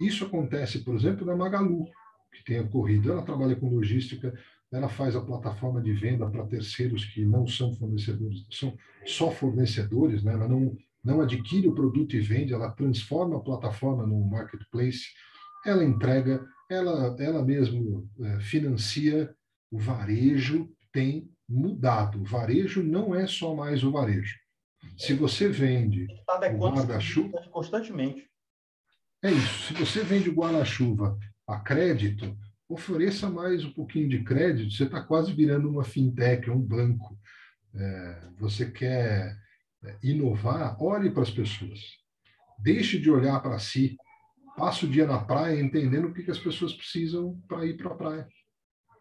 Isso 0.00 0.24
acontece, 0.24 0.80
por 0.80 0.94
exemplo, 0.94 1.24
na 1.24 1.36
Magalu, 1.36 1.84
que 2.32 2.44
tem 2.44 2.60
ocorrido. 2.60 3.12
Ela 3.12 3.22
trabalha 3.22 3.56
com 3.56 3.68
logística, 3.68 4.32
ela 4.72 4.88
faz 4.88 5.14
a 5.14 5.20
plataforma 5.20 5.80
de 5.82 5.92
venda 5.92 6.28
para 6.28 6.46
terceiros 6.46 7.04
que 7.04 7.24
não 7.24 7.46
são 7.46 7.72
fornecedores, 7.74 8.46
são 8.50 8.76
só 9.04 9.30
fornecedores, 9.30 10.22
né? 10.24 10.32
ela 10.32 10.48
não, 10.48 10.76
não 11.04 11.20
adquire 11.20 11.68
o 11.68 11.74
produto 11.74 12.16
e 12.16 12.20
vende, 12.20 12.54
ela 12.54 12.70
transforma 12.70 13.36
a 13.36 13.40
plataforma 13.40 14.06
no 14.06 14.24
marketplace, 14.24 15.08
ela 15.64 15.84
entrega, 15.84 16.44
ela, 16.70 17.14
ela 17.18 17.44
mesmo 17.44 18.08
é, 18.20 18.40
financia, 18.40 19.32
o 19.70 19.78
varejo 19.78 20.68
tem 20.92 21.30
mudado. 21.48 22.20
O 22.20 22.24
varejo 22.24 22.82
não 22.82 23.14
é 23.14 23.26
só 23.26 23.54
mais 23.54 23.84
o 23.84 23.92
varejo. 23.92 24.41
Se 24.96 25.14
você 25.14 25.48
vende 25.48 26.06
tá 26.26 26.38
guarda-chuva... 26.48 27.42
Constantemente. 27.50 28.28
É 29.22 29.30
isso. 29.30 29.68
Se 29.68 29.74
você 29.74 30.02
vende 30.02 30.30
guarda-chuva 30.30 31.18
a 31.46 31.60
crédito, 31.60 32.36
ofereça 32.68 33.28
mais 33.28 33.64
um 33.64 33.72
pouquinho 33.72 34.08
de 34.08 34.22
crédito, 34.24 34.72
você 34.72 34.84
está 34.84 35.02
quase 35.02 35.32
virando 35.32 35.68
uma 35.68 35.84
fintech, 35.84 36.50
um 36.50 36.60
banco. 36.60 37.18
É, 37.74 38.28
você 38.38 38.70
quer 38.70 39.36
é, 39.84 39.98
inovar, 40.02 40.76
olhe 40.82 41.10
para 41.10 41.22
as 41.22 41.30
pessoas. 41.30 41.80
Deixe 42.58 42.98
de 42.98 43.10
olhar 43.10 43.40
para 43.40 43.58
si. 43.58 43.96
Passe 44.56 44.84
o 44.84 44.88
dia 44.88 45.06
na 45.06 45.24
praia 45.24 45.60
entendendo 45.60 46.08
o 46.08 46.14
que, 46.14 46.22
que 46.22 46.30
as 46.30 46.38
pessoas 46.38 46.74
precisam 46.74 47.40
para 47.48 47.64
ir 47.64 47.76
para 47.76 47.90
a 47.90 47.96
praia. 47.96 48.28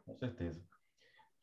Com 0.05 0.15
certeza. 0.15 0.61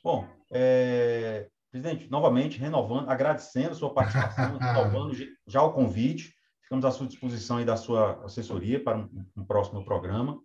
Bom, 0.03 0.29
é, 0.51 1.49
presidente, 1.79 2.11
novamente, 2.11 2.59
renovando, 2.59 3.09
agradecendo 3.09 3.71
a 3.71 3.75
sua 3.75 3.93
participação, 3.93 4.59
renovando 4.59 5.17
já 5.47 5.63
o 5.63 5.73
convite. 5.73 6.35
Ficamos 6.63 6.85
à 6.85 6.91
sua 6.91 7.07
disposição 7.07 7.61
e 7.61 7.65
da 7.65 7.77
sua 7.77 8.25
assessoria 8.25 8.83
para 8.83 8.99
um, 8.99 9.27
um 9.37 9.45
próximo 9.45 9.85
programa. 9.85 10.39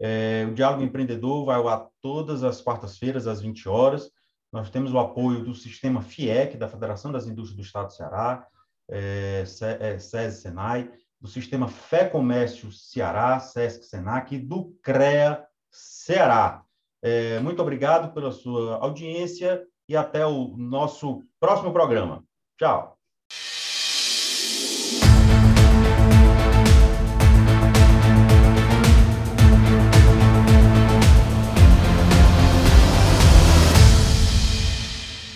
É, 0.00 0.46
o 0.48 0.54
Diálogo 0.54 0.82
Empreendedor 0.82 1.44
vai 1.44 1.56
ao 1.56 1.68
ar 1.68 1.88
todas 2.00 2.44
as 2.44 2.60
quartas-feiras, 2.60 3.26
às 3.26 3.40
20 3.40 3.68
horas. 3.68 4.10
Nós 4.52 4.70
temos 4.70 4.94
o 4.94 4.98
apoio 4.98 5.44
do 5.44 5.54
sistema 5.54 6.00
FIEC, 6.00 6.56
da 6.56 6.68
Federação 6.68 7.12
das 7.12 7.26
Indústrias 7.26 7.56
do 7.56 7.62
Estado 7.62 7.88
do 7.88 7.92
Ceará, 7.92 8.46
é, 8.88 9.44
SESI 9.44 10.40
Senai, 10.40 10.90
do 11.20 11.28
sistema 11.28 11.68
Fé 11.68 12.08
Comércio 12.08 12.72
Ceará, 12.72 13.38
SESC 13.40 13.84
Senac 13.84 14.34
e 14.34 14.38
do 14.38 14.72
CREA 14.82 15.44
Ceará. 15.70 16.62
É, 17.02 17.40
muito 17.40 17.60
obrigado 17.60 18.14
pela 18.14 18.32
sua 18.32 18.76
audiência 18.76 19.62
e 19.88 19.96
até 19.96 20.26
o 20.26 20.56
nosso 20.56 21.24
próximo 21.40 21.72
programa. 21.72 22.24
Tchau. 22.58 22.97